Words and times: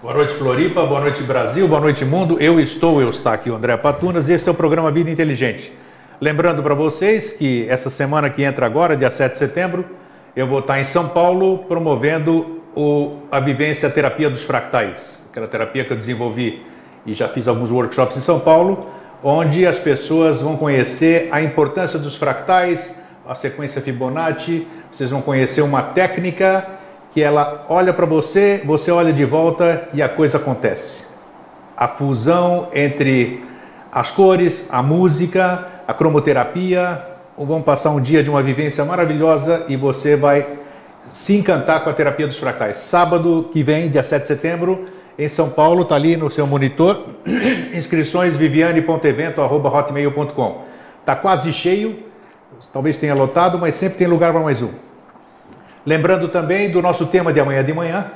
Boa 0.00 0.14
noite, 0.14 0.34
Floripa. 0.34 0.86
Boa 0.86 1.00
noite, 1.00 1.24
Brasil. 1.24 1.66
Boa 1.66 1.80
noite, 1.80 2.04
mundo. 2.04 2.40
Eu 2.40 2.60
estou, 2.60 3.02
eu 3.02 3.10
estou 3.10 3.32
aqui, 3.32 3.50
o 3.50 3.56
André 3.56 3.76
Patunas, 3.76 4.28
e 4.28 4.32
esse 4.32 4.48
é 4.48 4.52
o 4.52 4.54
programa 4.54 4.92
Vida 4.92 5.10
Inteligente. 5.10 5.72
Lembrando 6.20 6.62
para 6.62 6.72
vocês 6.72 7.32
que 7.32 7.66
essa 7.68 7.90
semana 7.90 8.30
que 8.30 8.44
entra 8.44 8.64
agora, 8.64 8.96
dia 8.96 9.10
7 9.10 9.32
de 9.32 9.38
setembro, 9.38 9.84
eu 10.36 10.46
vou 10.46 10.60
estar 10.60 10.80
em 10.80 10.84
São 10.84 11.08
Paulo 11.08 11.64
promovendo 11.66 12.62
o, 12.76 13.22
a 13.28 13.40
vivência 13.40 13.88
a 13.88 13.90
terapia 13.90 14.30
dos 14.30 14.44
fractais, 14.44 15.20
aquela 15.32 15.48
terapia 15.48 15.84
que 15.84 15.92
eu 15.92 15.96
desenvolvi 15.96 16.64
e 17.04 17.12
já 17.12 17.26
fiz 17.26 17.48
alguns 17.48 17.72
workshops 17.72 18.16
em 18.16 18.20
São 18.20 18.38
Paulo, 18.38 18.86
onde 19.20 19.66
as 19.66 19.80
pessoas 19.80 20.40
vão 20.40 20.56
conhecer 20.56 21.28
a 21.32 21.42
importância 21.42 21.98
dos 21.98 22.16
fractais, 22.16 22.96
a 23.26 23.34
sequência 23.34 23.82
Fibonacci, 23.82 24.64
vocês 24.92 25.10
vão 25.10 25.20
conhecer 25.20 25.62
uma 25.62 25.82
técnica 25.82 26.77
que 27.18 27.22
ela 27.24 27.66
olha 27.68 27.92
para 27.92 28.06
você, 28.06 28.62
você 28.64 28.92
olha 28.92 29.12
de 29.12 29.24
volta 29.24 29.88
e 29.92 30.00
a 30.00 30.08
coisa 30.08 30.38
acontece. 30.38 31.02
A 31.76 31.88
fusão 31.88 32.68
entre 32.72 33.42
as 33.90 34.12
cores, 34.12 34.68
a 34.70 34.80
música, 34.84 35.66
a 35.88 35.92
cromoterapia, 35.92 37.04
vão 37.36 37.60
passar 37.60 37.90
um 37.90 38.00
dia 38.00 38.22
de 38.22 38.30
uma 38.30 38.40
vivência 38.40 38.84
maravilhosa 38.84 39.64
e 39.68 39.74
você 39.74 40.14
vai 40.14 40.46
se 41.08 41.36
encantar 41.36 41.82
com 41.82 41.90
a 41.90 41.92
terapia 41.92 42.28
dos 42.28 42.38
fractais. 42.38 42.76
Sábado 42.76 43.50
que 43.52 43.64
vem, 43.64 43.90
dia 43.90 44.04
7 44.04 44.22
de 44.22 44.28
setembro, 44.28 44.86
em 45.18 45.28
São 45.28 45.50
Paulo, 45.50 45.82
está 45.82 45.96
ali 45.96 46.16
no 46.16 46.30
seu 46.30 46.46
monitor, 46.46 47.04
inscrições 47.74 48.36
viviane.evento.hotmail.com. 48.36 50.62
Está 51.00 51.16
quase 51.16 51.52
cheio, 51.52 51.98
talvez 52.72 52.96
tenha 52.96 53.16
lotado, 53.16 53.58
mas 53.58 53.74
sempre 53.74 53.98
tem 53.98 54.06
lugar 54.06 54.32
para 54.32 54.40
mais 54.40 54.62
um. 54.62 54.70
Lembrando 55.88 56.28
também 56.28 56.70
do 56.70 56.82
nosso 56.82 57.06
tema 57.06 57.32
de 57.32 57.40
amanhã 57.40 57.64
de 57.64 57.72
manhã, 57.72 58.10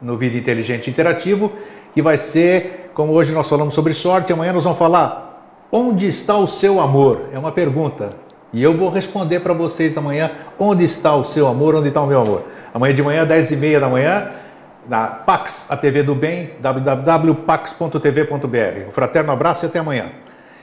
no 0.00 0.16
Vida 0.16 0.36
Inteligente 0.36 0.88
Interativo, 0.88 1.50
que 1.92 2.00
vai 2.00 2.16
ser, 2.16 2.92
como 2.94 3.12
hoje 3.12 3.32
nós 3.32 3.48
falamos 3.48 3.74
sobre 3.74 3.92
sorte, 3.94 4.32
amanhã 4.32 4.52
nós 4.52 4.62
vamos 4.62 4.78
falar 4.78 5.66
onde 5.72 6.06
está 6.06 6.36
o 6.36 6.46
seu 6.46 6.80
amor? 6.80 7.22
É 7.32 7.38
uma 7.38 7.50
pergunta. 7.50 8.10
E 8.52 8.62
eu 8.62 8.76
vou 8.76 8.90
responder 8.90 9.40
para 9.40 9.52
vocês 9.52 9.98
amanhã 9.98 10.30
onde 10.56 10.84
está 10.84 11.16
o 11.16 11.24
seu 11.24 11.48
amor, 11.48 11.74
onde 11.74 11.88
está 11.88 12.00
o 12.00 12.06
meu 12.06 12.20
amor. 12.20 12.44
Amanhã 12.72 12.94
de 12.94 13.02
manhã, 13.02 13.26
10 13.26 13.50
e 13.50 13.56
meia 13.56 13.80
da 13.80 13.88
manhã, 13.88 14.30
na 14.88 15.08
Pax, 15.08 15.66
a 15.68 15.76
TV 15.76 16.04
do 16.04 16.14
Bem, 16.14 16.52
www.pax.tv.br. 16.60 18.88
Um 18.88 18.92
fraterno 18.92 19.32
abraço 19.32 19.64
e 19.64 19.66
até 19.66 19.80
amanhã. 19.80 20.12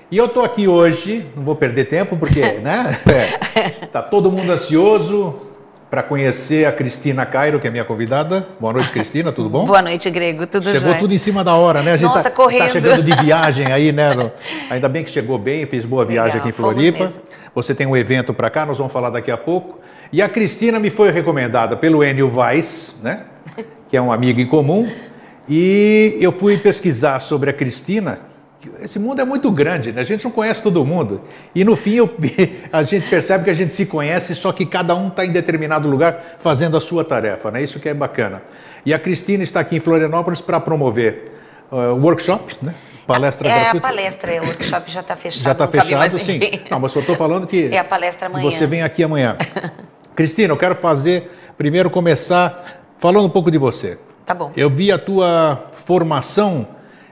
E 0.09 0.17
eu 0.17 0.28
estou 0.28 0.45
aqui 0.45 0.66
hoje, 0.66 1.25
não 1.36 1.44
vou 1.44 1.58
perder 1.58 1.89
tempo, 1.89 2.16
porque 2.16 2.39
né, 2.39 2.97
é, 3.53 3.86
tá 3.88 4.02
todo 4.02 4.31
mundo 4.31 4.50
ansioso 4.50 5.52
para 5.94 6.02
conhecer 6.02 6.66
a 6.66 6.72
Cristina 6.72 7.23
Cairo, 7.23 7.59
que 7.59 7.67
é 7.67 7.69
minha 7.69 7.86
convidada. 7.86 8.47
Boa 8.59 8.73
noite, 8.73 8.91
Cristina, 8.91 9.31
tudo 9.31 9.47
bom? 9.47 9.63
Boa 9.69 9.80
noite, 9.80 10.09
Grego, 10.09 10.47
tudo 10.47 10.63
Chegou 10.63 10.88
jóia? 10.88 10.95
tudo 10.97 11.13
em 11.13 11.19
cima 11.19 11.44
da 11.44 11.53
hora, 11.53 11.84
né? 11.84 11.91
A 11.91 11.97
gente 11.97 12.07
Nossa, 12.09 12.23
tá, 12.23 12.31
correndo. 12.31 12.62
tá 12.63 12.69
chegando 12.69 13.03
de 13.03 13.16
viagem 13.23 13.72
aí, 13.72 13.91
né? 13.91 14.12
No- 14.16 14.31
Ainda 14.72 14.90
bem 14.90 15.03
que 15.03 15.12
chegou 15.12 15.38
bem, 15.38 15.67
fez 15.67 15.85
boa 15.85 16.03
viagem 16.03 16.34
Legal, 16.34 16.40
aqui 16.40 16.50
em 16.50 16.51
Floripa. 16.51 17.12
Você 17.53 17.75
tem 17.75 17.85
um 17.85 17.95
evento 17.95 18.34
para 18.34 18.50
cá, 18.50 18.66
nós 18.66 18.79
vamos 18.79 18.91
falar 18.91 19.12
daqui 19.12 19.29
a 19.29 19.38
pouco. 19.38 19.81
E 20.12 20.19
a 20.19 20.28
Cristina 20.28 20.79
me 20.79 20.90
foi 20.90 21.12
recomendada 21.12 21.78
pelo 21.78 22.03
Enio 22.03 22.40
Weiss, 22.40 22.96
né? 23.03 23.25
Que 23.88 23.96
é 23.96 24.01
um 24.01 24.12
amigo 24.12 24.40
em 24.41 24.47
comum. 24.47 24.91
E 25.47 26.17
eu 26.19 26.31
fui 26.31 26.57
pesquisar 26.57 27.19
sobre 27.19 27.51
a 27.51 27.53
Cristina. 27.53 28.17
Esse 28.81 29.00
mundo 29.00 29.22
é 29.22 29.25
muito 29.25 29.50
grande, 29.51 29.91
né? 29.91 30.01
A 30.01 30.03
gente 30.06 30.24
não 30.24 30.31
conhece 30.31 30.62
todo 30.63 30.84
mundo. 30.85 31.22
E 31.53 31.63
no 31.63 31.75
fim 31.75 31.96
eu- 31.96 32.09
a 32.72 32.84
gente 32.84 33.09
percebe 33.09 33.44
que 33.44 33.50
a 33.50 33.53
gente 33.53 33.74
se 33.74 33.85
conhece, 33.85 34.34
só 34.35 34.51
que 34.51 34.66
cada 34.66 34.96
um 34.96 35.07
está 35.09 35.25
em 35.25 35.31
determinado 35.31 35.88
lugar 35.90 36.38
fazendo 36.40 36.78
a 36.78 36.81
sua 36.81 37.03
tarefa, 37.03 37.52
né? 37.52 37.62
Isso 37.62 37.79
que 37.79 37.90
é 37.90 37.94
bacana. 37.94 38.41
E 38.85 38.94
a 38.94 39.00
Cristina 39.00 39.44
está 39.44 39.59
aqui 39.62 39.78
em 39.78 39.79
Florianópolis 39.79 40.41
para 40.41 40.59
promover 40.59 41.31
o 41.72 41.96
workshop, 42.02 42.56
né? 42.62 42.73
Palestra 43.07 43.47
É 43.50 43.52
a 43.52 43.59
gratuita. 43.63 43.88
palestra, 43.88 44.31
é, 44.31 44.41
o 44.41 44.46
workshop 44.46 44.90
já 44.91 45.00
está 45.02 45.16
fechado. 45.16 45.44
Já 45.44 45.52
está 45.52 45.68
fechado, 45.68 46.19
sim. 46.19 46.40
Não, 46.72 46.79
mas 46.79 46.96
eu 46.96 47.02
estou 47.02 47.16
falando 47.18 47.46
que 47.46 47.66
É 47.69 47.79
a 47.79 47.84
palestra 47.84 48.28
amanhã. 48.28 48.50
você 48.50 48.66
vem 48.66 48.81
aqui 48.81 49.03
amanhã. 49.03 49.35
Cristina, 50.16 50.53
eu 50.53 50.57
quero 50.57 50.73
fazer, 50.75 51.29
primeiro 51.57 51.90
começar 51.90 52.81
falando 53.00 53.25
um 53.25 53.29
pouco 53.29 53.52
de 53.52 53.57
você. 53.57 53.97
Tá 54.25 54.34
bom. 54.34 54.52
Eu 54.56 54.69
vi 54.69 54.90
a 54.90 54.97
tua 54.97 55.69
formação, 55.73 56.66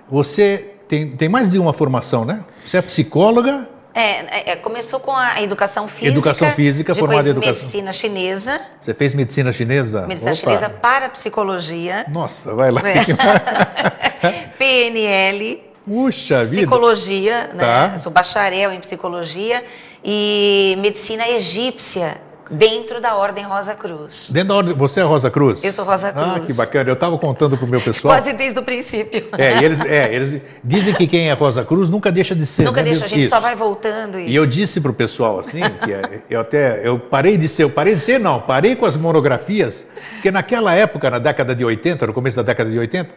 você 0.10 0.71
tem, 0.92 1.08
tem 1.08 1.30
mais 1.30 1.50
de 1.50 1.58
uma 1.58 1.74
formação, 1.74 2.26
né? 2.26 2.44
Você 2.66 2.76
é 2.76 2.82
psicóloga, 2.82 3.70
É, 3.94 4.52
é, 4.52 4.56
começou 4.58 5.00
com 5.00 5.16
a 5.16 5.42
educação 5.42 5.88
física. 5.88 6.10
Educação 6.10 6.52
física, 6.52 6.94
formada 6.94 7.30
em 7.30 7.32
educação. 7.32 7.54
medicina 7.54 7.94
chinesa, 7.94 8.60
você 8.82 8.94
fez 8.94 9.14
medicina 9.14 9.54
chinesa? 9.54 10.06
medicina 10.06 10.32
Opa. 10.32 10.40
chinesa 10.40 10.70
para 10.70 11.08
psicologia, 11.08 12.06
Nossa, 12.10 12.54
vai 12.54 12.72
lá. 12.72 12.82
PNL, 14.60 15.64
Puxa 15.86 16.44
vida. 16.44 16.58
psicologia, 16.58 17.52
né? 17.54 17.64
Tá. 17.64 17.98
Sou 17.98 18.12
bacharel 18.12 18.74
em 18.74 18.80
psicologia 18.82 19.64
e 20.04 20.78
medicina 20.80 21.26
egípcia 21.30 22.20
dentro 22.52 23.00
da 23.00 23.16
Ordem 23.16 23.44
Rosa 23.46 23.74
Cruz. 23.74 24.30
Dentro 24.32 24.50
da 24.50 24.56
ordem, 24.56 24.76
você 24.76 25.00
é 25.00 25.04
Rosa 25.04 25.32
Cruz? 25.32 25.64
Eu 25.64 25.72
sou 25.72 25.86
Rosa 25.86 26.10
Ah, 26.10 26.34
Cruz. 26.34 26.46
que 26.48 26.54
bacana. 26.54 26.90
Eu 26.90 26.94
estava 26.94 27.18
contando 27.18 27.58
pro 27.58 27.66
meu 27.66 27.80
pessoal. 27.82 28.14
Quase 28.14 28.34
desde 28.34 28.60
o 28.60 28.64
princípio. 28.64 29.30
É, 29.38 29.64
eles, 29.64 29.80
é, 29.80 30.14
eles 30.14 30.42
dizem 30.64 30.94
que 30.94 31.08
quem 31.08 31.30
é 31.30 31.34
Rosa 31.34 31.64
Cruz 31.64 31.90
nunca 31.90 32.12
deixa 32.12 32.36
de 32.36 32.46
ser. 32.46 32.64
Nunca 32.64 32.82
né? 32.82 32.90
deixa, 32.90 33.06
a 33.06 33.08
gente 33.08 33.22
Isso. 33.22 33.30
só 33.30 33.40
vai 33.40 33.56
voltando 33.56 34.20
e, 34.20 34.28
E 34.30 34.36
eu 34.36 34.46
disse 34.46 34.82
pro 34.82 34.94
pessoal 34.94 35.40
assim, 35.40 35.62
que 35.84 35.94
é- 35.94 36.22
eu 36.30 36.42
até 36.42 36.86
eu 36.88 37.00
parei 37.00 37.38
de 37.38 37.48
ser, 37.48 37.64
eu 37.64 37.70
parei 37.70 37.96
de 37.96 38.02
ser 38.02 38.20
não, 38.20 38.42
parei 38.42 38.76
com 38.76 38.86
as 38.86 38.98
monografias, 38.98 39.86
porque 40.14 40.30
naquela 40.30 40.74
época, 40.76 41.10
na 41.10 41.20
década 41.20 41.56
de 41.56 41.64
80, 41.64 42.08
no 42.08 42.14
começo 42.14 42.36
da 42.36 42.44
década 42.44 42.70
de 42.70 42.78
80, 42.78 43.10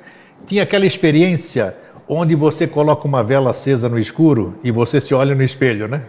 tinha 0.47 0.63
aquela 0.63 0.87
experiência 0.87 1.77
onde 2.09 2.35
você 2.35 2.67
coloca 2.67 3.07
uma 3.09 3.25
vela 3.25 3.51
acesa 3.51 3.89
no 3.89 3.99
escuro 3.99 4.55
e 4.63 4.71
você 4.71 5.01
se 5.01 5.15
olha 5.15 5.35
no 5.35 5.43
espelho, 5.43 5.89
né? 5.89 6.05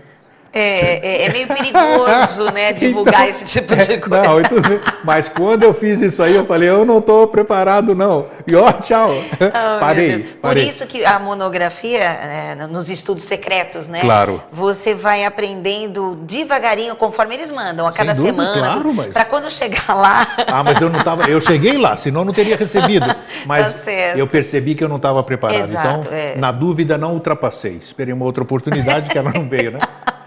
É, 0.58 1.06
é, 1.06 1.26
é 1.26 1.30
meio 1.34 1.48
perigoso, 1.48 2.50
né, 2.54 2.72
divulgar 2.72 3.28
esse 3.28 3.44
tipo 3.44 3.76
de 3.76 3.98
coisa. 3.98 4.24
Não, 4.24 4.42
tudo 4.42 4.82
mas 5.04 5.28
quando 5.28 5.64
eu 5.64 5.74
fiz 5.74 6.00
isso 6.02 6.24
aí, 6.24 6.34
eu 6.34 6.46
falei, 6.46 6.70
eu 6.70 6.86
não 6.86 7.00
estou 7.00 7.28
preparado 7.28 7.94
não. 7.94 8.28
E 8.48 8.56
ó, 8.56 8.72
tchau. 8.72 9.10
Oh, 9.66 9.80
parei, 9.80 10.10
Deus. 10.18 10.32
Por 10.32 10.38
parei. 10.40 10.68
isso 10.70 10.86
que 10.88 11.04
a 11.06 11.20
monografia, 11.20 12.00
é, 12.00 12.56
nos 12.68 12.90
estudos 12.90 13.26
secretos, 13.26 13.88
né? 13.88 14.00
Claro. 14.00 14.42
Você 14.52 14.94
vai 14.94 15.26
aprendendo 15.26 16.16
devagarinho, 16.24 16.96
conforme 16.96 17.36
eles 17.36 17.52
mandam, 17.52 17.86
a 17.88 17.92
Sem 17.92 18.06
cada 18.06 18.18
dúvida, 18.18 18.44
semana. 18.54 18.60
claro, 18.74 18.94
mas- 18.94 19.14
Para 19.14 19.26
quando 19.26 19.50
chegar 19.50 19.94
lá. 19.94 20.26
Ah, 20.48 20.64
mas 20.64 20.80
eu 20.80 20.90
não 20.90 20.98
estava. 21.00 21.30
Eu 21.30 21.42
cheguei 21.42 21.78
lá, 21.78 21.98
senão 21.98 22.22
eu 22.22 22.26
não 22.26 22.34
teria 22.34 22.56
recebido. 22.56 23.06
Mas 23.46 23.74
Tá 23.74 23.92
eu 24.16 24.26
percebi 24.28 24.74
que 24.76 24.84
eu 24.84 24.90
não 24.90 24.96
estava 24.96 25.22
preparado. 25.22 25.60
Exato, 25.60 26.08
então, 26.08 26.14
é. 26.14 26.36
na 26.38 26.52
dúvida, 26.52 26.98
não 26.98 27.14
ultrapassei. 27.14 27.80
Esperei 27.84 28.14
uma 28.14 28.26
outra 28.26 28.44
oportunidade 28.44 29.10
que 29.10 29.18
ela 29.18 29.32
não 29.34 29.48
veio, 29.48 29.72
né? 29.72 29.80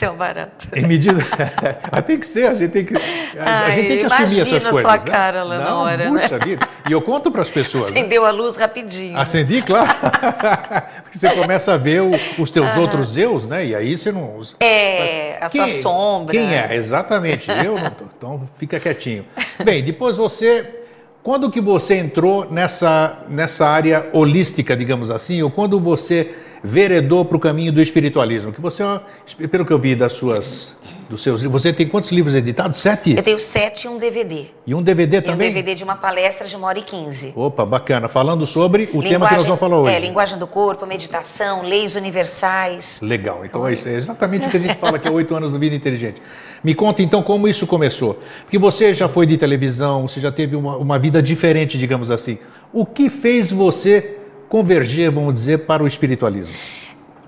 Seu 0.00 0.14
barato. 0.14 0.66
Em 0.74 0.86
medida. 0.86 1.22
Mas 1.92 2.04
tem 2.06 2.18
que 2.18 2.26
ser, 2.26 2.46
a 2.48 2.54
gente 2.54 2.70
tem 2.70 2.86
que, 2.86 2.94
a, 2.96 3.00
a 3.44 3.64
Ai, 3.66 3.72
gente 3.72 3.88
tem 3.88 3.98
que 3.98 4.04
assumir 4.06 4.24
essas 4.24 4.32
imagina 4.48 4.56
a 4.56 4.72
coisas. 4.72 4.80
sua 4.80 4.96
né? 4.96 5.04
cara 5.04 5.42
lá 5.42 5.58
na 5.58 5.64
não, 5.66 5.76
hora, 5.76 6.08
Puxa 6.08 6.38
vida. 6.38 6.66
E 6.88 6.92
eu 6.92 7.02
conto 7.02 7.30
para 7.30 7.42
as 7.42 7.50
pessoas. 7.50 7.90
né? 7.90 8.00
Acendeu 8.00 8.24
a 8.24 8.30
luz 8.30 8.56
rapidinho. 8.56 9.18
Acendi, 9.18 9.60
claro. 9.60 9.90
Você 11.12 11.28
começa 11.34 11.74
a 11.74 11.76
ver 11.76 12.00
o- 12.00 12.12
os 12.38 12.50
teus 12.50 12.74
outros 12.78 13.14
eus, 13.18 13.46
né? 13.46 13.66
E 13.66 13.74
aí 13.74 13.94
você 13.94 14.10
não. 14.10 14.40
É, 14.60 15.36
a 15.38 15.50
sua 15.50 15.68
sombra. 15.68 16.32
Quem 16.34 16.54
é? 16.56 16.74
Exatamente. 16.76 17.50
Eu 17.50 17.78
não 17.78 17.90
tô. 17.90 18.04
Então 18.16 18.48
fica 18.58 18.80
quietinho. 18.80 19.26
Bem, 19.62 19.84
depois 19.84 20.16
você. 20.16 20.78
Quando 21.22 21.50
que 21.50 21.60
você 21.60 21.96
entrou 21.98 22.50
nessa, 22.50 23.18
nessa 23.28 23.68
área 23.68 24.08
holística, 24.14 24.74
digamos 24.74 25.10
assim, 25.10 25.42
ou 25.42 25.50
quando 25.50 25.78
você 25.78 26.34
veredou 26.62 27.24
para 27.24 27.36
o 27.36 27.40
caminho 27.40 27.72
do 27.72 27.80
espiritualismo? 27.80 28.52
Que 28.52 28.60
você, 28.60 28.82
ó, 28.82 29.00
pelo 29.50 29.64
que 29.64 29.72
eu 29.72 29.78
vi 29.78 29.94
das 29.94 30.12
suas, 30.12 30.76
dos 31.08 31.22
seus, 31.22 31.42
você 31.44 31.72
tem 31.72 31.88
quantos 31.88 32.10
livros 32.12 32.34
editados? 32.34 32.78
Sete? 32.78 33.16
Eu 33.16 33.22
tenho 33.22 33.40
sete 33.40 33.84
e 33.84 33.88
um 33.88 33.98
DVD. 33.98 34.46
E 34.66 34.74
um 34.74 34.82
DVD 34.82 35.16
E 35.16 35.20
um 35.20 35.22
também? 35.22 35.48
DVD 35.48 35.74
de 35.74 35.84
uma 35.84 35.96
palestra 35.96 36.46
de 36.46 36.54
uma 36.56 36.68
hora 36.68 36.78
e 36.78 36.82
quinze. 36.82 37.32
Opa, 37.34 37.64
bacana. 37.64 38.08
Falando 38.08 38.46
sobre 38.46 38.88
o 38.92 39.02
tema 39.02 39.28
que 39.28 39.34
nós 39.34 39.44
vamos 39.44 39.60
falar 39.60 39.78
hoje. 39.78 39.94
É, 39.94 39.98
linguagem 39.98 40.38
do 40.38 40.46
corpo, 40.46 40.86
meditação, 40.86 41.62
leis 41.62 41.96
universais. 41.96 43.00
Legal, 43.02 43.44
então 43.44 43.66
é 43.66 43.72
isso, 43.72 43.88
é 43.88 43.94
exatamente 43.94 44.46
o 44.46 44.50
que 44.50 44.56
a 44.56 44.60
gente 44.60 44.76
fala 44.78 44.98
que 44.98 45.08
é 45.08 45.10
oito 45.10 45.34
anos 45.34 45.52
do 45.52 45.58
Vida 45.58 45.74
Inteligente. 45.74 46.20
Me 46.62 46.74
conta 46.74 47.02
então 47.02 47.22
como 47.22 47.48
isso 47.48 47.66
começou. 47.66 48.18
Porque 48.42 48.58
você 48.58 48.92
já 48.92 49.08
foi 49.08 49.24
de 49.24 49.36
televisão, 49.36 50.06
você 50.06 50.20
já 50.20 50.30
teve 50.30 50.54
uma, 50.54 50.76
uma 50.76 50.98
vida 50.98 51.22
diferente, 51.22 51.78
digamos 51.78 52.10
assim. 52.10 52.38
O 52.72 52.84
que 52.84 53.08
fez 53.08 53.50
você 53.50 54.19
converger, 54.50 55.10
vamos 55.12 55.32
dizer, 55.32 55.58
para 55.58 55.82
o 55.82 55.86
espiritualismo? 55.86 56.54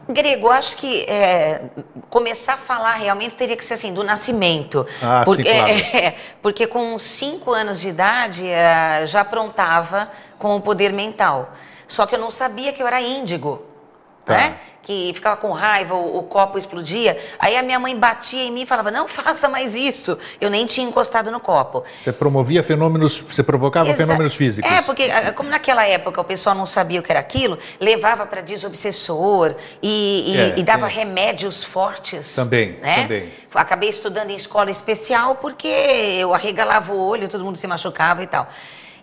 Grego, 0.08 0.50
acho 0.50 0.76
que 0.76 1.04
é, 1.04 1.66
começar 2.10 2.54
a 2.54 2.56
falar 2.56 2.94
realmente 2.94 3.36
teria 3.36 3.56
que 3.56 3.64
ser 3.64 3.74
assim, 3.74 3.94
do 3.94 4.02
nascimento. 4.02 4.84
Ah, 5.00 5.20
sim, 5.20 5.24
porque, 5.24 5.44
claro. 5.44 5.70
é, 5.94 6.14
porque 6.42 6.66
com 6.66 6.98
cinco 6.98 7.52
anos 7.52 7.80
de 7.80 7.88
idade 7.88 8.46
é, 8.46 9.06
já 9.06 9.20
aprontava 9.20 10.10
com 10.38 10.56
o 10.56 10.60
poder 10.60 10.92
mental. 10.92 11.52
Só 11.86 12.04
que 12.04 12.16
eu 12.16 12.19
não 12.19 12.30
sabia 12.30 12.72
que 12.72 12.82
eu 12.82 12.86
era 12.86 13.00
índigo. 13.00 13.62
Tá. 14.24 14.36
né? 14.36 14.56
que 14.82 15.12
ficava 15.14 15.36
com 15.36 15.52
raiva, 15.52 15.94
o, 15.94 16.19
o, 16.19 16.22
copo 16.24 16.58
explodia. 16.58 17.16
Aí 17.38 17.56
a 17.56 17.62
minha 17.62 17.78
mãe 17.78 17.96
batia 17.96 18.42
em 18.42 18.50
mim 18.50 18.62
e 18.62 18.66
falava: 18.66 18.90
não 18.90 19.06
faça 19.08 19.48
mais 19.48 19.74
isso. 19.74 20.19
Eu 20.40 20.50
nem 20.50 20.66
tinha 20.66 20.86
encostado 20.86 21.30
no 21.30 21.40
copo. 21.40 21.84
Você 21.98 22.12
promovia 22.12 22.62
fenômenos, 22.62 23.20
você 23.20 23.42
provocava 23.42 23.88
Exa 23.88 23.96
fenômenos 23.98 24.34
físicos. 24.34 24.70
É, 24.70 24.82
porque 24.82 25.08
como 25.32 25.48
naquela 25.48 25.86
época 25.86 26.20
o 26.20 26.24
pessoal 26.24 26.54
não 26.54 26.66
sabia 26.66 27.00
o 27.00 27.02
que 27.02 27.12
era 27.12 27.20
aquilo, 27.20 27.58
levava 27.80 28.26
para 28.26 28.40
desobsessor 28.40 29.54
e, 29.82 30.32
e, 30.32 30.36
é, 30.36 30.58
e 30.58 30.62
dava 30.62 30.86
é. 30.86 30.90
remédios 30.90 31.62
fortes. 31.62 32.34
Também, 32.34 32.78
né? 32.82 33.02
também. 33.02 33.32
Acabei 33.54 33.88
estudando 33.88 34.30
em 34.30 34.36
escola 34.36 34.70
especial 34.70 35.36
porque 35.36 35.69
eu 35.69 36.34
arregalava 36.34 36.92
o 36.92 36.98
olho, 36.98 37.28
todo 37.28 37.44
mundo 37.44 37.56
se 37.56 37.66
machucava 37.66 38.22
e 38.22 38.26
tal. 38.26 38.48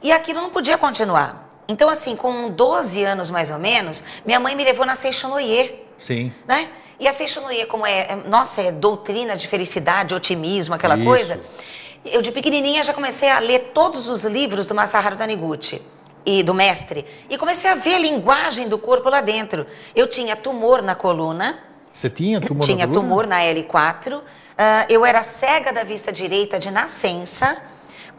E 0.02 0.12
aquilo 0.12 0.42
não 0.42 0.50
podia 0.50 0.78
continuar. 0.78 1.49
Então, 1.70 1.88
assim, 1.88 2.16
com 2.16 2.50
12 2.50 3.04
anos 3.04 3.30
mais 3.30 3.52
ou 3.52 3.60
menos, 3.60 4.04
minha 4.26 4.40
mãe 4.40 4.56
me 4.56 4.64
levou 4.64 4.88
na 4.88 4.96
Seixonoye. 4.96 5.80
Sim. 6.00 6.34
Né? 6.48 6.68
E 7.00 7.08
a 7.08 7.14
Seixonoye, 7.14 7.68
como 7.68 7.86
é, 7.86 8.12
é, 8.12 8.16
nossa, 8.16 8.60
é 8.64 8.72
doutrina 8.72 9.38
de 9.38 9.48
felicidade, 9.48 10.16
otimismo, 10.16 10.74
aquela 10.74 10.96
Isso. 10.96 11.06
coisa. 11.06 11.40
Eu, 12.04 12.24
de 12.24 12.32
pequenininha, 12.32 12.84
já 12.84 12.92
comecei 12.92 13.30
a 13.30 13.38
ler 13.38 13.72
todos 13.72 14.10
os 14.10 14.24
livros 14.26 14.66
do 14.66 14.74
Masaharu 14.74 15.16
Taniguchi 15.16 15.80
e 16.26 16.42
do 16.42 16.56
mestre. 16.56 17.06
E 17.30 17.38
comecei 17.38 17.70
a 17.70 17.76
ver 17.76 17.96
a 17.96 18.00
linguagem 18.00 18.68
do 18.68 18.80
corpo 18.80 19.08
lá 19.08 19.22
dentro. 19.22 19.68
Eu 19.96 20.08
tinha 20.08 20.36
tumor 20.36 20.82
na 20.82 20.96
coluna. 20.96 21.60
Você 21.94 22.10
tinha 22.10 22.42
tumor 22.42 22.64
tinha 22.64 22.88
na 22.88 22.94
coluna? 22.94 23.28
Tinha 23.28 23.28
tumor 23.28 23.28
na 23.28 23.42
L4. 23.42 24.18
Uh, 24.18 24.22
eu 24.90 25.06
era 25.06 25.22
cega 25.22 25.72
da 25.72 25.84
vista 25.84 26.12
direita 26.12 26.58
de 26.58 26.72
nascença 26.72 27.62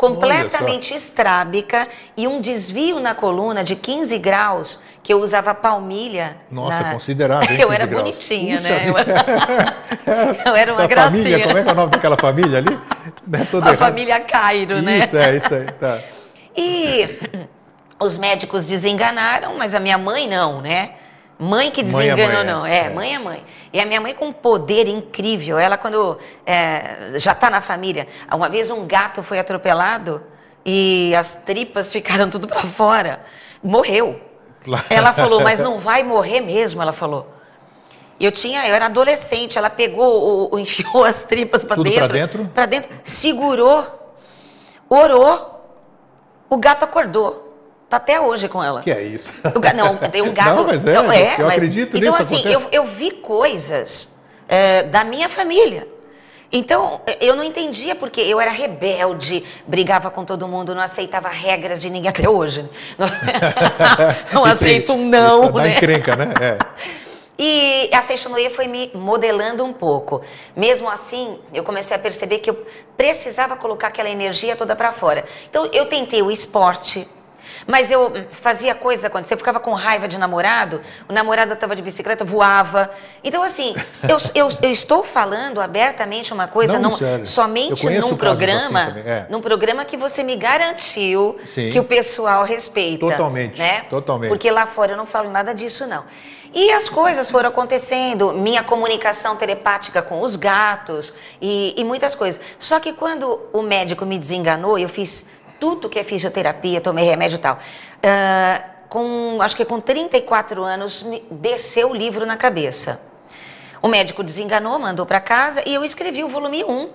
completamente 0.01 0.95
estrábica 0.95 1.87
e 2.17 2.27
um 2.27 2.41
desvio 2.41 2.99
na 3.01 3.15
coluna 3.15 3.63
de 3.63 3.77
15 3.77 4.19
graus, 4.19 4.83
que 5.03 5.13
eu 5.13 5.21
usava 5.21 5.55
palmilha. 5.55 6.39
Nossa, 6.51 6.83
na... 6.83 6.93
considerável. 6.95 7.47
eu 7.61 7.71
era 7.71 7.85
graus. 7.85 8.05
bonitinha, 8.05 8.57
Puxa 8.57 8.69
né? 8.71 8.89
Eu... 8.89 8.95
eu... 10.47 10.57
era 10.57 10.73
uma 10.73 10.81
da 10.81 10.87
gracinha. 10.87 11.23
Família, 11.23 11.47
como 11.47 11.59
é 11.59 11.63
que 11.63 11.69
é 11.69 11.73
o 11.73 11.77
nome 11.77 11.91
daquela 11.91 12.17
família 12.17 12.59
ali? 12.59 12.81
Né? 13.27 13.47
a 13.53 13.57
errado. 13.57 13.77
família 13.77 14.21
Cairo, 14.21 14.77
isso, 14.77 14.83
né? 14.83 14.99
Isso, 15.01 15.17
é, 15.19 15.37
isso 15.37 15.55
aí. 15.55 15.67
Tá. 15.67 15.99
E 16.57 17.21
os 18.01 18.17
médicos 18.17 18.67
desenganaram, 18.67 19.59
mas 19.59 19.75
a 19.75 19.81
minha 19.81 19.99
mãe 19.99 20.27
não, 20.27 20.63
né? 20.63 20.93
Mãe 21.41 21.71
que 21.71 21.81
é 21.81 21.85
mãe, 21.85 22.45
não. 22.45 22.67
É, 22.67 22.81
é, 22.81 22.91
mãe 22.91 23.15
é 23.15 23.19
mãe. 23.19 23.43
E 23.73 23.81
a 23.81 23.87
minha 23.87 23.99
mãe 23.99 24.15
com 24.15 24.27
um 24.27 24.33
poder 24.33 24.87
incrível. 24.87 25.59
Ela, 25.59 25.79
quando 25.79 26.19
é, 26.45 27.13
já 27.17 27.33
está 27.33 27.49
na 27.49 27.63
família, 27.63 28.07
uma 28.31 28.51
vez 28.51 28.71
um 28.71 28.87
gato 28.87 29.23
foi 29.23 29.39
atropelado 29.39 30.23
e 30.67 31.15
as 31.17 31.35
tripas 31.35 31.91
ficaram 31.93 32.29
tudo 32.29 32.47
para 32.47 32.61
fora. 32.65 33.23
Morreu. 33.63 34.21
Ela 34.91 35.15
falou, 35.15 35.41
mas 35.41 35.61
não 35.61 35.79
vai 35.79 36.03
morrer 36.03 36.43
mesmo, 36.43 36.83
ela 36.83 36.93
falou. 36.93 37.27
Eu 38.21 38.31
tinha, 38.31 38.69
eu 38.69 38.75
era 38.75 38.85
adolescente, 38.85 39.57
ela 39.57 39.71
pegou, 39.71 40.53
o, 40.53 40.59
enfiou 40.59 41.05
as 41.07 41.23
tripas 41.23 41.65
para 41.65 41.83
dentro. 41.83 41.99
Para 42.01 42.07
dentro? 42.09 42.45
Para 42.49 42.67
dentro, 42.67 42.91
segurou, 43.03 43.87
orou, 44.91 45.65
o 46.51 46.59
gato 46.59 46.85
acordou. 46.85 47.50
Tá 47.91 47.97
até 47.97 48.21
hoje 48.21 48.49
com 48.49 48.63
ela. 48.63 48.83
Que 48.83 48.93
é 48.93 49.03
isso? 49.03 49.29
O, 49.45 49.77
não, 49.77 49.97
tem 49.97 50.23
um 50.23 50.33
gato. 50.33 50.55
Não, 50.55 50.65
mas 50.65 50.87
é, 50.87 50.93
não, 50.93 51.11
é 51.11 51.35
eu 51.37 51.47
mas, 51.47 51.57
acredito 51.57 51.97
então, 51.97 52.13
nisso. 52.13 52.23
Então, 52.23 52.39
assim, 52.39 52.49
eu, 52.49 52.63
eu, 52.71 52.85
vi 52.85 53.11
coisas 53.11 54.17
é, 54.49 54.85
da 54.85 55.03
minha 55.03 55.29
família. 55.29 55.89
Então, 56.53 57.01
eu 57.21 57.35
não 57.35 57.43
entendia 57.43 57.97
porque 57.97 58.21
eu 58.21 58.41
era 58.41 58.53
rebelde, 58.53 59.45
brigava 59.67 60.09
com 60.09 60.25
todo 60.25 60.47
mundo, 60.47 60.73
não 60.73 60.83
aceitava 60.83 61.29
regras 61.29 61.81
de 61.81 61.91
ninguém 61.91 62.09
até 62.09 62.29
hoje. 62.29 62.69
não 64.33 64.45
aceito 64.45 64.93
um 64.93 65.09
não, 65.09 65.45
isso 65.47 65.53
né? 65.55 65.75
encrenca, 65.75 66.15
né? 66.15 66.33
É. 66.41 66.59
E 67.37 67.91
a 67.93 68.03
Seixonoye 68.03 68.51
foi 68.51 68.69
me 68.69 68.91
modelando 68.95 69.65
um 69.65 69.73
pouco. 69.73 70.23
Mesmo 70.55 70.89
assim, 70.89 71.41
eu 71.53 71.65
comecei 71.65 71.97
a 71.97 71.99
perceber 71.99 72.39
que 72.39 72.51
eu 72.51 72.67
precisava 72.97 73.57
colocar 73.57 73.89
aquela 73.89 74.11
energia 74.11 74.55
toda 74.55 74.77
para 74.77 74.93
fora. 74.93 75.25
Então, 75.49 75.69
eu 75.73 75.87
tentei 75.87 76.23
o 76.23 76.31
esporte, 76.31 77.09
mas 77.67 77.91
eu 77.91 78.13
fazia 78.33 78.75
coisa 78.75 79.07
acontecer, 79.07 79.35
eu 79.35 79.39
ficava 79.39 79.61
com 79.61 79.73
raiva 79.73 80.09
de 80.09 80.19
namorado, 80.19 80.81
o 81.09 81.13
namorado 81.13 81.53
estava 81.53 81.77
de 81.77 81.83
bicicleta, 81.83 82.25
voava. 82.25 82.91
Então, 83.23 83.43
assim, 83.43 83.75
eu, 84.09 84.17
eu, 84.35 84.49
eu, 84.63 84.71
estou 84.71 85.05
falando 85.05 85.61
abertamente 85.61 86.33
uma 86.33 86.47
coisa, 86.47 86.79
não, 86.79 86.91
não 86.91 87.25
somente 87.25 87.85
num 87.87 87.99
assim 87.99 88.17
programa, 88.17 88.83
assim 88.85 88.99
é. 89.01 89.27
num 89.29 89.41
programa 89.41 89.85
que 89.85 89.97
você 89.97 90.23
me 90.23 90.37
garantiu 90.37 91.39
Sim. 91.47 91.71
que 91.71 91.79
o 91.79 91.85
pessoal 91.85 92.45
respeita. 92.45 93.07
Totalmente. 93.07 93.59
Né? 93.59 93.85
Totalmente. 93.91 94.29
Porque 94.29 94.51
lá 94.51 94.67
fora 94.67 94.93
eu 94.93 94.97
não 94.97 95.07
falo 95.07 95.31
nada 95.31 95.55
disso, 95.55 95.87
não. 95.87 96.05
E 96.53 96.73
as 96.73 96.89
coisas 96.89 97.31
foram 97.31 97.49
acontecendo, 97.49 98.33
minha 98.33 98.65
comunicação 98.65 99.37
telepática 99.37 100.03
com 100.03 100.21
os 100.21 100.35
gatos 100.35 101.15
e, 101.41 101.75
e 101.77 101.85
muitas 101.85 102.17
coisas. 102.17 102.41
Só 102.59 102.81
que 102.81 102.93
quando 102.93 103.41
o 103.53 103.63
médico 103.63 104.05
me 104.05 104.19
desenganou, 104.19 104.77
eu 104.77 104.89
fiz 104.89 105.31
tudo 105.61 105.89
que 105.89 105.99
é 105.99 106.03
fisioterapia, 106.03 106.81
tomei 106.81 107.05
remédio 107.05 107.37
e 107.37 107.39
tal. 107.39 107.57
Uh, 107.57 108.71
com, 108.89 109.39
acho 109.41 109.55
que 109.55 109.65
com 109.65 109.81
34 109.81 110.63
anos, 110.65 111.03
me 111.05 111.23
desceu 111.31 111.91
o 111.91 111.95
livro 111.95 112.27
na 112.27 112.37
cabeça. 112.37 113.01
O 113.81 113.87
médico 113.87 114.25
desenganou, 114.25 114.79
mandou 114.79 115.07
para 115.07 115.21
casa 115.21 115.63
e 115.65 115.75
eu 115.75 115.85
escrevi 115.85 116.25
o 116.25 116.29
volume 116.29 116.65
1. 116.65 116.89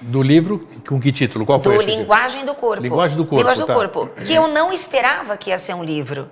Do 0.00 0.22
livro, 0.22 0.66
com 0.88 0.98
que 0.98 1.12
título? 1.12 1.44
Qual 1.44 1.60
foi 1.60 1.76
Do 1.76 1.82
Linguagem 1.82 2.40
livro? 2.40 2.54
do 2.54 2.60
Corpo. 2.60 2.82
Linguagem 2.82 3.16
do 3.16 3.24
Corpo. 3.24 3.36
Linguagem 3.36 3.66
tá. 3.66 3.72
do 3.72 3.78
Corpo. 3.78 4.10
Que 4.24 4.34
eu 4.34 4.48
não 4.48 4.72
esperava 4.72 5.36
que 5.36 5.50
ia 5.50 5.58
ser 5.58 5.74
um 5.74 5.84
livro. 5.84 6.28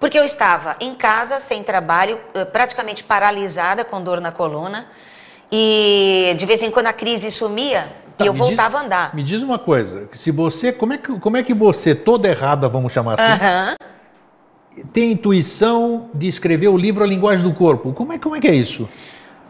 Porque 0.00 0.18
eu 0.18 0.24
estava 0.24 0.76
em 0.80 0.94
casa, 0.94 1.38
sem 1.38 1.62
trabalho, 1.62 2.18
eh, 2.34 2.44
praticamente 2.44 3.04
paralisada, 3.04 3.84
com 3.84 4.02
dor 4.02 4.20
na 4.20 4.32
coluna. 4.32 4.88
E 5.50 6.34
de 6.36 6.44
vez 6.44 6.62
em 6.62 6.70
quando 6.70 6.88
a 6.88 6.92
crise 6.92 7.30
sumia, 7.30 7.92
Tá, 8.16 8.24
e 8.24 8.28
eu 8.28 8.32
voltava 8.34 8.76
diz, 8.76 8.82
a 8.82 8.86
andar. 8.86 9.14
Me 9.14 9.22
diz 9.22 9.42
uma 9.42 9.58
coisa, 9.58 10.08
se 10.12 10.30
você, 10.30 10.72
como 10.72 10.94
é 10.94 10.98
que, 10.98 11.18
como 11.18 11.36
é 11.36 11.42
que 11.42 11.52
você, 11.52 11.94
toda 11.94 12.28
errada, 12.28 12.68
vamos 12.68 12.92
chamar 12.92 13.14
assim, 13.14 13.76
tem 14.92 15.12
intuição 15.12 16.10
de 16.14 16.26
escrever 16.26 16.68
o 16.68 16.76
livro 16.76 17.04
A 17.04 17.06
Linguagem 17.06 17.46
do 17.46 17.54
Corpo? 17.54 17.92
Como 17.92 18.12
é, 18.12 18.18
como 18.18 18.34
é 18.36 18.40
que 18.40 18.48
é 18.48 18.54
isso? 18.54 18.88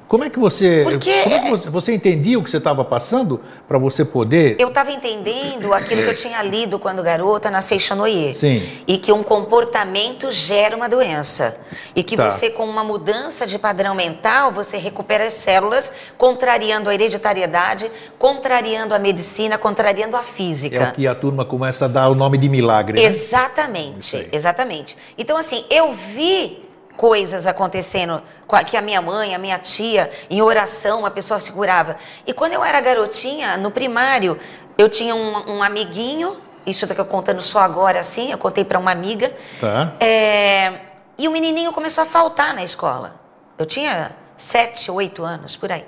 Como 0.09 0.23
é 0.23 0.31
que 0.31 0.39
você, 0.39 0.83
Porque... 0.85 1.23
como 1.23 1.35
é 1.35 1.39
que 1.41 1.51
você, 1.51 1.69
você 1.69 1.93
entendia 1.93 2.39
o 2.39 2.45
que 2.45 2.51
você 2.51 2.59
estava 2.59 2.85
passando 2.85 3.41
para 3.67 3.77
você 3.77 4.05
poder? 4.05 4.55
Eu 4.57 4.69
estava 4.69 4.93
entendendo 4.93 5.75
aquilo 5.75 6.03
que 6.03 6.09
eu 6.11 6.15
tinha 6.15 6.41
lido 6.45 6.79
quando 6.79 7.03
garota 7.03 7.51
na 7.51 7.61
Seixonoye. 7.61 8.33
Sim. 8.33 8.63
E 8.87 8.99
que 8.99 9.11
um 9.11 9.25
comportamento 9.25 10.31
gera 10.31 10.77
uma 10.77 10.89
doença. 10.89 11.59
E 11.95 12.05
que 12.05 12.17
tá. 12.17 12.31
você, 12.31 12.51
com 12.51 12.65
uma 12.65 12.85
mudança 12.85 13.47
de 13.47 13.59
padrão 13.59 13.97
mental, 13.97 14.53
você 14.53 14.77
recupera 14.77 15.27
as 15.27 15.35
células, 15.35 15.93
contrariando 16.17 16.89
a 16.89 16.95
hereditariedade, 16.95 17.91
contrariando 18.17 18.95
a 18.95 19.01
medicina, 19.01 19.59
contrariando 19.59 20.17
a 20.17 20.23
física. 20.23 20.77
É 20.77 20.89
o 20.91 20.93
que 20.93 21.07
a 21.09 21.17
turma 21.17 21.45
começa 21.45 21.87
a 21.87 21.89
dar 21.89 22.09
o 22.09 22.15
nome 22.15 22.39
de 22.39 22.49
milagre. 22.49 23.01
Né? 23.01 23.07
Exatamente, 23.07 24.29
exatamente. 24.31 24.97
Então, 25.19 25.37
assim, 25.37 25.65
eu 25.69 25.93
vi 25.93 26.66
coisas 26.97 27.47
acontecendo, 27.47 28.23
que 28.67 28.77
a 28.77 28.83
minha 28.83 29.01
mãe, 29.03 29.35
a 29.35 29.39
minha 29.39 29.59
tia, 29.59 30.11
em 30.31 30.41
oração, 30.41 31.01
uma 31.01 31.11
pessoa 31.11 31.41
se 31.41 31.53
curava. 31.53 31.97
E 32.27 32.33
quando 32.33 32.55
eu 32.55 32.65
era 32.65 32.81
garotinha, 32.81 33.57
no 33.57 33.71
primário, 33.71 34.39
eu 34.79 34.89
tinha 34.89 35.15
um, 35.15 35.57
um 35.57 35.63
amiguinho, 35.63 36.39
isso 36.67 36.87
daqui 36.87 37.01
eu 37.01 37.05
contando 37.05 37.41
só 37.43 37.61
agora 37.61 38.01
assim, 38.01 38.33
eu 38.33 38.39
contei 38.39 38.65
para 38.65 38.79
uma 38.79 38.91
amiga. 38.91 39.33
Tá. 39.61 39.95
É, 40.01 40.81
e 41.19 41.29
o 41.29 41.31
menininho 41.31 41.73
começou 41.73 42.03
a 42.03 42.07
faltar 42.07 42.55
na 42.55 42.65
escola. 42.65 43.21
Eu 43.59 43.67
tinha 43.67 44.13
sete, 44.37 44.91
oito 44.91 45.23
anos, 45.23 45.57
por 45.57 45.71
aí. 45.71 45.85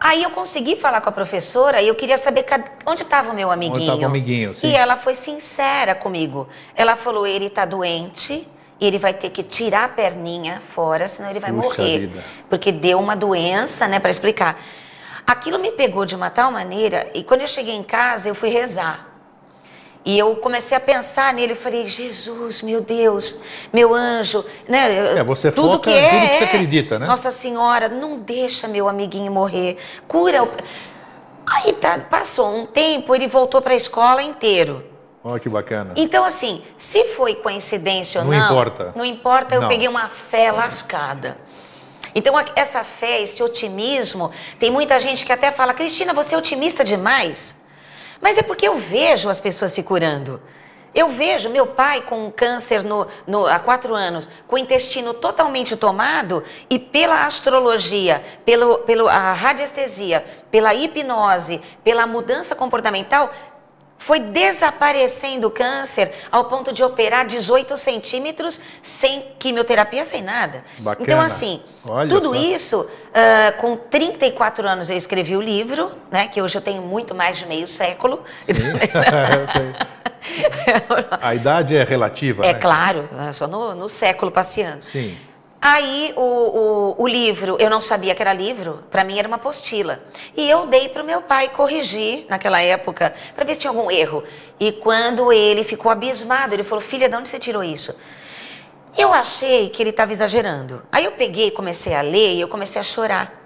Aí 0.00 0.22
eu 0.22 0.30
consegui 0.30 0.76
falar 0.76 1.02
com 1.02 1.10
a 1.10 1.12
professora 1.12 1.82
e 1.82 1.88
eu 1.88 1.94
queria 1.94 2.16
saber 2.16 2.46
onde 2.86 3.02
estava 3.02 3.30
o 3.30 3.34
meu 3.34 3.50
amiguinho. 3.50 3.76
Onde 3.76 3.84
estava 3.84 4.02
o 4.02 4.06
amiguinho, 4.06 4.54
sim. 4.54 4.68
E 4.68 4.74
ela 4.74 4.96
foi 4.96 5.14
sincera 5.14 5.94
comigo. 5.94 6.48
Ela 6.74 6.96
falou, 6.96 7.26
ele 7.26 7.46
está 7.46 7.66
doente, 7.66 8.48
e 8.80 8.86
ele 8.86 8.98
vai 8.98 9.12
ter 9.12 9.30
que 9.30 9.42
tirar 9.42 9.84
a 9.84 9.88
perninha 9.88 10.62
fora, 10.74 11.06
senão 11.06 11.28
ele 11.28 11.38
vai 11.38 11.52
Puxa 11.52 11.82
morrer. 11.82 11.98
Vida. 11.98 12.24
Porque 12.48 12.72
deu 12.72 12.98
uma 12.98 13.14
doença, 13.14 13.86
né, 13.86 14.00
para 14.00 14.10
explicar. 14.10 14.58
Aquilo 15.26 15.58
me 15.58 15.70
pegou 15.70 16.06
de 16.06 16.16
uma 16.16 16.30
tal 16.30 16.50
maneira, 16.50 17.10
e 17.14 17.22
quando 17.22 17.42
eu 17.42 17.48
cheguei 17.48 17.74
em 17.74 17.82
casa, 17.82 18.28
eu 18.28 18.34
fui 18.34 18.48
rezar. 18.48 19.08
E 20.02 20.18
eu 20.18 20.34
comecei 20.36 20.74
a 20.74 20.80
pensar 20.80 21.34
nele, 21.34 21.52
eu 21.52 21.56
falei, 21.56 21.86
Jesus, 21.86 22.62
meu 22.62 22.80
Deus, 22.80 23.42
meu 23.70 23.94
anjo, 23.94 24.42
né? 24.66 25.18
É, 25.18 25.22
você 25.22 25.52
tudo 25.52 25.74
foca 25.74 25.90
que 25.90 25.96
é, 25.96 26.08
tudo 26.08 26.28
que 26.30 26.34
você 26.36 26.44
acredita, 26.44 26.98
né? 26.98 27.06
Nossa 27.06 27.30
Senhora, 27.30 27.86
não 27.88 28.18
deixa 28.18 28.66
meu 28.66 28.88
amiguinho 28.88 29.30
morrer, 29.30 29.76
cura. 30.08 30.42
O... 30.42 30.48
Aí 31.46 31.74
tá, 31.74 31.98
passou 31.98 32.56
um 32.56 32.64
tempo, 32.64 33.14
ele 33.14 33.26
voltou 33.26 33.60
para 33.60 33.74
a 33.74 33.76
escola 33.76 34.22
inteiro. 34.22 34.89
Olha 35.22 35.38
que 35.38 35.48
bacana. 35.48 35.92
Então, 35.96 36.24
assim, 36.24 36.62
se 36.78 37.04
foi 37.08 37.34
coincidência 37.34 38.20
ou 38.20 38.26
não. 38.26 38.32
Não 38.32 38.46
importa. 38.46 38.92
Não 38.96 39.04
importa, 39.04 39.54
eu 39.54 39.60
não. 39.62 39.68
peguei 39.68 39.86
uma 39.86 40.08
fé 40.08 40.50
lascada. 40.50 41.36
Então, 42.14 42.34
essa 42.56 42.82
fé, 42.82 43.22
esse 43.22 43.42
otimismo, 43.42 44.32
tem 44.58 44.70
muita 44.70 44.98
gente 44.98 45.24
que 45.24 45.32
até 45.32 45.52
fala, 45.52 45.74
Cristina, 45.74 46.12
você 46.12 46.34
é 46.34 46.38
otimista 46.38 46.82
demais. 46.82 47.60
Mas 48.20 48.36
é 48.36 48.42
porque 48.42 48.66
eu 48.66 48.78
vejo 48.78 49.28
as 49.28 49.38
pessoas 49.38 49.72
se 49.72 49.82
curando. 49.82 50.40
Eu 50.92 51.08
vejo 51.08 51.48
meu 51.48 51.68
pai 51.68 52.02
com 52.02 52.32
câncer 52.32 52.82
no, 52.82 53.06
no, 53.24 53.46
há 53.46 53.60
quatro 53.60 53.94
anos, 53.94 54.28
com 54.48 54.56
o 54.56 54.58
intestino 54.58 55.14
totalmente 55.14 55.76
tomado, 55.76 56.42
e 56.68 56.80
pela 56.80 57.26
astrologia, 57.26 58.20
pelo, 58.44 58.78
pelo, 58.78 59.06
a 59.06 59.32
radiestesia, 59.32 60.24
pela 60.50 60.74
hipnose, 60.74 61.62
pela 61.84 62.08
mudança 62.08 62.56
comportamental, 62.56 63.32
foi 64.00 64.18
desaparecendo 64.18 65.46
o 65.46 65.50
câncer 65.50 66.12
ao 66.32 66.46
ponto 66.46 66.72
de 66.72 66.82
operar 66.82 67.26
18 67.26 67.76
centímetros 67.76 68.60
sem 68.82 69.26
quimioterapia, 69.38 70.04
sem 70.04 70.22
nada. 70.22 70.64
Bacana. 70.78 71.04
Então, 71.06 71.20
assim, 71.20 71.62
Olha 71.84 72.08
tudo 72.08 72.30
só. 72.30 72.34
isso, 72.34 72.80
uh, 72.80 73.60
com 73.60 73.76
34 73.76 74.66
anos 74.66 74.90
eu 74.90 74.96
escrevi 74.96 75.36
o 75.36 75.40
livro, 75.40 75.92
né, 76.10 76.26
que 76.26 76.40
hoje 76.40 76.56
eu 76.56 76.62
tenho 76.62 76.82
muito 76.82 77.14
mais 77.14 77.36
de 77.38 77.46
meio 77.46 77.68
século. 77.68 78.24
A 81.20 81.34
idade 81.34 81.76
é 81.76 81.84
relativa, 81.84 82.44
É 82.44 82.52
né? 82.52 82.58
claro, 82.58 83.08
só 83.32 83.46
no, 83.46 83.74
no 83.74 83.88
século 83.88 84.30
passeando. 84.30 84.84
Sim. 84.84 85.16
Aí 85.62 86.14
o, 86.16 86.22
o, 86.22 87.02
o, 87.02 87.06
livro, 87.06 87.58
eu 87.60 87.68
não 87.68 87.82
sabia 87.82 88.14
que 88.14 88.22
era 88.22 88.32
livro, 88.32 88.82
para 88.90 89.04
mim 89.04 89.18
era 89.18 89.28
uma 89.28 89.36
apostila. 89.36 90.00
E 90.34 90.48
eu 90.48 90.66
dei 90.66 90.88
para 90.88 91.02
o 91.02 91.06
meu 91.06 91.20
pai 91.20 91.50
corrigir 91.50 92.24
naquela 92.30 92.62
época, 92.62 93.12
para 93.34 93.44
ver 93.44 93.54
se 93.54 93.60
tinha 93.60 93.70
algum 93.70 93.90
erro. 93.90 94.24
E 94.58 94.72
quando 94.72 95.30
ele 95.30 95.62
ficou 95.62 95.92
abismado, 95.92 96.54
ele 96.54 96.64
falou: 96.64 96.80
Filha, 96.80 97.10
de 97.10 97.14
onde 97.14 97.28
você 97.28 97.38
tirou 97.38 97.62
isso? 97.62 97.94
Eu 98.96 99.12
achei 99.12 99.68
que 99.68 99.82
ele 99.82 99.90
estava 99.90 100.12
exagerando. 100.12 100.82
Aí 100.90 101.04
eu 101.04 101.12
peguei, 101.12 101.50
comecei 101.50 101.94
a 101.94 102.00
ler 102.00 102.34
e 102.36 102.40
eu 102.40 102.48
comecei 102.48 102.80
a 102.80 102.84
chorar. 102.84 103.38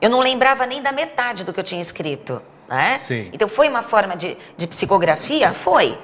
Eu 0.00 0.08
não 0.08 0.20
lembrava 0.20 0.64
nem 0.64 0.80
da 0.80 0.90
metade 0.90 1.44
do 1.44 1.52
que 1.52 1.60
eu 1.60 1.64
tinha 1.64 1.80
escrito. 1.80 2.40
Né? 2.66 2.98
Sim. 2.98 3.28
Então 3.32 3.46
foi 3.46 3.68
uma 3.68 3.82
forma 3.82 4.16
de, 4.16 4.36
de 4.56 4.66
psicografia? 4.66 5.52
Foi. 5.52 5.98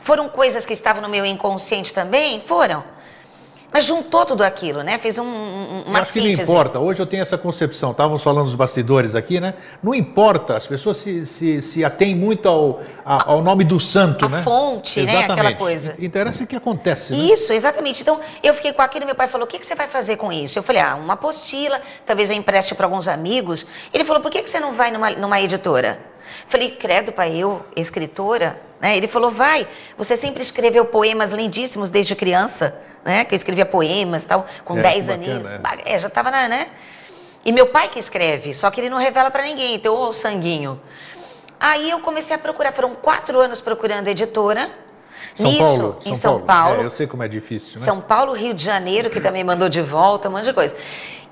Foram 0.00 0.28
coisas 0.28 0.64
que 0.64 0.72
estavam 0.72 1.02
no 1.02 1.08
meu 1.08 1.26
inconsciente 1.26 1.92
também? 1.92 2.40
Foram. 2.40 2.82
Mas 3.72 3.84
juntou 3.84 4.26
tudo 4.26 4.42
aquilo, 4.42 4.82
né? 4.82 4.98
Fez 4.98 5.16
um, 5.18 5.24
um, 5.24 5.82
uma 5.86 6.00
que 6.00 6.06
síntese. 6.06 6.42
não 6.42 6.42
importa. 6.42 6.78
Hoje 6.80 7.00
eu 7.00 7.06
tenho 7.06 7.22
essa 7.22 7.38
concepção. 7.38 7.92
Estávamos 7.92 8.22
falando 8.22 8.44
dos 8.44 8.56
bastidores 8.56 9.14
aqui, 9.14 9.40
né? 9.40 9.54
Não 9.82 9.94
importa. 9.94 10.56
As 10.56 10.66
pessoas 10.66 10.96
se, 10.96 11.24
se, 11.24 11.62
se 11.62 11.84
atêm 11.84 12.14
muito 12.14 12.48
ao, 12.48 12.80
a, 13.04 13.30
ao 13.30 13.42
nome 13.42 13.62
do 13.62 13.78
santo, 13.78 14.26
a 14.26 14.28
né? 14.28 14.42
fonte, 14.42 15.00
né? 15.00 15.12
Exatamente. 15.12 15.32
Aquela 15.32 15.54
coisa. 15.54 15.94
Interessa 15.98 16.44
o 16.44 16.46
que 16.46 16.56
acontece, 16.56 17.12
né? 17.12 17.18
Isso, 17.18 17.52
exatamente. 17.52 18.02
Então, 18.02 18.20
eu 18.42 18.52
fiquei 18.54 18.72
com 18.72 18.82
aquilo 18.82 19.04
e 19.04 19.06
meu 19.06 19.14
pai 19.14 19.28
falou: 19.28 19.46
o 19.46 19.48
que, 19.48 19.58
que 19.58 19.66
você 19.66 19.74
vai 19.74 19.86
fazer 19.86 20.16
com 20.16 20.32
isso? 20.32 20.58
Eu 20.58 20.62
falei: 20.62 20.82
ah, 20.82 20.96
uma 20.96 21.14
apostila, 21.14 21.80
talvez 22.04 22.30
eu 22.30 22.36
empreste 22.36 22.74
para 22.74 22.86
alguns 22.86 23.06
amigos. 23.06 23.66
Ele 23.92 24.04
falou: 24.04 24.20
por 24.20 24.30
que, 24.30 24.42
que 24.42 24.50
você 24.50 24.58
não 24.58 24.72
vai 24.72 24.90
numa, 24.90 25.10
numa 25.10 25.40
editora? 25.40 26.09
Falei, 26.48 26.70
credo, 26.72 27.12
pai, 27.12 27.36
eu, 27.36 27.64
escritora? 27.76 28.60
Né? 28.80 28.96
Ele 28.96 29.06
falou, 29.08 29.30
vai, 29.30 29.66
você 29.96 30.16
sempre 30.16 30.42
escreveu 30.42 30.84
poemas 30.84 31.32
lindíssimos 31.32 31.90
desde 31.90 32.14
criança, 32.16 32.74
né? 33.04 33.24
Que 33.24 33.34
eu 33.34 33.36
escrevia 33.36 33.66
poemas 33.66 34.24
tal, 34.24 34.46
com 34.64 34.78
É, 34.78 34.82
10 34.82 34.94
que 34.94 35.00
bacana, 35.12 35.14
aninhos. 35.32 35.50
é. 35.50 35.94
É, 35.94 35.98
já 35.98 36.08
estava 36.08 36.30
na, 36.30 36.48
né? 36.48 36.68
E 37.44 37.52
meu 37.52 37.66
pai 37.66 37.88
que 37.88 37.98
escreve, 37.98 38.52
só 38.54 38.70
que 38.70 38.80
ele 38.80 38.90
não 38.90 38.98
revela 38.98 39.30
para 39.30 39.42
ninguém, 39.42 39.74
então, 39.74 39.94
ô 39.94 40.12
sanguinho. 40.12 40.80
Aí 41.58 41.90
eu 41.90 42.00
comecei 42.00 42.34
a 42.34 42.38
procurar, 42.38 42.72
foram 42.72 42.94
quatro 42.94 43.38
anos 43.40 43.60
procurando 43.60 44.08
editora. 44.08 44.70
São 45.34 45.50
Nisso, 45.50 45.62
Paulo. 45.62 46.00
em 46.04 46.14
São 46.14 46.40
Paulo. 46.40 46.80
É, 46.82 46.84
eu 46.86 46.90
sei 46.90 47.06
como 47.06 47.22
é 47.22 47.28
difícil, 47.28 47.78
né? 47.78 47.84
São 47.86 48.00
Paulo, 48.00 48.32
Rio 48.32 48.52
de 48.54 48.64
Janeiro, 48.64 49.10
que 49.10 49.20
também 49.20 49.44
mandou 49.44 49.68
de 49.68 49.80
volta, 49.82 50.28
um 50.28 50.32
monte 50.32 50.44
de 50.44 50.52
coisa. 50.52 50.74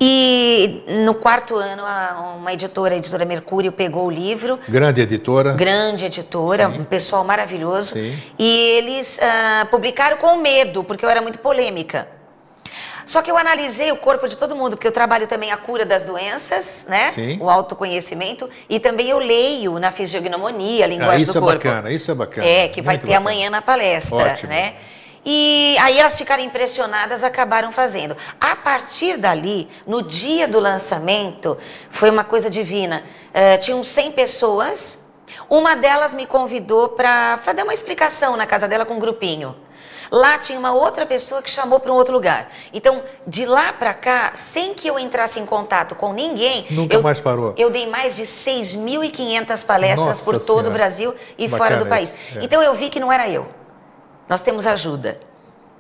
E 0.01 0.85
no 1.05 1.15
quarto 1.15 1.57
ano, 1.57 1.83
a- 1.85 2.35
uma 2.39 2.53
editora, 2.53 2.95
a 2.95 2.97
editora 2.99 3.25
Mercúrio, 3.25 3.73
pegou 3.73 4.07
o 4.07 4.11
livro, 4.11 4.59
Grande 4.69 5.01
editora. 5.01 5.55
grande 5.55 6.05
editora, 6.05 6.69
Sim. 6.71 6.81
um 6.81 6.85
pessoal 6.85 7.25
maravilhoso, 7.25 7.95
Sim. 7.95 8.17
e 8.39 8.49
eles 8.77 9.19
ah, 9.21 9.67
publicaram 9.71 10.17
com 10.19 10.37
medo, 10.37 10.85
porque 10.85 11.05
eu 11.05 11.09
era 11.11 11.21
muito 11.21 11.41
polêmica. 11.41 12.07
Só 13.07 13.23
que 13.23 13.31
eu 13.31 13.39
analisei 13.39 13.91
o 13.91 13.97
corpo 13.97 14.29
de 14.29 14.37
todo 14.37 14.55
mundo, 14.55 14.77
porque 14.77 14.87
eu 14.87 14.93
trabalho 14.93 15.27
também 15.27 15.51
a 15.51 15.57
cura 15.57 15.85
das 15.87 16.05
doenças, 16.05 16.87
né? 16.89 17.11
Sim. 17.11 17.39
O 17.41 17.49
autoconhecimento, 17.49 18.49
e 18.69 18.79
também 18.79 19.09
eu 19.09 19.19
leio 19.19 19.79
na 19.79 19.91
fisiognomonia, 19.91 20.85
a 20.85 20.87
Ah, 20.87 20.91
linguagem 20.91 21.23
isso 21.23 21.33
do 21.33 21.39
é 21.39 21.41
corpo. 21.41 21.65
bacana, 21.65 21.91
isso 21.91 22.11
é 22.11 22.15
bacana. 22.15 22.47
É, 22.47 22.69
que 22.69 22.83
vai 22.83 22.97
Muito 22.97 23.07
ter 23.07 23.13
bacana. 23.15 23.31
amanhã 23.31 23.49
na 23.51 23.63
palestra, 23.63 24.17
Ótimo. 24.33 24.51
né? 24.51 24.75
E 25.31 25.77
aí 25.83 25.99
elas 25.99 26.17
ficaram 26.17 26.43
impressionadas, 26.43 27.23
acabaram 27.23 27.71
fazendo. 27.71 28.17
A 28.41 28.57
partir 28.57 29.19
dali, 29.19 29.69
no 29.87 30.03
dia 30.03 30.49
do 30.49 30.59
lançamento, 30.59 31.59
foi 31.91 32.09
uma 32.09 32.25
coisa 32.25 32.49
divina. 32.49 33.05
Eh, 33.35 33.59
tinham 33.59 33.85
100 33.85 34.13
pessoas, 34.13 35.07
uma 35.51 35.77
delas 35.77 36.15
me 36.15 36.25
convidou 36.25 36.89
para 36.89 37.37
dar 37.55 37.65
uma 37.65 37.75
explicação 37.75 38.39
na 38.39 38.47
casa 38.47 38.67
dela 38.67 38.87
com 38.87 38.95
um 38.95 38.99
grupinho. 38.99 39.55
Lá 40.11 40.39
tinha 40.39 40.59
uma 40.59 40.73
outra 40.73 41.05
pessoa 41.05 41.43
que 41.43 41.51
chamou 41.51 41.79
para 41.79 41.93
um 41.93 41.97
outro 41.97 42.15
lugar. 42.15 42.49
Então, 42.73 43.03
de 43.27 43.45
lá 43.45 43.71
para 43.71 43.93
cá, 43.93 44.31
sem 44.33 44.73
que 44.73 44.89
eu 44.89 44.99
entrasse 44.99 45.39
em 45.39 45.45
contato 45.45 45.95
com 45.95 46.15
ninguém, 46.15 46.67
Nunca 46.71 46.95
eu, 46.97 47.03
mais 47.03 47.21
parou. 47.21 47.53
eu 47.59 47.69
dei 47.69 47.87
mais 47.87 48.17
de 48.17 48.23
6.500 48.23 49.67
palestras 49.67 49.99
Nossa 50.09 50.25
por 50.25 50.33
todo 50.39 50.47
Senhora. 50.47 50.69
o 50.69 50.73
Brasil 50.73 51.15
e 51.37 51.47
Bacana 51.47 51.59
fora 51.59 51.77
do 51.85 51.87
país. 51.87 52.15
é. 52.35 52.43
Então 52.43 52.63
eu 52.63 52.75
vi 52.75 52.89
que 52.89 52.99
não 52.99 53.13
era 53.13 53.29
eu. 53.29 53.58
Nós 54.29 54.43
temos 54.43 54.67
ajuda. 54.67 55.19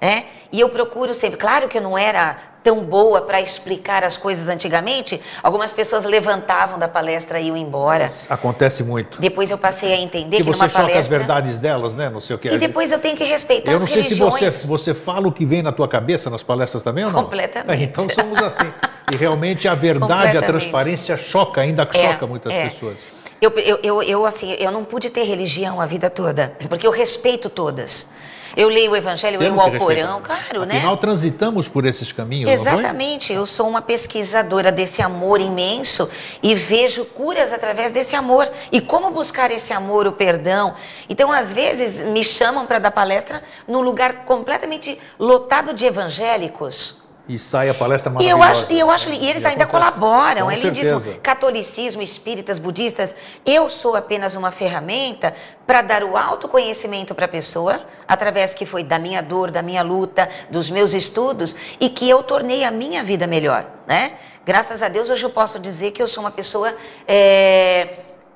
Né? 0.00 0.26
E 0.52 0.60
eu 0.60 0.68
procuro 0.68 1.12
sempre. 1.12 1.36
Claro 1.38 1.68
que 1.68 1.76
eu 1.78 1.82
não 1.82 1.98
era 1.98 2.38
tão 2.62 2.84
boa 2.84 3.22
para 3.22 3.40
explicar 3.40 4.04
as 4.04 4.16
coisas 4.16 4.48
antigamente. 4.48 5.20
Algumas 5.42 5.72
pessoas 5.72 6.04
levantavam 6.04 6.78
da 6.78 6.86
palestra 6.86 7.40
e 7.40 7.48
iam 7.48 7.56
embora. 7.56 8.06
Acontece 8.30 8.84
muito. 8.84 9.20
Depois 9.20 9.50
eu 9.50 9.58
passei 9.58 9.92
a 9.92 9.96
entender 9.96 10.36
Que 10.36 10.42
que, 10.44 10.48
você 10.48 10.58
numa 10.60 10.68
choca 10.68 10.80
palestra. 10.82 11.00
as 11.00 11.08
verdades 11.08 11.58
delas, 11.58 11.94
né? 11.96 12.08
Não 12.08 12.20
sei 12.20 12.36
o 12.36 12.38
que. 12.38 12.48
E 12.48 12.58
depois 12.58 12.92
eu 12.92 13.00
tenho 13.00 13.16
que 13.16 13.24
respeitar 13.24 13.72
Eu 13.72 13.78
não 13.78 13.86
as 13.86 13.90
sei 13.92 14.02
se 14.04 14.10
religiões. 14.14 14.54
você, 14.54 14.66
você 14.68 14.94
fala 14.94 15.26
o 15.26 15.32
que 15.32 15.44
vem 15.44 15.62
na 15.62 15.72
tua 15.72 15.88
cabeça 15.88 16.30
nas 16.30 16.42
palestras 16.44 16.82
também 16.84 17.04
ou 17.04 17.10
não? 17.10 17.24
Completamente. 17.24 17.80
É, 17.82 17.84
então 17.84 18.08
somos 18.08 18.40
assim. 18.40 18.70
E 19.12 19.16
realmente 19.16 19.66
a 19.66 19.74
verdade, 19.74 20.36
a 20.38 20.42
transparência 20.42 21.16
choca, 21.16 21.60
ainda 21.60 21.88
É, 21.92 22.12
choca 22.12 22.26
muitas 22.26 22.52
é. 22.52 22.68
pessoas. 22.68 23.08
Eu, 23.40 23.50
eu, 23.50 23.78
eu, 23.82 24.02
eu, 24.02 24.26
assim, 24.26 24.52
eu 24.58 24.70
não 24.70 24.84
pude 24.84 25.10
ter 25.10 25.22
religião 25.24 25.80
a 25.80 25.86
vida 25.86 26.08
toda, 26.10 26.52
porque 26.68 26.86
eu 26.86 26.90
respeito 26.90 27.48
todas. 27.48 28.10
Eu 28.58 28.68
leio 28.68 28.90
o 28.90 28.96
Evangelho, 28.96 29.36
eu 29.36 29.40
leio 29.40 29.52
Temos 29.52 29.64
o 29.64 29.74
Alcorão, 29.76 30.20
claro, 30.20 30.64
né? 30.64 30.78
Afinal, 30.78 30.96
transitamos 30.96 31.68
por 31.68 31.86
esses 31.86 32.10
caminhos? 32.10 32.50
Exatamente, 32.50 33.32
eu 33.32 33.46
sou 33.46 33.68
uma 33.68 33.80
pesquisadora 33.80 34.72
desse 34.72 35.00
amor 35.00 35.40
imenso 35.40 36.10
e 36.42 36.56
vejo 36.56 37.04
curas 37.04 37.52
através 37.52 37.92
desse 37.92 38.16
amor. 38.16 38.50
E 38.72 38.80
como 38.80 39.12
buscar 39.12 39.52
esse 39.52 39.72
amor, 39.72 40.08
o 40.08 40.12
perdão? 40.12 40.74
Então, 41.08 41.30
às 41.30 41.52
vezes, 41.52 42.02
me 42.02 42.24
chamam 42.24 42.66
para 42.66 42.80
dar 42.80 42.90
palestra 42.90 43.44
num 43.68 43.80
lugar 43.80 44.24
completamente 44.24 44.98
lotado 45.20 45.72
de 45.72 45.86
evangélicos. 45.86 47.07
E 47.28 47.38
sai 47.38 47.68
a 47.68 47.74
palestra 47.74 48.10
E 48.20 48.26
eu 48.28 48.38
maravilhosa. 48.38 48.64
acho, 48.64 48.72
e 48.72 48.80
eu 48.80 48.90
acho, 48.90 49.10
e 49.10 49.28
eles 49.28 49.42
E 49.42 49.46
ainda 49.46 49.64
acontece. 49.64 49.92
colaboram, 49.98 50.46
Com 50.46 50.50
lindíssimo. 50.50 51.00
certeza. 51.00 51.20
Catolicismo, 51.22 52.00
espíritas, 52.00 52.58
budistas, 52.58 53.14
eu 53.44 53.68
sou 53.68 53.94
apenas 53.96 54.34
uma 54.34 54.50
ferramenta 54.50 55.34
para 55.66 55.82
dar 55.82 56.02
o 56.02 56.16
autoconhecimento 56.16 57.14
para 57.14 57.26
a 57.26 57.28
pessoa, 57.28 57.82
através 58.06 58.54
que 58.54 58.64
foi 58.64 58.82
da 58.82 58.98
minha 58.98 59.20
dor, 59.22 59.50
da 59.50 59.60
minha 59.60 59.82
luta, 59.82 60.26
dos 60.48 60.70
meus 60.70 60.94
estudos, 60.94 61.54
e 61.78 61.90
que 61.90 62.08
eu 62.08 62.22
tornei 62.22 62.64
a 62.64 62.70
minha 62.70 63.02
vida 63.04 63.26
melhor, 63.26 63.66
né? 63.86 64.14
Graças 64.46 64.82
a 64.82 64.88
Deus 64.88 65.10
hoje 65.10 65.22
eu 65.24 65.30
posso 65.30 65.58
dizer 65.58 65.90
que 65.90 66.00
eu 66.02 66.08
sou 66.08 66.24
uma 66.24 66.30
pessoa 66.30 66.74
é, 67.06 67.88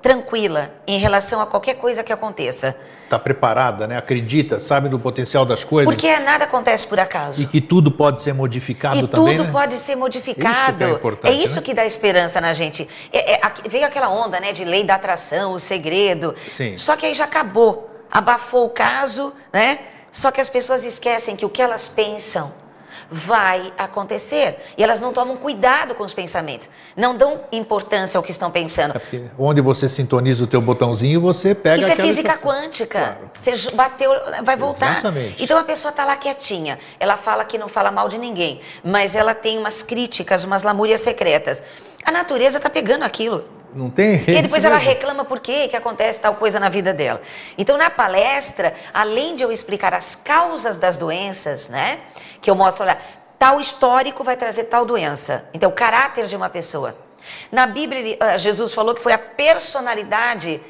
tranquila 0.02 0.72
em 0.86 0.98
relação 0.98 1.40
a 1.40 1.46
qualquer 1.46 1.74
coisa 1.76 2.02
que 2.02 2.12
aconteça, 2.12 2.76
Está 3.04 3.18
preparada, 3.18 3.86
né? 3.86 3.98
Acredita, 3.98 4.58
sabe 4.58 4.88
do 4.88 4.98
potencial 4.98 5.44
das 5.44 5.62
coisas. 5.64 5.92
porque 5.94 6.18
nada 6.20 6.44
acontece 6.44 6.86
por 6.86 6.98
acaso. 6.98 7.42
E 7.42 7.46
que 7.46 7.60
tudo 7.60 7.92
pode 7.92 8.22
ser 8.22 8.32
modificado 8.32 9.00
E 9.00 9.06
também, 9.06 9.36
tudo 9.36 9.46
né? 9.48 9.52
pode 9.52 9.76
ser 9.76 9.96
modificado. 9.96 10.82
Isso 10.82 10.82
é 10.82 10.96
importante, 10.96 11.44
isso 11.44 11.56
né? 11.56 11.60
que 11.62 11.74
dá 11.74 11.84
esperança 11.84 12.40
na 12.40 12.54
gente. 12.54 12.88
É- 13.12 13.34
é- 13.34 13.40
veio 13.68 13.84
aquela 13.84 14.08
onda, 14.08 14.40
né, 14.40 14.52
de 14.52 14.64
lei 14.64 14.82
da 14.82 14.94
atração, 14.94 15.52
o 15.52 15.58
segredo. 15.58 16.34
Sim. 16.50 16.78
Só 16.78 16.96
que 16.96 17.04
aí 17.04 17.12
já 17.12 17.24
acabou. 17.24 17.90
Abafou 18.10 18.64
o 18.64 18.70
caso, 18.70 19.34
né? 19.52 19.80
Só 20.10 20.30
que 20.30 20.40
as 20.40 20.48
pessoas 20.48 20.82
esquecem 20.82 21.36
que 21.36 21.44
o 21.44 21.50
que 21.50 21.60
elas 21.60 21.88
pensam 21.88 22.50
vai 23.12 23.72
acontecer. 23.76 24.58
E 24.76 24.82
elas 24.82 25.00
não 25.00 25.12
tomam 25.12 25.36
cuidado 25.36 25.94
com 25.94 26.02
os 26.02 26.14
pensamentos. 26.14 26.70
Não 26.96 27.14
dão 27.16 27.42
importância 27.52 28.16
ao 28.16 28.22
que 28.24 28.30
estão 28.30 28.50
pensando. 28.50 28.96
É 28.96 29.20
onde 29.38 29.60
você 29.60 29.88
sintoniza 29.88 30.42
o 30.42 30.46
teu 30.46 30.62
botãozinho, 30.62 31.20
você 31.20 31.54
pega 31.54 31.82
Isso 31.82 31.92
é 31.92 31.96
física 31.96 32.28
estação. 32.30 32.50
quântica. 32.50 32.98
Claro. 32.98 33.30
Você 33.34 33.70
bateu, 33.74 34.10
vai 34.42 34.56
voltar. 34.56 34.92
Exatamente. 34.92 35.44
Então 35.44 35.58
a 35.58 35.64
pessoa 35.64 35.90
está 35.90 36.04
lá 36.04 36.16
quietinha. 36.16 36.78
Ela 36.98 37.16
fala 37.16 37.44
que 37.44 37.58
não 37.58 37.68
fala 37.68 37.90
mal 37.90 38.08
de 38.08 38.16
ninguém, 38.16 38.60
mas 38.82 39.14
ela 39.14 39.34
tem 39.34 39.58
umas 39.58 39.82
críticas, 39.82 40.42
umas 40.44 40.62
lamúrias 40.62 41.02
secretas. 41.02 41.62
A 42.04 42.10
natureza 42.10 42.56
está 42.56 42.70
pegando 42.70 43.02
aquilo. 43.04 43.44
Não 43.74 43.90
tem? 43.90 44.22
E 44.26 44.42
depois 44.42 44.62
ela 44.62 44.76
reclama 44.76 45.24
por 45.24 45.40
quê 45.40 45.68
que 45.68 45.76
acontece 45.76 46.20
tal 46.20 46.34
coisa 46.34 46.60
na 46.60 46.68
vida 46.68 46.92
dela. 46.92 47.22
Então, 47.56 47.76
na 47.76 47.90
palestra, 47.90 48.74
além 48.92 49.34
de 49.34 49.42
eu 49.42 49.50
explicar 49.50 49.94
as 49.94 50.14
causas 50.14 50.76
das 50.76 50.96
doenças, 50.96 51.68
né? 51.68 52.00
Que 52.40 52.50
eu 52.50 52.54
mostro, 52.54 52.84
olha, 52.84 52.98
tal 53.38 53.60
histórico 53.60 54.22
vai 54.22 54.36
trazer 54.36 54.64
tal 54.64 54.84
doença. 54.84 55.48
Então, 55.54 55.70
o 55.70 55.72
caráter 55.72 56.26
de 56.26 56.36
uma 56.36 56.50
pessoa. 56.50 56.96
Na 57.50 57.66
Bíblia, 57.66 58.16
ah, 58.20 58.36
Jesus 58.36 58.72
falou 58.72 58.94
que 58.94 59.02
foi 59.02 59.12
a 59.12 59.18
personalidade 59.18 60.60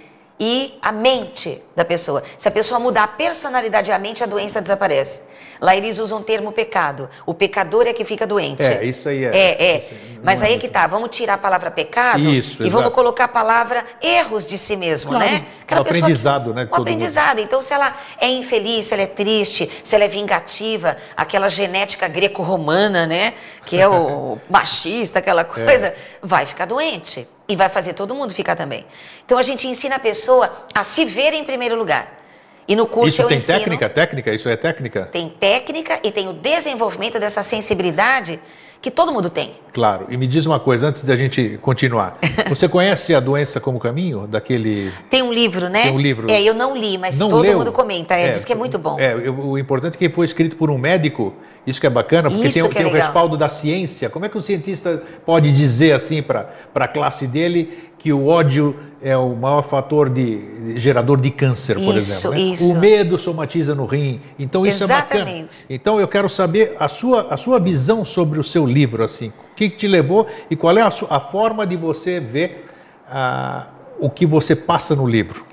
e 0.45 0.77
a 0.83 0.91
mente 0.91 1.63
da 1.77 1.85
pessoa. 1.85 2.25
Se 2.37 2.49
a 2.49 2.51
pessoa 2.51 2.81
mudar 2.81 3.05
a 3.05 3.07
personalidade 3.07 3.93
e 3.93 3.95
a 3.95 3.99
mente, 3.99 4.25
a 4.25 4.27
doença 4.27 4.61
desaparece. 4.61 5.23
Lá 5.61 5.77
eles 5.77 6.01
usam 6.01 6.19
o 6.19 6.23
termo 6.25 6.51
pecado. 6.51 7.09
O 7.25 7.33
pecador 7.33 7.87
é 7.87 7.93
que 7.93 8.05
fica 8.05 8.27
doente. 8.27 8.61
É, 8.61 8.85
isso 8.85 9.09
aí 9.09 9.25
é. 9.25 9.29
É, 9.29 9.77
é. 9.77 9.91
Mas 10.21 10.43
é 10.43 10.47
aí 10.47 10.59
que 10.59 10.67
tá, 10.67 10.85
vamos 10.89 11.17
tirar 11.17 11.35
a 11.35 11.39
palavra 11.39 11.71
pecado 11.71 12.29
isso, 12.29 12.61
e 12.61 12.67
exato. 12.67 12.71
vamos 12.71 12.93
colocar 12.93 13.27
a 13.27 13.29
palavra 13.29 13.85
erros 14.03 14.45
de 14.45 14.59
si 14.59 14.75
mesmo, 14.75 15.11
claro, 15.11 15.25
né? 15.25 15.47
um 15.71 15.77
aprendizado, 15.77 16.51
que, 16.51 16.57
né? 16.57 16.69
Um 16.73 16.75
aprendizado. 16.75 17.37
Mundo. 17.37 17.45
Então, 17.45 17.63
se 17.63 17.73
ela 17.73 17.97
é 18.19 18.29
infeliz, 18.29 18.87
se 18.87 18.95
ela 18.95 19.05
é 19.05 19.07
triste, 19.07 19.71
se 19.85 19.95
ela 19.95 20.03
é 20.03 20.09
vingativa, 20.09 20.97
aquela 21.17 21.49
genética 21.49 22.09
greco-romana, 22.09 23.07
né? 23.07 23.35
Que 23.65 23.81
é 23.81 23.89
o 23.89 24.39
machista, 24.51 25.21
aquela 25.21 25.45
coisa, 25.45 25.87
é. 25.87 25.97
vai 26.21 26.47
ficar 26.47 26.67
doente. 26.67 27.29
E 27.53 27.57
vai 27.57 27.69
fazer 27.69 27.93
todo 27.93 28.15
mundo 28.15 28.33
ficar 28.33 28.57
também. 28.57 28.87
Então, 29.27 29.37
a 29.37 29.43
gente 29.43 29.69
ensina 29.69 29.97
a 29.97 29.99
pessoa 29.99 30.51
a 30.75 30.83
se 30.83 31.05
ver 31.05 31.35
em 31.35 31.45
primeiro 31.45 31.77
lugar. 31.77 32.21
E 32.67 32.75
no 32.75 32.87
curso 32.87 33.09
Isso 33.09 33.23
eu 33.23 33.29
tem 33.29 33.37
ensino, 33.37 33.59
técnica? 33.59 33.89
Técnica? 33.91 34.33
Isso 34.33 34.49
é 34.49 34.57
técnica? 34.57 35.03
Tem 35.13 35.29
técnica 35.29 36.01
e 36.03 36.11
tem 36.11 36.29
o 36.31 36.33
desenvolvimento 36.33 37.21
dessa 37.21 37.43
sensibilidade 37.43 38.41
que 38.81 38.91
todo 38.91 39.13
mundo 39.13 39.29
tem. 39.29 39.53
Claro. 39.71 40.07
E 40.09 40.17
me 40.17 40.27
diz 40.27 40.47
uma 40.47 40.59
coisa 40.59 40.89
antes 40.89 41.05
da 41.05 41.15
gente 41.15 41.59
continuar. 41.61 42.17
Você 42.49 42.67
conhece 42.71 43.15
a 43.15 43.21
doença 43.21 43.61
como 43.61 43.79
caminho 43.79 44.27
daquele? 44.27 44.91
Tem 45.11 45.23
um 45.23 45.31
livro, 45.31 45.69
né? 45.69 45.83
Tem 45.83 45.93
um 45.93 46.01
livro. 46.01 46.31
É, 46.31 46.43
eu 46.43 46.55
não 46.55 46.75
li, 46.75 46.97
mas 46.97 47.19
não 47.19 47.29
todo 47.29 47.43
leu? 47.43 47.59
mundo 47.59 47.71
comenta. 47.71 48.15
É, 48.15 48.31
diz 48.31 48.47
que 48.47 48.53
é 48.53 48.57
muito 48.57 48.79
bom. 48.79 48.99
É, 48.99 49.15
o 49.15 49.59
importante 49.59 49.97
é 49.97 49.99
que 49.99 50.09
foi 50.09 50.25
escrito 50.25 50.57
por 50.57 50.71
um 50.71 50.79
médico. 50.79 51.35
Isso 51.67 51.81
que 51.81 51.87
é 51.87 51.91
bacana, 51.91 52.31
porque 52.31 52.49
Isso 52.49 52.59
tem, 52.59 52.71
é 52.71 52.75
tem 52.75 52.83
o 52.83 52.87
legal. 52.87 53.03
respaldo 53.07 53.37
da 53.37 53.49
ciência. 53.49 54.11
Como 54.11 54.25
é 54.25 54.29
que 54.29 54.37
o 54.37 54.43
cientista 54.43 55.03
pode 55.25 55.53
dizer 55.53 55.93
assim 55.93 56.21
para 56.21 56.51
a 56.75 56.89
classe 56.89 57.27
dele 57.27 57.91
que 57.99 58.13
o 58.13 58.27
ódio 58.27 58.77
é 59.01 59.17
o 59.17 59.35
maior 59.35 59.63
fator 59.63 60.11
de, 60.11 60.73
de 60.75 60.79
gerador 60.81 61.21
de 61.21 61.31
câncer, 61.31 61.75
por 61.77 61.95
Isso, 61.95 62.27
exemplo? 62.29 62.39
Né? 62.39 62.53
isso. 62.53 62.73
O 62.73 62.79
medo 62.79 63.17
somatiza 63.17 63.75
no 63.77 63.87
rim. 63.87 64.21
Então 64.39 64.67
isso 64.67 64.83
é 64.83 64.87
bacana. 64.89 65.23
Exatamente. 65.23 65.67
Então 65.71 66.01
eu 66.01 66.09
quero 66.09 66.29
saber 66.29 66.75
a 66.81 66.89
sua, 66.89 67.29
a 67.31 67.37
sua 67.37 67.61
visão 67.61 68.05
sobre 68.05 68.41
o 68.41 68.45
seu 68.45 68.67
livro, 68.67 69.05
assim. 69.05 69.33
O 69.53 69.55
que, 69.55 69.71
te 69.71 69.87
levou 69.87 70.27
e 70.51 70.57
qual 70.57 70.77
é 70.77 70.83
a, 70.83 70.93
a 71.11 71.21
forma 71.21 71.65
de 71.65 71.77
você 71.77 72.19
ver 72.19 72.69
ah, 73.09 73.67
o 74.01 74.11
que 74.11 74.27
você 74.27 74.57
passa 74.57 74.97
no 74.97 75.07
livro? 75.07 75.45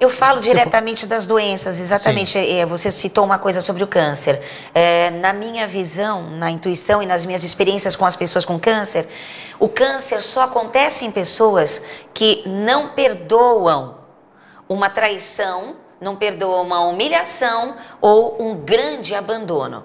Eu 0.00 0.08
falo 0.08 0.40
diretamente 0.40 1.06
das 1.06 1.26
doenças, 1.26 1.80
exatamente. 1.80 2.38
É, 2.38 2.64
você 2.64 2.90
citou 2.90 3.24
uma 3.24 3.38
coisa 3.38 3.60
sobre 3.60 3.82
o 3.82 3.86
câncer. 3.86 4.40
É, 4.72 5.10
na 5.10 5.32
minha 5.32 5.66
visão, 5.66 6.22
na 6.22 6.50
intuição 6.50 7.02
e 7.02 7.06
nas 7.06 7.24
minhas 7.24 7.42
experiências 7.42 7.96
com 7.96 8.06
as 8.06 8.14
pessoas 8.14 8.44
com 8.44 8.60
câncer, 8.60 9.08
o 9.58 9.68
câncer 9.68 10.22
só 10.22 10.42
acontece 10.42 11.04
em 11.04 11.10
pessoas 11.10 11.84
que 12.14 12.44
não 12.46 12.90
perdoam 12.90 13.98
uma 14.68 14.88
traição, 14.88 15.76
não 16.00 16.14
perdoam 16.14 16.62
uma 16.62 16.78
humilhação 16.80 17.76
ou 18.00 18.40
um 18.40 18.54
grande 18.54 19.16
abandono. 19.16 19.84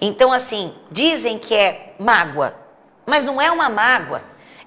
Então, 0.00 0.32
assim, 0.32 0.72
dizem 0.90 1.38
que 1.38 1.54
é 1.54 1.94
mágoa, 1.98 2.54
mas 3.04 3.22
não 3.22 3.38
é 3.38 3.50
uma 3.50 3.68
mágoa. 3.68 4.22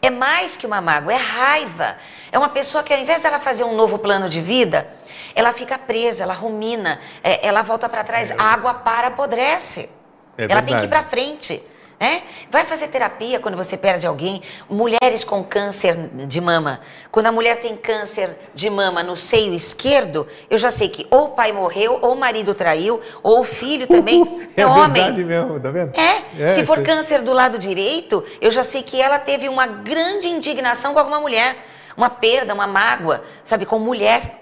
É 0.05 0.09
mais 0.09 0.55
que 0.55 0.67
uma 0.67 0.81
mágoa, 0.81 1.13
é 1.13 1.17
raiva. 1.17 1.97
É 2.31 2.37
uma 2.37 2.49
pessoa 2.49 2.83
que, 2.83 2.93
ao 2.93 2.99
invés 2.99 3.21
dela 3.21 3.39
fazer 3.39 3.63
um 3.63 3.75
novo 3.75 3.97
plano 3.97 4.29
de 4.29 4.41
vida, 4.41 4.87
ela 5.33 5.51
fica 5.51 5.77
presa, 5.77 6.23
ela 6.23 6.33
rumina, 6.33 6.99
é, 7.23 7.45
ela 7.47 7.61
volta 7.61 7.89
para 7.89 8.03
trás, 8.03 8.31
a 8.31 8.43
água 8.43 8.73
para, 8.73 9.07
apodrece. 9.07 9.89
É 10.37 10.43
ela 10.43 10.61
tem 10.61 10.75
que 10.75 10.83
ir 10.83 10.87
verdade. 10.87 10.87
para 10.89 11.03
frente. 11.03 11.63
Né? 11.99 12.23
Vai 12.51 12.65
fazer 12.65 12.87
terapia 12.87 13.39
quando 13.39 13.55
você 13.55 13.77
perde 13.77 14.05
alguém. 14.05 14.41
Mulheres 14.69 15.23
com 15.23 15.43
câncer 15.43 15.95
de 16.27 16.41
mama. 16.41 16.81
Quando 17.09 17.27
a 17.27 17.31
mulher 17.31 17.57
tem 17.61 17.75
câncer 17.77 18.37
de 18.53 18.69
mama 18.69 19.01
no 19.01 19.15
seio 19.15 19.53
esquerdo, 19.53 20.27
eu 20.49 20.57
já 20.57 20.69
sei 20.71 20.89
que 20.89 21.07
ou 21.09 21.25
o 21.25 21.29
pai 21.29 21.51
morreu, 21.53 21.99
ou 22.01 22.13
o 22.13 22.15
marido 22.17 22.53
traiu, 22.53 22.99
ou 23.23 23.39
o 23.39 23.43
filho 23.43 23.87
também 23.87 24.47
é, 24.57 24.61
é 24.61 24.67
homem. 24.67 25.03
verdade 25.03 25.23
mesmo, 25.23 25.59
tá 25.59 25.71
vendo? 25.71 25.93
É, 25.97 26.51
se 26.51 26.65
for 26.65 26.83
câncer 26.83 27.21
do 27.21 27.31
lado 27.31 27.57
direito, 27.57 28.23
eu 28.41 28.51
já 28.51 28.63
sei 28.63 28.83
que 28.83 29.01
ela 29.01 29.17
teve 29.17 29.47
uma 29.47 29.65
grande 29.65 30.27
indignação 30.27 30.93
com 30.93 30.99
alguma 30.99 31.19
mulher, 31.19 31.57
uma 31.95 32.09
perda, 32.09 32.53
uma 32.53 32.67
mágoa, 32.67 33.23
sabe, 33.43 33.65
com 33.65 33.79
mulher. 33.79 34.41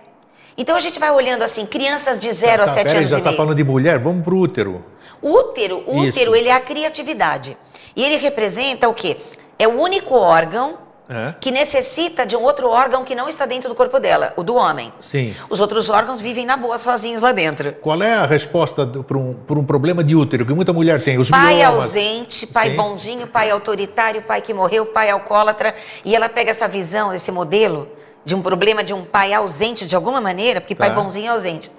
Então 0.57 0.75
a 0.75 0.79
gente 0.79 0.99
vai 0.99 1.11
olhando 1.11 1.43
assim, 1.43 1.65
crianças 1.65 2.19
de 2.19 2.31
0 2.31 2.63
a 2.63 2.65
Tá, 2.65 2.73
7 2.73 2.83
peraí, 2.85 2.97
anos 2.97 3.09
já 3.11 3.17
e 3.17 3.19
está 3.19 3.33
falando 3.33 3.55
de 3.55 3.63
mulher? 3.63 3.97
Vamos 3.99 4.23
pro 4.23 4.37
útero. 4.37 4.83
O 5.23 5.31
útero, 5.31 5.83
o 5.87 6.03
Isso. 6.03 6.09
útero, 6.19 6.35
ele 6.35 6.49
é 6.49 6.53
a 6.53 6.59
criatividade. 6.59 7.57
E 7.95 8.03
ele 8.03 8.17
representa 8.17 8.87
o 8.89 8.93
quê? 8.93 9.17
É 9.57 9.67
o 9.67 9.79
único 9.79 10.13
órgão 10.15 10.77
É? 11.09 11.33
que 11.39 11.51
necessita 11.51 12.25
de 12.25 12.35
um 12.35 12.41
outro 12.41 12.69
órgão 12.69 13.03
que 13.03 13.13
não 13.13 13.27
está 13.29 13.45
dentro 13.45 13.67
do 13.69 13.75
corpo 13.75 13.99
dela, 13.99 14.33
o 14.37 14.41
do 14.43 14.55
homem. 14.55 14.91
Sim. 15.01 15.35
Os 15.49 15.59
outros 15.59 15.89
órgãos 15.89 16.19
vivem 16.21 16.45
na 16.45 16.55
boa 16.57 16.77
sozinhos 16.77 17.21
lá 17.21 17.31
dentro. 17.33 17.73
Qual 17.73 18.01
é 18.01 18.13
a 18.13 18.25
resposta 18.25 18.85
para 18.87 19.17
um, 19.17 19.35
um 19.49 19.63
problema 19.65 20.01
de 20.03 20.15
útero 20.15 20.45
que 20.45 20.53
muita 20.53 20.71
mulher 20.73 21.03
tem? 21.03 21.17
Os 21.19 21.29
Pai 21.29 21.55
miomas. 21.57 21.85
ausente, 21.85 22.47
pai 22.47 22.69
Sim. 22.71 22.75
bonzinho, 22.77 23.27
pai 23.27 23.51
autoritário, 23.51 24.21
pai 24.23 24.41
que 24.41 24.53
morreu, 24.53 24.85
pai 24.87 25.09
alcoólatra. 25.09 25.75
E 26.05 26.15
ela 26.15 26.29
pega 26.29 26.51
essa 26.51 26.67
visão, 26.67 27.13
esse 27.13 27.31
modelo 27.31 27.87
de 28.25 28.33
um 28.33 28.41
problema 28.41 28.81
de 28.83 28.93
um 28.93 29.03
pai 29.03 29.33
ausente 29.33 29.85
de 29.85 29.95
alguma 29.97 30.21
maneira, 30.21 30.61
porque 30.61 30.73
pai 30.73 30.89
Tá. 30.89 30.95
bonzinho 30.95 31.25
é 31.27 31.29
ausente. 31.29 31.69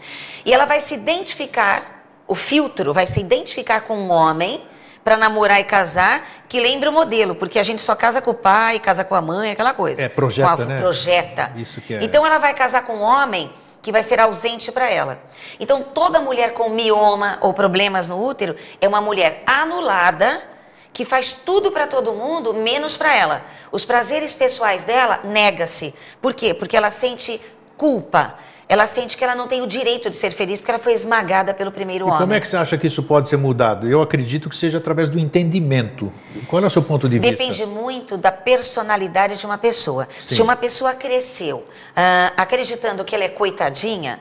E 0.44 0.52
ela 0.52 0.66
vai 0.66 0.80
se 0.80 0.94
identificar, 0.94 1.93
o 2.26 2.34
filtro 2.34 2.92
vai 2.92 3.06
se 3.06 3.20
identificar 3.20 3.82
com 3.82 3.96
um 3.96 4.10
homem 4.10 4.62
para 5.04 5.16
namorar 5.16 5.60
e 5.60 5.64
casar 5.64 6.26
que 6.48 6.58
lembra 6.58 6.88
o 6.88 6.92
modelo, 6.92 7.34
porque 7.34 7.58
a 7.58 7.62
gente 7.62 7.82
só 7.82 7.94
casa 7.94 8.22
com 8.22 8.30
o 8.30 8.34
pai, 8.34 8.78
casa 8.78 9.04
com 9.04 9.14
a 9.14 9.20
mãe, 9.20 9.50
aquela 9.50 9.74
coisa. 9.74 10.02
É, 10.02 10.08
projeta, 10.08 10.62
a- 10.62 10.64
né? 10.64 10.78
Projeta. 10.80 11.52
Isso 11.56 11.80
que 11.80 11.94
é. 11.94 12.02
Então 12.02 12.24
ela 12.26 12.38
vai 12.38 12.54
casar 12.54 12.84
com 12.86 12.94
um 12.96 13.02
homem 13.02 13.52
que 13.82 13.92
vai 13.92 14.02
ser 14.02 14.18
ausente 14.18 14.72
para 14.72 14.88
ela. 14.90 15.18
Então 15.60 15.82
toda 15.82 16.18
mulher 16.20 16.54
com 16.54 16.70
mioma 16.70 17.36
ou 17.42 17.52
problemas 17.52 18.08
no 18.08 18.22
útero 18.24 18.56
é 18.80 18.88
uma 18.88 19.00
mulher 19.02 19.42
anulada 19.46 20.42
que 20.90 21.04
faz 21.04 21.32
tudo 21.44 21.70
para 21.70 21.86
todo 21.86 22.12
mundo 22.14 22.54
menos 22.54 22.96
para 22.96 23.14
ela. 23.14 23.42
Os 23.70 23.84
prazeres 23.84 24.32
pessoais 24.32 24.84
dela 24.84 25.20
nega-se. 25.24 25.94
Por 26.22 26.32
quê? 26.32 26.54
Porque 26.54 26.76
ela 26.76 26.88
sente 26.90 27.38
culpa. 27.76 28.36
Ela 28.68 28.86
sente 28.86 29.16
que 29.16 29.22
ela 29.24 29.34
não 29.34 29.46
tem 29.46 29.62
o 29.62 29.66
direito 29.66 30.08
de 30.08 30.16
ser 30.16 30.30
feliz 30.30 30.60
porque 30.60 30.70
ela 30.70 30.80
foi 30.80 30.92
esmagada 30.94 31.52
pelo 31.52 31.70
primeiro 31.70 32.06
E 32.06 32.08
homem. 32.08 32.18
como 32.18 32.32
é 32.32 32.40
que 32.40 32.48
você 32.48 32.56
acha 32.56 32.78
que 32.78 32.86
isso 32.86 33.02
pode 33.02 33.28
ser 33.28 33.36
mudado? 33.36 33.88
Eu 33.88 34.00
acredito 34.00 34.48
que 34.48 34.56
seja 34.56 34.78
através 34.78 35.08
do 35.08 35.18
entendimento. 35.18 36.12
Qual 36.48 36.62
é 36.62 36.66
o 36.66 36.70
seu 36.70 36.82
ponto 36.82 37.08
de 37.08 37.18
vista? 37.18 37.36
Depende 37.36 37.66
muito 37.66 38.16
da 38.16 38.32
personalidade 38.32 39.36
de 39.36 39.46
uma 39.46 39.58
pessoa. 39.58 40.08
Sim. 40.20 40.36
Se 40.36 40.42
uma 40.42 40.56
pessoa 40.56 40.94
cresceu 40.94 41.64
ah, 41.94 42.32
acreditando 42.36 43.04
que 43.04 43.14
ela 43.14 43.24
é 43.24 43.28
coitadinha, 43.28 44.20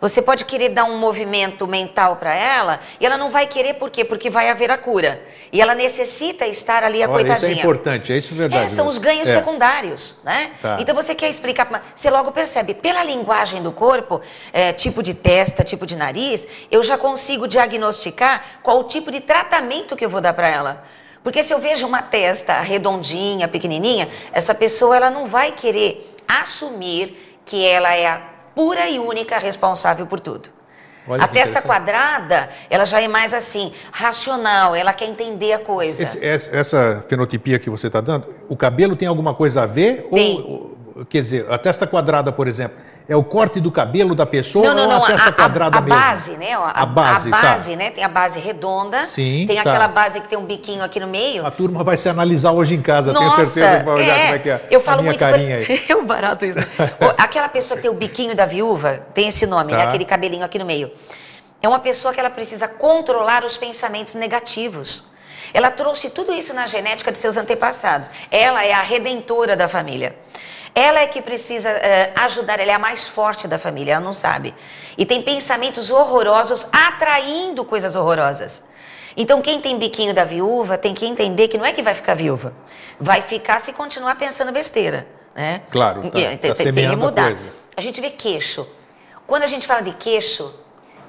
você 0.00 0.22
pode 0.22 0.44
querer 0.44 0.68
dar 0.70 0.84
um 0.84 0.96
movimento 0.98 1.66
mental 1.66 2.16
para 2.16 2.34
ela 2.34 2.80
e 3.00 3.06
ela 3.06 3.16
não 3.16 3.30
vai 3.30 3.46
querer 3.46 3.74
por 3.74 3.90
quê? 3.90 4.04
Porque 4.04 4.30
vai 4.30 4.48
haver 4.48 4.70
a 4.70 4.78
cura. 4.78 5.20
E 5.52 5.60
ela 5.60 5.74
necessita 5.74 6.46
estar 6.46 6.84
ali 6.84 7.02
a 7.02 7.08
Olha, 7.08 7.22
isso 7.22 7.26
é 7.26 7.34
coitadinha. 7.34 7.58
importante, 7.60 8.12
é 8.12 8.16
isso 8.18 8.34
verdade. 8.34 8.66
É, 8.66 8.68
são 8.76 8.86
os 8.86 8.98
ganhos 8.98 9.28
É. 9.28 9.36
secundários, 9.36 10.18
né? 10.22 10.52
Tá. 10.60 10.76
Então 10.78 10.94
você 10.94 11.14
quer 11.14 11.28
explicar, 11.28 11.82
você 11.94 12.10
logo 12.10 12.30
percebe, 12.32 12.74
pela 12.74 13.02
linguagem 13.02 13.62
do 13.62 13.72
corpo, 13.72 14.20
é, 14.52 14.72
tipo 14.72 15.02
de 15.02 15.14
testa, 15.14 15.64
tipo 15.64 15.86
de 15.86 15.96
nariz, 15.96 16.46
eu 16.70 16.82
já 16.82 16.96
consigo 16.98 17.48
diagnosticar 17.48 18.60
qual 18.62 18.80
o 18.80 18.84
tipo 18.84 19.10
de 19.10 19.20
tratamento 19.20 19.96
que 19.96 20.04
eu 20.04 20.10
vou 20.10 20.20
dar 20.20 20.32
para 20.34 20.48
ela. 20.48 20.84
Porque 21.24 21.42
se 21.42 21.52
eu 21.52 21.58
vejo 21.58 21.86
uma 21.86 22.00
testa 22.02 22.60
redondinha, 22.60 23.48
pequenininha, 23.48 24.08
essa 24.32 24.54
pessoa 24.54 24.96
ela 24.96 25.10
não 25.10 25.26
vai 25.26 25.52
querer 25.52 26.14
assumir 26.26 27.40
que 27.44 27.64
ela 27.64 27.94
é 27.94 28.06
a 28.06 28.16
pura 28.58 28.88
e 28.90 28.98
única 28.98 29.38
responsável 29.38 30.04
por 30.04 30.18
tudo. 30.18 30.48
Olha 31.06 31.22
a 31.22 31.28
testa 31.28 31.62
quadrada, 31.62 32.48
ela 32.68 32.84
já 32.84 33.00
é 33.00 33.06
mais 33.06 33.32
assim, 33.32 33.72
racional, 33.92 34.74
ela 34.74 34.92
quer 34.92 35.04
entender 35.08 35.52
a 35.52 35.60
coisa. 35.60 36.02
Esse- 36.02 36.24
essa, 36.24 36.56
essa 36.56 37.04
fenotipia 37.08 37.56
que 37.60 37.70
você 37.70 37.86
está 37.86 38.00
dando, 38.00 38.26
o 38.48 38.56
cabelo 38.56 38.96
tem 38.96 39.06
alguma 39.06 39.32
coisa 39.32 39.62
a 39.62 39.66
ver? 39.66 40.08
Tem. 40.12 40.40
Ou- 40.40 40.76
quer 41.08 41.20
dizer, 41.20 41.46
a 41.48 41.56
testa 41.56 41.86
quadrada, 41.86 42.32
por 42.32 42.48
exemplo, 42.48 42.76
é 43.08 43.16
o 43.16 43.24
corte 43.24 43.58
do 43.58 43.72
cabelo 43.72 44.14
da 44.14 44.26
pessoa 44.26 44.66
Não, 44.66 44.74
não, 44.74 44.82
ou 44.82 44.88
não. 44.90 45.02
a 45.04 45.06
testa 45.06 45.30
a, 45.30 45.32
quadrada 45.32 45.78
a 45.78 45.80
mesmo? 45.80 45.98
base, 45.98 46.36
né? 46.36 46.52
A, 46.52 46.82
A 46.82 46.86
base, 46.86 47.28
a 47.28 47.36
tá. 47.36 47.42
base, 47.42 47.74
né? 47.74 47.90
Tem 47.90 48.04
a 48.04 48.08
base 48.08 48.38
redonda. 48.38 49.06
Sim, 49.06 49.46
Tem 49.46 49.56
tá. 49.56 49.62
aquela 49.62 49.88
base 49.88 50.20
que 50.20 50.28
tem 50.28 50.36
um 50.38 50.44
biquinho 50.44 50.84
aqui 50.84 51.00
no 51.00 51.06
meio. 51.06 51.46
A 51.46 51.50
turma 51.50 51.82
vai 51.82 51.96
se 51.96 52.06
analisar 52.10 52.52
hoje 52.52 52.74
em 52.74 52.82
casa, 52.82 53.10
Nossa, 53.12 53.36
tenho 53.36 53.48
certeza 53.48 53.82
vai 53.84 53.94
olhar 53.94 54.20
como 54.20 54.34
é 54.34 54.38
que 54.38 54.50
é 54.50 54.66
eu 54.70 54.80
falo 54.80 54.98
a 54.98 55.02
minha 55.02 55.12
muito 55.12 55.20
carinha 55.20 55.56
aí. 55.66 55.84
É 55.88 55.96
um 55.96 56.04
barato 56.04 56.44
isso. 56.44 56.58
Aquela 57.16 57.48
pessoa 57.48 57.76
que 57.76 57.82
tem 57.82 57.90
o 57.90 57.94
biquinho 57.94 58.34
da 58.36 58.44
viúva, 58.44 59.02
tem 59.14 59.28
esse 59.28 59.46
nome, 59.46 59.72
né? 59.72 59.78
Tá. 59.78 59.88
Aquele 59.88 60.04
cabelinho 60.04 60.44
aqui 60.44 60.58
no 60.58 60.66
meio. 60.66 60.90
É 61.62 61.66
uma 61.68 61.78
pessoa 61.78 62.12
que 62.12 62.20
ela 62.20 62.30
precisa 62.30 62.68
controlar 62.68 63.42
os 63.42 63.56
pensamentos 63.56 64.14
negativos. 64.14 65.08
Ela 65.54 65.70
trouxe 65.70 66.10
tudo 66.10 66.32
isso 66.34 66.52
na 66.52 66.66
genética 66.66 67.10
de 67.10 67.16
seus 67.16 67.38
antepassados. 67.38 68.10
Ela 68.30 68.64
é 68.66 68.72
a 68.74 68.82
redentora 68.82 69.56
da 69.56 69.66
família. 69.66 70.14
Ela 70.78 71.00
é 71.00 71.08
que 71.08 71.20
precisa 71.20 71.68
eh, 71.70 72.12
ajudar, 72.14 72.60
ela 72.60 72.70
é 72.70 72.74
a 72.74 72.78
mais 72.78 73.08
forte 73.08 73.48
da 73.48 73.58
família, 73.58 73.94
ela 73.94 74.04
não 74.04 74.12
sabe. 74.12 74.54
E 74.96 75.04
tem 75.04 75.22
pensamentos 75.22 75.90
horrorosos 75.90 76.68
atraindo 76.72 77.64
coisas 77.64 77.96
horrorosas. 77.96 78.64
Então, 79.16 79.42
quem 79.42 79.60
tem 79.60 79.76
biquinho 79.76 80.14
da 80.14 80.22
viúva 80.22 80.78
tem 80.78 80.94
que 80.94 81.04
entender 81.04 81.48
que 81.48 81.58
não 81.58 81.66
é 81.66 81.72
que 81.72 81.82
vai 81.82 81.94
ficar 81.94 82.14
viúva, 82.14 82.52
vai 83.00 83.22
ficar 83.22 83.58
se 83.60 83.72
continuar 83.72 84.14
pensando 84.14 84.52
besteira. 84.52 85.04
Né? 85.34 85.62
Claro, 85.68 86.08
tá- 86.10 86.20
E, 86.20 86.36
tá 86.36 86.54
tem, 86.54 86.72
tem 86.72 86.72
que 86.72 86.94
a 86.94 86.96
mudar. 86.96 87.26
coisa. 87.26 87.48
a 87.76 87.80
gente 87.80 88.00
vê 88.00 88.10
queixo. 88.10 88.64
Quando 89.26 89.42
a 89.42 89.46
gente 89.46 89.66
fala 89.66 89.80
de 89.82 89.90
queixo, 89.94 90.54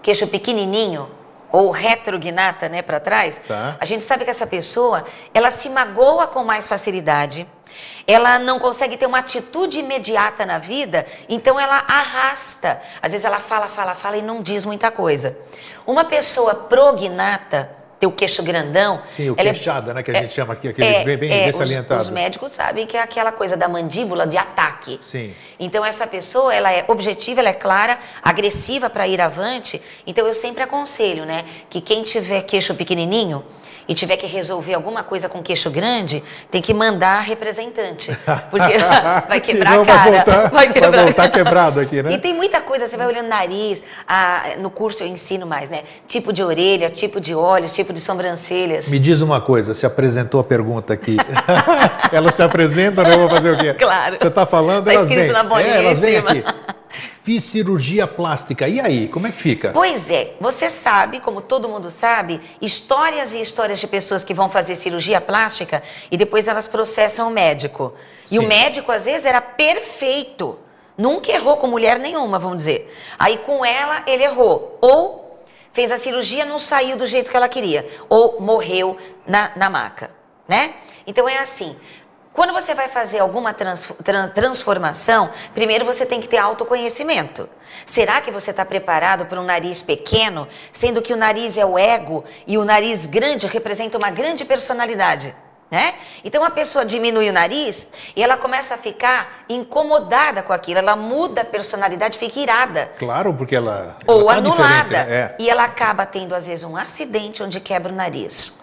queixo 0.02 0.26
pequenininho, 0.26 1.12
ou 1.52 1.72
retrognata, 1.72 2.68
né, 2.70 2.82
para 2.82 3.00
trás, 3.00 3.40
Tá. 3.48 3.78
a 3.80 3.86
gente 3.86 4.04
sabe 4.04 4.24
que 4.24 4.30
essa 4.32 4.46
pessoa, 4.48 5.06
ela 5.34 5.52
se 5.52 5.70
magoa 5.70 6.28
com 6.28 6.44
mais 6.44 6.68
facilidade, 6.68 7.48
ela 8.08 8.40
não 8.40 8.60
consegue 8.60 8.98
ter 8.98 9.06
uma 9.06 9.20
atitude 9.20 9.80
imediata 9.80 10.46
na 10.46 10.58
vida, 10.58 11.06
então 11.28 11.60
ela 11.60 11.84
arrasta. 11.88 12.82
Às 13.02 13.12
vezes 13.12 13.26
ela 13.26 13.40
fala, 13.40 13.68
fala, 13.68 13.94
fala 13.96 14.18
e 14.18 14.22
não 14.22 14.42
diz 14.42 14.66
muita 14.66 14.90
coisa. 14.92 15.38
Uma 15.86 16.06
pessoa 16.06 16.56
prognata, 16.56 17.70
teu 18.00 18.12
queixo 18.12 18.42
grandão, 18.42 19.02
Sim, 19.10 19.32
o 19.32 19.36
ela 19.38 19.50
é- 19.50 19.54
queixada, 19.54 19.94
né, 19.94 20.02
que 20.02 20.12
a 20.12 20.22
gente 20.22 20.34
chama 20.34 20.54
aqui, 20.54 20.70
aquele 20.70 20.88
é, 20.88 21.04
bem, 21.04 21.18
bem 21.18 21.32
é, 21.32 21.52
desalientado. 21.52 22.02
Os, 22.02 22.08
os 22.08 22.14
médicos 22.14 22.52
sabem 22.52 22.88
que 22.88 22.96
é 22.96 23.02
aquela 23.02 23.32
coisa 23.32 23.58
da 23.58 23.68
mandíbula 23.68 24.26
de 24.26 24.38
ataque. 24.38 25.00
Sim. 25.02 25.34
Então 25.60 25.84
essa 25.84 26.08
pessoa, 26.08 26.54
ela 26.54 26.72
é 26.72 26.86
objetiva, 26.88 27.42
ela 27.42 27.50
é 27.50 27.54
clara, 27.54 28.00
agressiva 28.24 28.90
para 28.90 29.08
ir 29.08 29.20
avante. 29.20 29.82
Então 30.08 30.26
eu 30.26 30.34
sempre 30.34 30.64
aconselho, 30.64 31.26
né, 31.26 31.46
que 31.70 31.82
quem 31.82 32.04
tiver 32.04 32.42
queixo 32.44 32.74
pequenininho 32.76 33.44
e 33.90 33.94
tiver 33.96 34.16
que 34.16 34.28
resolver 34.28 34.76
alguma 34.76 35.04
coisa 35.04 35.28
com 35.28 35.42
queixo 35.44 35.70
grande, 35.72 36.24
tem 36.52 36.62
que 36.62 36.74
mandar 36.74 37.20
representante, 37.22 38.16
porque 38.52 38.78
vai 39.28 39.40
quebrar 39.42 39.72
Senão 39.72 39.82
a 39.82 39.86
cara, 39.86 40.00
vai 40.00 40.12
voltar, 40.14 40.50
vai 40.52 40.68
quebrar 40.72 40.92
vai 40.92 41.04
voltar 41.06 41.30
quebrado 41.30 41.80
aqui, 41.80 42.04
né? 42.04 42.14
E 42.14 42.18
tem 42.20 42.34
muita 42.34 42.62
coisa, 42.62 42.88
você 42.88 42.96
vai 42.96 43.08
olhando 43.08 43.28
nariz, 43.28 43.82
a- 44.08 44.54
no 44.60 44.70
curso 44.70 45.04
eu 45.04 45.08
ensino 45.08 45.48
mais, 45.48 45.70
né? 45.70 45.82
Tipo 46.08 46.32
de 46.32 46.44
orelha, 46.44 46.90
tipo 46.90 47.20
de 47.20 47.34
olhos, 47.34 47.74
tipo 47.74 47.92
de 47.92 48.00
sobrancelhas. 48.00 48.90
Me 48.92 49.00
diz 49.00 49.22
uma 49.22 49.42
coisa, 49.42 49.74
se 49.74 49.86
apresentou 49.86 50.40
a 50.40 50.44
pergunta 50.44 50.94
aqui. 50.94 51.18
Ela 52.14 52.32
se 52.32 52.44
apresenta, 52.44 53.04
né? 53.04 53.14
Eu 53.16 53.20
vou 53.20 53.30
fazer 53.30 53.52
o 53.52 53.58
quê? 53.58 53.74
Claro. 53.74 54.18
Você 54.20 54.28
está 54.28 54.46
falando, 54.46 54.86
Tá 54.86 54.94
elas 54.94 55.10
escrito 55.10 55.26
vêm. 55.26 55.34
na 55.34 55.44
bolinha 55.44 55.74
é, 55.74 55.84
elas 55.86 55.98
em 55.98 56.02
vêm 56.02 56.16
cima. 56.18 56.30
aqui. 56.32 56.44
Fiz 57.24 57.44
cirurgia 57.44 58.08
plástica. 58.08 58.68
E 58.68 58.80
aí, 58.80 59.08
como 59.08 59.28
é 59.28 59.32
que 59.32 59.42
fica? 59.42 59.72
Pois 59.72 60.10
é, 60.10 60.36
você 60.40 60.70
sabe, 60.70 61.20
como 61.20 61.42
todo 61.42 61.70
mundo 61.70 61.90
sabe, 61.90 62.42
histórias 62.62 63.32
e 63.32 63.42
histórias 63.42 63.80
de 63.80 63.88
pessoas 63.88 64.24
que 64.24 64.34
vão 64.34 64.50
fazer 64.50 64.76
cirurgia 64.76 65.22
plástica 65.22 65.84
e 66.12 66.18
depois 66.18 66.48
elas 66.48 66.68
processam 66.68 67.28
o 67.28 67.32
médico. 67.32 67.94
E 68.26 68.30
Sim. 68.30 68.40
o 68.40 68.48
médico, 68.48 68.92
às 68.92 69.06
vezes, 69.06 69.26
era 69.26 69.42
perfeito. 69.42 70.58
Nunca 70.98 71.32
errou 71.32 71.58
com 71.58 71.68
mulher 71.68 71.98
nenhuma, 71.98 72.38
vamos 72.40 72.58
dizer. 72.58 72.94
Aí 73.18 73.38
com 73.38 73.64
ela, 73.64 74.04
ele 74.06 74.24
errou. 74.24 74.78
Ou 74.82 75.40
fez 75.72 75.92
a 75.92 75.98
cirurgia, 75.98 76.44
não 76.44 76.60
saiu 76.60 76.98
do 76.98 77.08
jeito 77.08 77.32
que 77.32 77.38
ela 77.38 77.48
queria. 77.48 77.88
Ou 78.10 78.42
morreu 78.42 78.98
na, 79.26 79.52
na 79.56 79.70
maca, 79.70 80.12
né? 80.48 80.74
Então 81.08 81.28
é 81.28 81.38
assim. 81.38 81.76
Quando 82.34 82.54
você 82.54 82.74
vai 82.74 82.88
fazer 82.88 83.20
alguma 83.20 83.54
trans- 83.54 83.92
tran- 84.04 84.28
transformação, 84.30 85.30
primeiro 85.54 85.84
você 85.84 86.06
tem 86.06 86.22
que 86.22 86.28
ter 86.28 86.38
autoconhecimento. 86.38 87.50
Será 87.86 88.22
que 88.22 88.32
você 88.32 88.52
está 88.52 88.64
preparado 88.64 89.26
para 89.26 89.40
um 89.42 89.44
nariz 89.44 89.82
pequeno, 89.82 90.48
sendo 90.72 91.02
que 91.02 91.12
o 91.14 91.18
nariz 91.18 91.58
é 91.58 91.66
o 91.66 91.78
ego 91.78 92.24
e 92.48 92.58
o 92.58 92.64
nariz 92.64 93.06
grande 93.06 93.46
representa 93.48 93.98
uma 93.98 94.10
grande 94.12 94.46
personalidade? 94.46 95.36
Né? 95.72 95.94
Então 96.24 96.44
a 96.44 96.50
pessoa 96.50 96.84
diminui 96.84 97.30
o 97.30 97.34
nariz 97.34 97.92
e 98.16 98.24
ela 98.24 98.36
começa 98.38 98.74
a 98.74 98.78
ficar 98.78 99.44
incomodada 99.48 100.42
com 100.42 100.52
aquilo, 100.52 100.80
ela 100.80 100.96
muda 100.96 101.42
a 101.42 101.46
personalidade, 101.46 102.18
fica 102.18 102.40
irada 102.40 102.92
Claro, 102.98 103.32
porque 103.36 103.56
ela. 103.56 103.98
ou 104.08 104.22
ela 104.22 104.32
tá 104.34 104.38
anulada. 104.40 104.84
diferente, 104.84 104.92
né? 105.10 105.16
É. 105.16 105.36
E 105.38 105.48
ela 105.48 105.66
acaba 105.66 106.08
tendo, 106.08 106.34
às 106.34 106.48
vezes, 106.48 106.64
um 106.64 106.76
acidente 106.76 107.44
onde 107.44 107.60
quebra 107.60 107.92
o 107.94 107.96
nariz. 107.96 108.60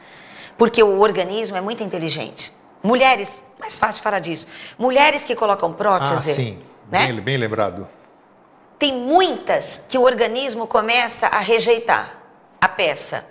Porque 0.58 0.82
o 0.82 0.98
organismo 1.00 1.56
é 1.56 1.60
muito 1.60 1.80
inteligente. 1.84 2.52
Mulheres, 2.86 3.42
mais 3.58 3.76
fácil 3.76 4.00
falar 4.00 4.20
disso. 4.20 4.46
Mulheres 4.78 5.24
que 5.24 5.34
colocam 5.34 5.70
Ah, 5.70 5.74
prótese, 5.74 6.34
sim. 6.34 6.58
né? 6.90 7.06
Bem, 7.08 7.20
bem 7.20 7.36
lembrado. 7.36 7.88
Tem 8.78 8.94
muitas 8.96 9.84
que 9.88 9.98
o 9.98 10.02
organismo 10.02 10.68
começa 10.68 11.26
a 11.26 11.40
rejeitar 11.40 12.16
a 12.60 12.68
peça, 12.68 13.26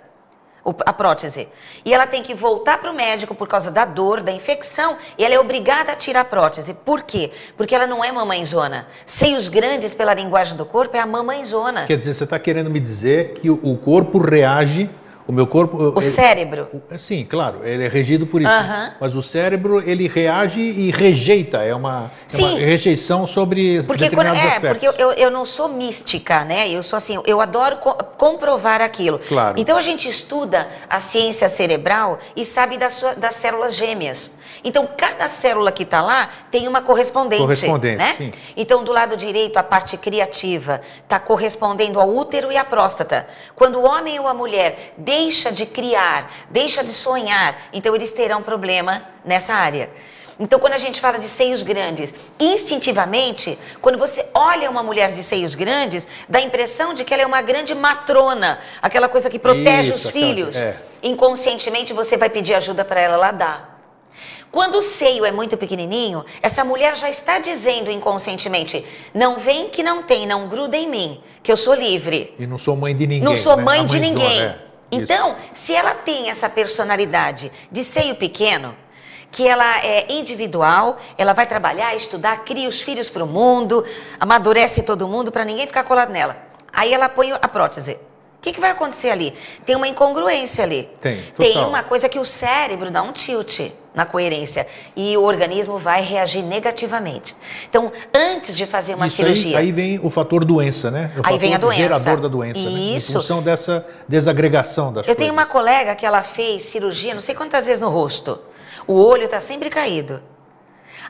a 0.84 0.92
prótese. 0.92 1.48
E 1.86 1.94
ela 1.94 2.06
tem 2.06 2.22
que 2.22 2.34
voltar 2.34 2.76
para 2.78 2.90
o 2.90 2.94
médico 2.94 3.34
por 3.34 3.48
causa 3.48 3.70
da 3.70 3.86
dor, 3.86 4.20
da 4.22 4.30
infecção, 4.30 4.98
e 5.16 5.24
ela 5.24 5.34
é 5.34 5.40
obrigada 5.40 5.92
a 5.92 5.96
tirar 5.96 6.20
a 6.20 6.24
prótese. 6.24 6.74
Por 6.74 7.02
quê? 7.04 7.30
Porque 7.56 7.74
ela 7.74 7.86
não 7.86 8.04
é 8.04 8.12
mamãezona. 8.12 8.86
Seios 9.06 9.48
grandes 9.48 9.94
pela 9.94 10.12
linguagem 10.12 10.54
do 10.54 10.66
corpo 10.66 10.96
é 10.98 11.00
a 11.00 11.06
mamãezona. 11.06 11.86
Quer 11.86 11.96
dizer, 11.96 12.12
você 12.12 12.24
está 12.24 12.38
querendo 12.38 12.68
me 12.68 12.80
dizer 12.80 13.34
que 13.40 13.48
o 13.48 13.78
corpo 13.78 14.18
reage, 14.18 14.90
o 15.26 15.32
meu 15.32 15.46
corpo. 15.46 15.92
O 15.94 16.00
cérebro. 16.02 16.68
Sim, 16.98 17.24
claro, 17.28 17.60
ele 17.64 17.84
é 17.84 17.88
regido 17.88 18.26
por 18.26 18.40
isso. 18.40 18.50
Mas 19.00 19.14
o 19.16 19.22
cérebro, 19.22 19.82
ele 19.88 20.06
reage 20.08 20.60
e 20.60 20.90
rejeita. 20.90 21.58
É 21.58 21.74
uma, 21.74 22.10
é 22.32 22.36
uma 22.38 22.58
rejeição 22.58 23.26
sobre 23.26 23.82
Porque, 23.84 24.08
quando, 24.08 24.10
determinados 24.10 24.42
é, 24.42 24.46
aspectos. 24.48 24.70
porque 24.88 25.02
eu, 25.02 25.10
eu, 25.10 25.12
eu 25.12 25.30
não 25.30 25.44
sou 25.44 25.68
mística, 25.68 26.44
né? 26.44 26.68
Eu 26.68 26.82
sou 26.82 26.96
assim, 26.96 27.20
eu 27.26 27.40
adoro 27.40 27.76
co- 27.78 27.94
comprovar 28.16 28.80
aquilo. 28.80 29.18
Claro. 29.28 29.58
Então 29.58 29.76
a 29.76 29.80
gente 29.82 30.08
estuda 30.08 30.68
a 30.88 31.00
ciência 31.00 31.48
cerebral 31.48 32.18
e 32.34 32.44
sabe 32.44 32.76
da 32.78 32.90
sua- 32.90 33.14
das 33.14 33.34
células 33.34 33.74
gêmeas. 33.74 34.36
Então 34.64 34.88
cada 34.96 35.28
célula 35.28 35.70
que 35.70 35.82
está 35.82 36.02
lá 36.02 36.28
tem 36.50 36.66
uma 36.66 36.80
correspondente. 36.82 37.42
Correspondência, 37.42 38.06
né? 38.06 38.14
sim. 38.14 38.30
Então 38.56 38.82
do 38.82 38.92
lado 38.92 39.16
direito 39.16 39.56
a 39.56 39.62
parte 39.62 39.96
criativa 39.96 40.80
está 41.02 41.18
correspondendo 41.20 42.00
ao 42.00 42.08
útero 42.14 42.50
e 42.50 42.56
à 42.56 42.64
próstata. 42.64 43.26
Quando 43.54 43.78
o 43.78 43.84
homem 43.84 44.18
ou 44.18 44.26
a 44.26 44.34
mulher 44.34 44.94
deixa 45.16 45.50
de 45.50 45.64
criar, 45.64 46.30
deixa 46.50 46.84
de 46.84 46.92
sonhar, 46.92 47.68
então 47.72 47.94
eles 47.94 48.12
terão 48.12 48.42
problema 48.42 49.02
nessa 49.24 49.54
área. 49.54 49.88
Então, 50.38 50.58
quando 50.60 50.74
a 50.74 50.78
gente 50.78 51.00
fala 51.00 51.18
de 51.18 51.28
seios 51.30 51.62
grandes, 51.62 52.12
instintivamente, 52.38 53.58
quando 53.80 53.96
você 53.96 54.26
olha 54.34 54.70
uma 54.70 54.82
mulher 54.82 55.12
de 55.12 55.22
seios 55.22 55.54
grandes, 55.54 56.06
dá 56.28 56.38
a 56.40 56.42
impressão 56.42 56.92
de 56.92 57.02
que 57.04 57.14
ela 57.14 57.22
é 57.22 57.26
uma 57.26 57.40
grande 57.40 57.74
matrona, 57.74 58.58
aquela 58.82 59.08
coisa 59.08 59.30
que 59.30 59.38
protege 59.38 59.88
Isso, 59.94 59.94
os 59.94 60.06
aquela- 60.08 60.26
filhos. 60.26 60.56
é. 60.60 60.76
Inconscientemente, 61.02 61.94
você 61.94 62.18
vai 62.18 62.28
pedir 62.28 62.52
ajuda 62.54 62.84
para 62.84 63.00
ela, 63.00 63.14
ela 63.14 63.32
dá. 63.32 63.64
Quando 64.52 64.76
o 64.78 64.82
seio 64.82 65.24
é 65.24 65.32
muito 65.32 65.56
pequenininho, 65.56 66.24
essa 66.42 66.62
mulher 66.64 66.96
já 66.96 67.08
está 67.10 67.38
dizendo 67.38 67.90
inconscientemente: 67.90 68.84
não 69.14 69.38
vem 69.38 69.68
que 69.70 69.82
não 69.82 70.02
tem, 70.02 70.26
não 70.26 70.48
gruda 70.48 70.76
em 70.76 70.88
mim, 70.88 71.20
que 71.42 71.50
eu 71.50 71.56
sou 71.56 71.74
livre. 71.74 72.34
E 72.38 72.46
não 72.46 72.58
sou 72.58 72.76
mãe 72.76 72.94
de 72.94 73.06
ninguém. 73.06 73.24
Não 73.24 73.36
sou 73.36 73.56
né? 73.56 73.62
mãe 73.62 73.84
de 73.86 73.98
ninguém. 73.98 74.40
é. 74.42 74.65
Isso. 74.90 75.02
Então, 75.02 75.36
se 75.52 75.74
ela 75.74 75.94
tem 75.94 76.30
essa 76.30 76.48
personalidade 76.48 77.50
de 77.70 77.82
seio 77.84 78.14
pequeno, 78.14 78.74
que 79.32 79.46
ela 79.46 79.84
é 79.84 80.06
individual, 80.12 80.98
ela 81.18 81.32
vai 81.32 81.46
trabalhar, 81.46 81.94
estudar, 81.94 82.44
cria 82.44 82.68
os 82.68 82.80
filhos 82.80 83.08
para 83.08 83.24
o 83.24 83.26
mundo, 83.26 83.84
amadurece 84.18 84.82
todo 84.82 85.08
mundo 85.08 85.30
para 85.32 85.44
ninguém 85.44 85.66
ficar 85.66 85.84
colado 85.84 86.10
nela. 86.10 86.36
Aí 86.72 86.92
ela 86.94 87.08
põe 87.08 87.32
a 87.32 87.48
prótese. 87.48 87.92
O 88.38 88.40
que, 88.46 88.52
que 88.52 88.60
vai 88.60 88.70
acontecer 88.70 89.10
ali? 89.10 89.34
Tem 89.64 89.74
uma 89.74 89.88
incongruência 89.88 90.62
ali. 90.62 90.88
Tem, 91.00 91.20
Tem 91.36 91.52
total. 91.54 91.68
uma 91.68 91.82
coisa 91.82 92.08
que 92.08 92.18
o 92.18 92.24
cérebro 92.24 92.90
dá 92.90 93.02
um 93.02 93.12
tilt 93.12 93.72
na 93.96 94.04
coerência 94.04 94.66
e 94.94 95.16
o 95.16 95.22
organismo 95.22 95.78
vai 95.78 96.02
reagir 96.02 96.42
negativamente. 96.42 97.34
Então, 97.68 97.90
antes 98.14 98.54
de 98.54 98.66
fazer 98.66 98.94
uma 98.94 99.06
Isso 99.06 99.22
aí- 99.22 99.34
cirurgia, 99.34 99.58
Aí, 99.58 99.72
vem 99.72 99.98
o 100.02 100.10
fator 100.10 100.44
doença, 100.44 100.90
né? 100.90 101.10
O 101.16 101.26
Aí 101.26 101.38
vem 101.38 101.54
a 101.54 101.58
doença. 101.58 101.82
gerador 101.82 102.20
da 102.20 102.28
doença. 102.28 102.60
Né? 102.60 102.66
Em 102.70 102.94
Isso. 102.96 103.14
função 103.14 103.42
dessa 103.42 103.86
desagregação 104.06 104.92
das 104.92 105.08
Eu 105.08 105.14
tenho 105.16 105.32
uma 105.32 105.46
coisas. 105.46 105.52
colega 105.52 105.94
que 105.96 106.04
ela 106.04 106.22
fez 106.22 106.64
cirurgia, 106.64 107.14
não 107.14 107.22
sei 107.22 107.34
quantas 107.34 107.64
vezes 107.64 107.80
no 107.80 107.88
rosto. 107.88 108.38
O 108.86 108.94
olho 109.02 109.24
está 109.24 109.40
sempre 109.40 109.70
caído. 109.70 110.22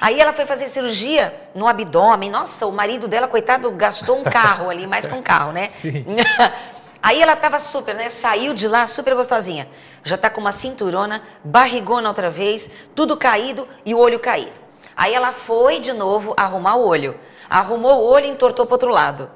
Aí 0.00 0.20
ela 0.20 0.32
foi 0.32 0.44
fazer 0.46 0.68
cirurgia 0.68 1.34
no 1.54 1.66
abdômen. 1.66 2.30
Nossa, 2.30 2.66
o 2.66 2.72
marido 2.72 3.08
dela, 3.08 3.26
coitado, 3.26 3.70
gastou 3.72 4.18
um 4.20 4.22
carro 4.24 4.70
ali, 4.70 4.86
mais 4.86 5.06
que 5.06 5.14
um 5.14 5.22
carro, 5.22 5.50
né? 5.52 5.68
Sim. 5.68 6.04
Aí 7.06 7.22
ela 7.22 7.36
tava 7.36 7.60
super, 7.60 7.94
né? 7.94 8.08
Saiu 8.10 8.52
de 8.52 8.66
lá 8.66 8.84
super 8.88 9.14
gostosinha. 9.14 9.68
Já 10.02 10.16
tá 10.18 10.28
com 10.28 10.40
uma 10.40 10.50
cinturona, 10.50 11.22
barrigona 11.44 12.08
outra 12.08 12.30
vez, 12.30 12.68
tudo 12.96 13.16
caído 13.16 13.68
e 13.84 13.94
o 13.94 13.98
olho 13.98 14.18
caído. 14.18 14.60
Aí 14.96 15.14
ela 15.14 15.30
foi 15.30 15.78
de 15.78 15.92
novo 15.92 16.34
arrumar 16.36 16.74
o 16.74 16.84
olho. 16.84 17.16
Arrumou 17.48 18.02
o 18.02 18.06
olho 18.08 18.26
e 18.26 18.30
entortou 18.30 18.66
para 18.66 18.74
outro 18.74 18.88
lado. 18.90 19.30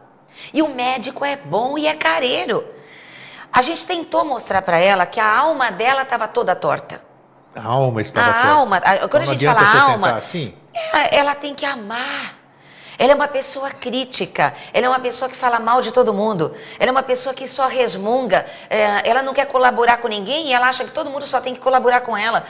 E 0.53 0.63
o 0.63 0.69
médico 0.69 1.25
é 1.25 1.37
bom 1.37 1.79
e 1.79 1.87
é 1.87 1.95
careiro. 1.95 2.65
A 3.53 3.63
gente 3.63 3.85
tentou 3.87 4.25
mostrar 4.25 4.63
para 4.63 4.79
ela 4.81 5.07
que 5.07 5.21
a 5.21 5.33
alma 5.39 5.71
dela 5.71 6.03
estava 6.03 6.27
toda 6.27 6.57
torta. 6.57 7.01
A 7.55 7.65
alma 7.69 8.03
estava 8.03 8.31
A 8.31 8.33
torta. 8.35 8.49
alma, 8.49 8.77
a- 8.79 8.81
quando 8.81 9.05
Então 9.07 9.21
a 9.23 9.25
não 9.27 9.33
gente 9.33 9.47
fala 9.47 9.83
alma, 9.93 10.11
assim. 10.17 10.55
ela, 10.75 11.03
ela 11.13 11.35
tem 11.37 11.55
que 11.55 11.65
amar. 11.65 12.35
Ela 13.01 13.13
é 13.13 13.15
uma 13.15 13.29
pessoa 13.29 13.71
crítica, 13.71 14.53
ela 14.75 14.85
é 14.85 14.89
uma 14.91 15.01
pessoa 15.01 15.27
que 15.27 15.35
fala 15.35 15.59
mal 15.59 15.81
de 15.81 15.91
todo 15.91 16.13
mundo, 16.13 16.55
ela 16.79 16.91
é 16.91 16.93
uma 16.93 17.03
pessoa 17.03 17.35
que 17.35 17.49
só 17.49 17.67
resmunga, 17.67 18.45
é, 18.69 19.09
ela 19.09 19.23
não 19.23 19.33
quer 19.33 19.47
colaborar 19.47 19.97
com 20.03 20.07
ninguém 20.07 20.49
e 20.49 20.53
ela 20.53 20.69
acha 20.69 20.85
que 20.85 20.91
todo 20.91 21.09
mundo 21.09 21.27
só 21.27 21.41
tem 21.41 21.55
que 21.55 21.61
colaborar 21.61 22.03
com 22.03 22.15
ela. 22.15 22.45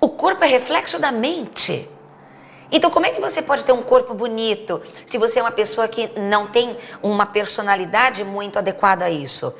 O 0.00 0.08
corpo 0.08 0.42
é 0.42 0.46
reflexo 0.46 0.98
da 0.98 1.12
mente. 1.12 1.86
Então, 2.72 2.90
como 2.90 3.04
é 3.04 3.10
que 3.10 3.20
você 3.20 3.42
pode 3.42 3.62
ter 3.62 3.72
um 3.72 3.82
corpo 3.82 4.14
bonito 4.14 4.80
se 5.04 5.18
você 5.18 5.40
é 5.40 5.42
uma 5.42 5.50
pessoa 5.50 5.86
que 5.86 6.10
não 6.18 6.46
tem 6.46 6.78
uma 7.02 7.26
personalidade 7.26 8.24
muito 8.24 8.58
adequada 8.58 9.04
a 9.04 9.10
isso? 9.10 9.54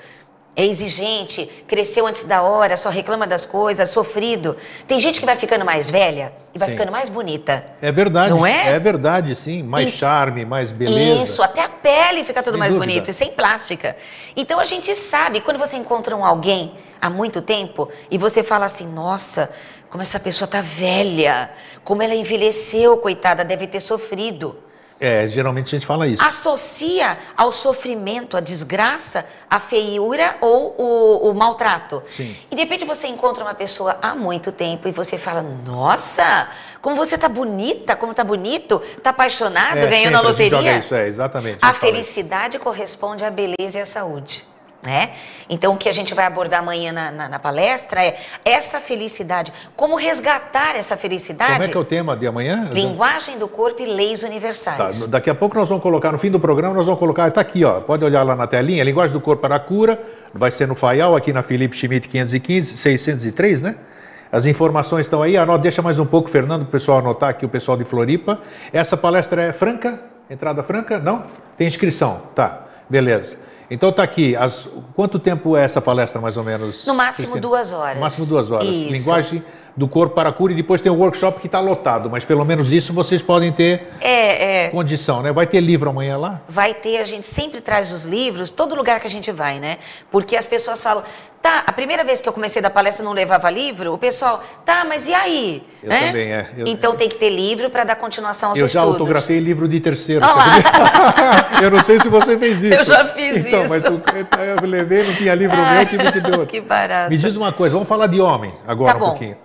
É 0.61 0.67
exigente, 0.67 1.47
cresceu 1.67 2.07
antes 2.07 2.25
da 2.25 2.43
hora, 2.43 2.77
só 2.77 2.89
reclama 2.89 3.27
das 3.27 3.47
coisas, 3.47 3.89
sofrido. 3.89 4.57
Tem 4.87 5.01
gente 5.01 5.19
que 5.19 5.27
vai 5.27 5.37
ficando 5.37 5.65
mais 5.65 5.89
velha 5.89 6.33
e 6.55 6.59
vai 6.59 6.69
Sim. 6.69 6.75
ficando 6.77 6.93
mais 6.93 7.09
bonita. 7.09 7.65
É 7.81 7.91
verdade. 7.91 8.31
Não 8.31 8.47
é? 8.47 8.73
É 8.73 8.79
verdade, 8.79 9.35
sim. 9.35 9.63
Mais 9.63 9.89
E- 9.89 9.93
charme, 9.93 10.45
mais 10.45 10.73
beleza. 10.73 11.23
Isso, 11.23 11.43
até 11.43 11.63
a 11.65 11.69
pele 11.69 12.25
fica 12.25 12.43
tudo 12.43 12.53
Sem 12.53 12.59
mais 12.59 12.75
dúvida. 12.75 12.93
bonito 12.93 13.09
e 13.11 13.13
sem 13.13 13.31
plástica. 13.33 13.97
Então 14.37 14.61
a 14.61 14.65
gente 14.65 14.95
sabe, 14.95 15.41
quando 15.41 15.59
você 15.59 15.77
encontra 15.77 16.15
um 16.17 16.25
alguém 16.25 16.73
há 17.01 17.09
muito 17.09 17.41
tempo 17.41 17.89
e 18.11 18.19
você 18.19 18.43
fala 18.43 18.67
assim, 18.67 18.87
nossa, 18.87 19.51
como 19.89 20.03
essa 20.03 20.21
pessoa 20.21 20.47
tá 20.49 20.61
velha, 20.61 21.51
como 21.85 22.03
ela 22.03 22.15
envelheceu, 22.15 22.97
coitada, 22.99 23.45
deve 23.45 23.67
ter 23.67 23.81
sofrido. 23.81 24.57
É, 25.01 25.27
geralmente 25.27 25.69
a 25.69 25.79
gente 25.79 25.87
fala 25.87 26.07
isso. 26.07 26.23
Associa 26.23 27.17
ao 27.35 27.51
sofrimento, 27.53 28.37
à 28.37 28.41
desgraça, 28.41 29.25
a 29.49 29.59
feiura 29.59 30.37
ou 30.43 30.75
o, 30.77 31.31
o 31.31 31.35
maltrato. 31.35 32.03
Sim. 32.11 32.37
E 32.51 32.55
de 32.55 32.61
repente 32.61 32.85
você 32.85 33.07
encontra 33.07 33.43
uma 33.43 33.55
pessoa 33.55 33.97
há 34.03 34.15
muito 34.15 34.53
tempo 34.53 34.87
e 34.87 34.93
você 34.93 35.17
fala, 35.17 35.41
nossa, 35.43 36.49
como 36.83 36.95
você 36.97 37.17
tá 37.17 37.31
bonita, 37.31 37.97
como 37.97 38.13
tá 38.13 38.23
bonito, 38.23 38.79
tá 39.03 39.09
apaixonado, 39.09 39.79
É, 39.79 39.87
ganhou 39.87 40.11
na 40.11 40.19
sempre 40.19 40.33
a 40.33 40.35
gente 40.35 40.53
loteria. 40.53 40.59
joga 40.73 40.79
isso, 40.79 40.95
é, 40.95 41.09
exatamente. 41.09 41.59
A 41.63 41.71
isso. 41.71 41.81
felicidade 41.81 42.59
corresponde 42.59 43.25
à 43.25 43.31
beleza 43.31 43.79
e 43.79 43.81
à 43.81 43.87
saúde. 43.87 44.47
Né? 44.83 45.11
Então, 45.49 45.75
o 45.75 45.77
que 45.77 45.91
a 45.91 45.93
gente 45.93 46.15
vai 46.15 46.25
abordar 46.25 46.61
amanhã 46.61 46.91
na, 46.91 47.11
na- 47.13 47.29
na 47.29 47.39
palestra 47.39 48.03
é 48.03 48.17
essa 48.47 48.81
felicidade. 48.81 49.53
Como 49.77 49.95
resgatar 49.95 50.75
essa 50.75 50.97
felicidade? 50.97 51.53
Como 51.53 51.65
é 51.65 51.69
que 51.69 51.77
é 51.77 51.81
o 51.81 51.85
tema 51.85 52.17
de 52.17 52.27
amanhã? 52.27 52.71
Linguagem 52.73 53.39
do 53.39 53.47
corpo 53.47 53.83
e 53.83 53.85
leis 53.87 54.23
Tá, 54.23 54.27
universais. 54.27 55.07
daqui 55.07 55.29
a 55.29 55.35
pouco 55.35 55.55
nós 55.59 55.69
vamos 55.69 55.83
colocar, 55.83 56.11
no 56.13 56.19
fim 56.19 56.31
do 56.31 56.41
programa, 56.41 56.73
nós 56.75 56.87
vamos 56.87 56.99
colocar, 56.99 57.29
está 57.29 57.43
aqui, 57.43 57.63
ó, 57.63 57.81
pode 57.83 58.03
olhar 58.07 58.23
lá 58.23 58.35
na 58.35 58.47
telinha, 58.47 58.83
Linguagem 58.83 59.13
do 59.13 59.21
Corpo 59.21 59.43
para 59.43 59.57
a 59.57 59.61
Cura, 59.61 60.01
vai 60.33 60.51
ser 60.51 60.67
no 60.67 60.75
Faial, 60.75 61.15
aqui 61.15 61.31
na 61.31 61.43
Felipe 61.43 61.77
Schmidt 61.77 62.09
515, 62.09 62.79
603, 62.79 63.61
né? 63.61 63.77
As 64.33 64.47
informações 64.47 65.05
estão 65.07 65.21
aí, 65.23 65.37
anota, 65.37 65.59
deixa 65.63 65.83
mais 65.83 65.99
um 65.99 66.07
pouco, 66.07 66.31
Fernando, 66.31 66.61
para 66.61 66.69
o 66.69 66.73
pessoal 66.73 67.01
anotar 67.01 67.29
aqui, 67.29 67.45
o 67.45 67.49
pessoal 67.51 67.77
de 67.77 67.85
Floripa. 67.85 68.39
Essa 68.73 68.97
palestra 68.97 69.43
é 69.43 69.53
franca? 69.53 70.01
Entrada 70.31 70.63
franca? 70.63 70.99
Não? 70.99 71.25
Tem 71.59 71.67
inscrição, 71.67 72.23
tá, 72.35 72.63
beleza. 72.89 73.37
Então 73.71 73.93
tá 73.93 74.03
aqui, 74.03 74.35
as- 74.35 74.69
quanto 74.97 75.19
tempo 75.19 75.57
é 75.57 75.63
essa 75.65 75.81
palestra, 75.81 76.21
mais 76.21 76.37
ou 76.37 76.43
menos? 76.43 76.85
No 76.87 76.95
máximo 76.95 77.29
Cristina? 77.29 77.41
duas 77.41 77.71
horas. 77.73 77.95
No 77.95 78.01
máximo 78.01 78.27
duas 78.27 78.51
horas. 78.51 78.69
Isso. 78.69 78.93
Linguagem 78.93 79.45
do 79.81 79.89
Corpo 79.89 80.15
para 80.15 80.29
a 80.29 80.33
Cura, 80.33 80.53
e 80.53 80.57
depois 80.57 80.83
tem 80.83 80.93
o 80.93 80.95
workshop 80.95 81.41
que 81.41 81.47
está 81.47 81.59
lotado, 81.59 82.11
mas 82.11 82.23
pelo 82.23 82.45
menos 82.45 82.71
isso 82.71 82.93
vocês 82.93 83.23
podem 83.23 83.51
ter 83.51 83.89
É, 83.99 84.67
é, 84.67 84.69
condição, 84.69 85.23
né? 85.23 85.33
Vai 85.33 85.47
ter 85.47 85.59
livro 85.61 85.89
amanhã 85.89 86.19
lá? 86.19 86.43
vai 86.47 86.75
ter, 86.75 86.99
a 86.99 87.05
gente 87.05 87.27
sempre 87.27 87.63
traz 87.63 87.91
os 87.91 88.05
livros, 88.05 88.51
todo 88.51 88.75
lugar 88.75 89.01
que 89.01 89.07
a 89.07 89.11
gente 89.11 89.33
vai, 89.33 89.59
né? 89.59 89.79
Porque 90.11 90.37
as 90.37 90.47
pessoas 90.47 90.83
falam, 90.83 91.03
tá, 91.41 91.65
a 91.67 91.73
primeira 91.73 92.05
vez 92.05 92.21
que 92.21 92.29
eu 92.29 92.33
comecei 92.35 92.61
da 92.61 92.69
palestra 92.69 93.03
eu 93.03 93.07
não 93.07 93.15
levava 93.15 93.49
livro, 93.49 93.95
o 93.95 93.97
pessoal, 93.97 94.45
tá, 94.67 94.85
mas 94.87 95.09
e 95.09 95.15
aí? 95.15 95.67
Eu 95.83 95.89
Né? 95.89 96.07
também, 96.09 96.31
é. 96.31 96.51
Eu- 96.59 96.67
então 96.67 96.95
tem 96.95 97.09
que 97.09 97.17
ter 97.17 97.31
livro 97.31 97.71
para 97.71 97.85
dar 97.85 97.97
continuação 97.97 98.51
aos 98.51 98.59
Eu 98.59 98.69
já 98.69 98.81
estudos. 98.81 99.01
autografei 99.01 99.41
livro 99.41 99.67
de 99.67 99.81
terceiro. 99.81 100.21
Eu 101.63 101.71
não 101.71 101.83
sei 101.83 101.99
se 101.99 102.09
você 102.11 102.39
fez 102.39 102.61
isso. 102.65 102.75
Eu 102.81 102.85
já 102.85 103.05
fiz 103.07 103.37
então, 103.47 103.61
isso. 103.61 103.69
Mas 103.71 103.85
o- 103.85 104.03
eu 104.63 104.69
levei, 104.69 105.05
não 105.05 105.15
tinha 105.15 105.35
livro 105.35 105.57
meu, 105.57 105.87
tive 105.87 106.13
que 106.13 106.19
outro. 106.31 106.47
que 106.47 106.61
barato. 106.61 107.09
Me 107.11 107.17
diz 107.17 107.35
uma 107.37 107.51
coisa, 107.53 107.73
vamos 107.75 107.89
falar 107.89 108.07
de 108.09 108.21
homem 108.21 108.53
agora 108.67 108.93
Tá 108.93 108.99
um 108.99 109.09
pouquinho. 109.09 109.37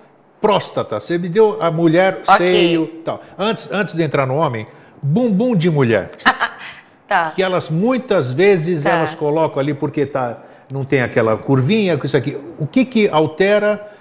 Próstata, 0.49 0.99
você 0.99 1.17
me 1.17 1.27
deu 1.27 1.57
a 1.59 1.71
mulher, 1.71 2.21
Ok. 2.27 2.37
seio, 2.37 2.85
tal. 3.03 3.19
Antes, 3.35 3.71
antes 3.71 3.95
de 3.95 4.03
entrar 4.03 4.27
no 4.27 4.35
homem, 4.35 4.67
bumbum 5.01 5.55
de 5.55 5.71
mulher. 5.71 6.11
Tá. 7.07 7.31
que 7.35 7.43
elas 7.43 7.69
muitas 7.69 8.31
vezes 8.31 8.81
Tá. 8.81 8.89
elas 8.89 9.13
colocam 9.13 9.59
ali 9.59 9.75
porque 9.75 10.07
tá, 10.07 10.39
não 10.71 10.83
tem 10.83 11.03
aquela 11.03 11.37
curvinha 11.37 11.97
com 11.99 12.05
isso 12.07 12.17
aqui. 12.17 12.35
O 12.57 12.65
que 12.65 12.83
que 12.83 13.07
altera? 13.09 13.91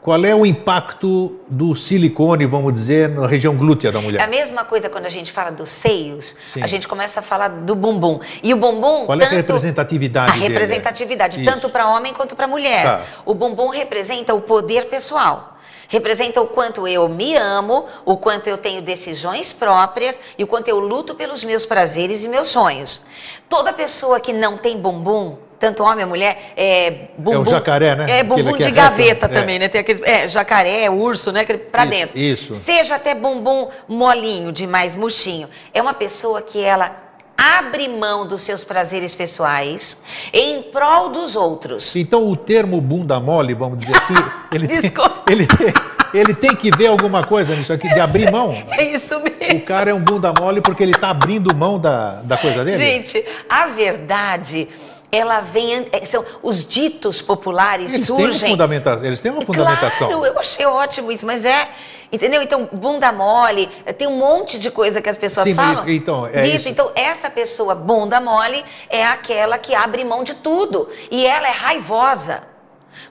Qual 0.00 0.24
é 0.24 0.32
o 0.34 0.44
impacto 0.46 1.40
do 1.48 1.74
silicone, 1.74 2.44
vamos 2.46 2.72
dizer, 2.72 3.08
na 3.08 3.26
região 3.26 3.56
glútea 3.56 3.90
da 3.90 3.98
É 3.98 4.02
a 4.02 4.04
mulher? 4.04 4.28
mesma 4.28 4.64
coisa 4.64 4.88
quando 4.88 5.06
a 5.06 5.08
gente 5.08 5.32
fala 5.32 5.50
dos 5.50 5.70
seios, 5.70 6.36
Sim. 6.46 6.62
a 6.62 6.66
gente 6.68 6.86
começa 6.86 7.18
a 7.20 7.22
falar 7.24 7.48
do 7.48 7.74
bumbum. 7.74 8.20
E 8.42 8.52
o 8.54 8.56
bumbum. 8.56 9.06
Qual 9.06 9.18
é 9.20 9.24
a 9.24 9.28
tanto... 9.30 9.36
representatividade 9.36 10.30
A 10.32 10.34
dele? 10.34 10.48
representatividade, 10.48 11.42
Isso. 11.42 11.50
tanto 11.50 11.68
para 11.70 11.88
homem 11.88 12.12
quanto 12.14 12.36
para 12.36 12.46
mulher. 12.46 12.84
Tá. 12.84 13.02
O 13.24 13.34
bumbum 13.34 13.68
representa 13.68 14.32
o 14.34 14.40
poder 14.42 14.84
pessoal. 14.88 15.53
Representa 15.94 16.40
o 16.40 16.48
quanto 16.48 16.88
eu 16.88 17.08
me 17.08 17.36
amo, 17.36 17.86
o 18.04 18.16
quanto 18.16 18.48
eu 18.48 18.58
tenho 18.58 18.82
decisões 18.82 19.52
próprias 19.52 20.18
e 20.36 20.42
o 20.42 20.46
quanto 20.46 20.66
eu 20.66 20.80
luto 20.80 21.14
pelos 21.14 21.44
meus 21.44 21.64
prazeres 21.64 22.24
e 22.24 22.28
meus 22.28 22.48
sonhos. 22.48 23.06
Toda 23.48 23.72
pessoa 23.72 24.18
que 24.18 24.32
não 24.32 24.58
tem 24.58 24.76
bumbum, 24.76 25.38
tanto 25.56 25.84
homem 25.84 26.02
ou 26.04 26.08
mulher, 26.08 26.52
é 26.56 27.10
bumbum. 27.16 27.44
jacaré, 27.48 27.94
né? 27.94 28.06
É 28.08 28.14
Aquele 28.22 28.24
bumbum 28.24 28.56
que 28.56 28.64
é 28.64 28.66
de 28.66 28.72
gaveta 28.72 29.26
é. 29.26 29.28
também, 29.28 29.56
né? 29.60 29.68
Tem 29.68 29.82
aqueles. 29.82 30.02
É, 30.02 30.26
jacaré, 30.26 30.90
urso, 30.90 31.30
né? 31.30 31.42
Aquele 31.42 31.60
pra 31.60 31.84
Isso, 31.84 31.90
dentro. 31.92 32.18
isso. 32.18 32.54
Seja 32.56 32.96
até 32.96 33.14
bumbum 33.14 33.68
molinho, 33.86 34.50
demais 34.50 34.96
murchinho. 34.96 35.48
É 35.72 35.80
uma 35.80 35.94
pessoa 35.94 36.42
que 36.42 36.60
ela 36.60 37.03
abre 37.36 37.88
mão 37.88 38.26
dos 38.26 38.42
seus 38.42 38.64
prazeres 38.64 39.14
pessoais 39.14 40.02
em 40.32 40.62
prol 40.62 41.08
dos 41.10 41.34
outros. 41.36 41.94
Então 41.96 42.28
o 42.28 42.36
termo 42.36 42.80
bunda 42.80 43.18
mole, 43.20 43.54
vamos 43.54 43.78
dizer 43.78 43.96
assim, 43.96 44.14
ele, 44.52 44.66
tem, 44.68 44.80
Desculpa. 44.80 45.30
ele, 45.30 45.46
tem, 45.46 45.72
ele 46.12 46.34
tem 46.34 46.54
que 46.56 46.70
ver 46.76 46.86
alguma 46.86 47.24
coisa 47.24 47.54
nisso 47.56 47.72
aqui, 47.72 47.88
de 47.92 48.00
abrir 48.00 48.30
mão. 48.30 48.52
É 48.70 48.84
isso 48.84 49.16
O 49.18 49.22
mesmo. 49.22 49.60
cara 49.62 49.90
é 49.90 49.94
um 49.94 50.00
bunda 50.00 50.32
mole 50.38 50.60
porque 50.60 50.82
ele 50.82 50.92
está 50.92 51.10
abrindo 51.10 51.54
mão 51.54 51.78
da, 51.78 52.22
da 52.22 52.36
coisa 52.36 52.64
dele? 52.64 52.76
Gente, 52.76 53.24
a 53.48 53.66
verdade, 53.66 54.68
ela 55.14 55.40
vem. 55.40 55.86
é, 55.92 56.04
São 56.04 56.24
os 56.42 56.66
ditos 56.66 57.22
populares 57.22 57.92
eles, 57.94 58.06
têm 58.06 58.14
uma 58.16 58.22
surgem. 58.24 58.50
fundamenta, 58.50 59.00
eles 59.02 59.20
têm 59.22 59.30
uma 59.32 59.42
fundamentação. 59.42 60.08
Claro, 60.08 60.26
eu 60.26 60.38
achei 60.38 60.66
ótimo 60.66 61.12
isso, 61.12 61.24
mas 61.24 61.44
é. 61.44 61.68
Entendeu? 62.12 62.42
Então, 62.42 62.68
bunda 62.72 63.10
mole, 63.10 63.68
tem 63.98 64.06
um 64.06 64.16
monte 64.16 64.56
de 64.58 64.70
coisa 64.70 65.02
que 65.02 65.08
as 65.08 65.16
pessoas 65.16 65.48
Sim, 65.48 65.54
falam. 65.54 65.88
então, 65.88 66.26
é 66.26 66.42
disso. 66.42 66.56
isso. 66.56 66.68
Então, 66.68 66.92
essa 66.94 67.28
pessoa 67.28 67.74
bunda 67.74 68.20
mole 68.20 68.64
é 68.88 69.04
aquela 69.04 69.58
que 69.58 69.74
abre 69.74 70.04
mão 70.04 70.22
de 70.22 70.34
tudo. 70.34 70.88
E 71.10 71.26
ela 71.26 71.48
é 71.48 71.50
raivosa. 71.50 72.53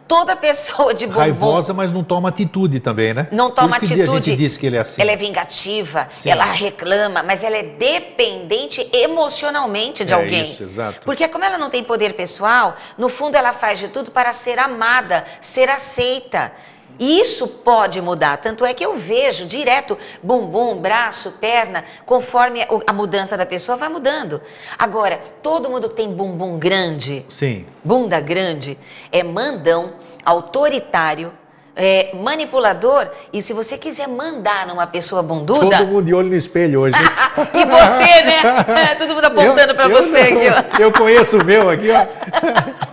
Toda 0.08 0.36
pessoa 0.36 0.93
de 0.93 1.06
bumbum 1.08 1.19
Raivosa, 1.19 1.74
mas 1.74 1.91
não 1.91 2.04
toma 2.04 2.30
atitude 2.30 2.80
também, 2.80 3.13
né? 3.13 3.28
não 3.32 3.50
toma 3.52 3.69
Por 3.80 3.84
isso 3.84 3.93
que 3.93 4.02
atitude. 4.02 4.30
a 4.30 4.34
gente 4.34 4.36
diz 4.38 4.58
que 4.58 4.65
ele 4.65 4.78
é 4.78 4.80
assim. 4.80 5.02
Ela 5.02 5.12
é 5.12 5.15
vingativa, 5.17 6.10
Sim. 6.13 6.30
ela 6.30 6.46
reclama, 6.46 7.24
mas 7.24 7.43
ela 7.43 7.58
é 7.58 7.63
dependente 7.63 8.88
emocionalmente 8.93 10.04
de 10.06 10.13
É 10.13 10.15
alguém. 10.15 10.43
isso, 10.43 10.63
exato. 10.63 11.02
Porque 11.06 11.28
como 11.28 11.43
ela 11.43 11.58
não 11.58 11.69
tem 11.69 11.84
poder 11.84 12.13
pessoal, 12.13 12.76
no 12.98 13.10
fundo 13.10 13.36
ela 13.36 13.54
faz 13.54 13.80
de 13.80 13.88
tudo 13.88 14.12
para 14.12 14.34
ser 14.34 14.60
amada, 14.60 15.26
ser 15.41 15.69
aceita. 15.69 16.52
E 16.99 17.19
isso 17.19 17.47
pode 17.47 18.01
mudar. 18.01 18.38
Tanto 18.38 18.65
é 18.65 18.73
que 18.73 18.86
eu 18.86 18.95
vejo 18.95 19.45
direto 19.45 19.97
bumbum, 20.21 20.75
braço, 20.77 21.32
perna, 21.39 21.84
conforme 22.06 22.65
a 22.86 22.93
mudança 22.93 23.36
da 23.36 23.45
pessoa 23.45 23.77
vai 23.77 23.89
mudando. 23.89 24.41
Agora, 24.77 25.19
todo 25.41 25.69
mundo 25.69 25.89
que 25.89 25.95
tem 25.95 26.13
bumbum 26.13 26.58
grande, 26.60 27.25
Sim. 27.29 27.65
bunda 27.84 28.19
grande, 28.19 28.77
é 29.12 29.23
mandão, 29.23 29.93
autoritário, 30.23 31.32
é, 31.75 32.12
manipulador. 32.15 33.10
E 33.32 33.41
se 33.41 33.53
você 33.53 33.77
quiser 33.77 34.08
mandar 34.08 34.67
numa 34.67 34.86
pessoa 34.86 35.23
bunduda. 35.23 35.77
Todo 35.77 35.88
mundo 35.88 36.06
de 36.06 36.13
olho 36.13 36.29
no 36.29 36.36
espelho 36.36 36.82
hoje. 36.82 36.95
E 37.36 37.65
você, 37.65 38.21
né? 38.23 38.93
Todo 38.99 39.15
mundo 39.15 39.25
apontando 39.25 39.73
pra 39.73 39.86
eu 39.86 39.89
você 39.89 40.29
não. 40.32 40.39
aqui, 40.39 40.75
ó. 40.79 40.84
Eu 40.84 40.91
conheço 40.91 41.39
o 41.39 41.43
meu 41.43 41.69
aqui, 41.69 41.89
ó. 41.89 42.84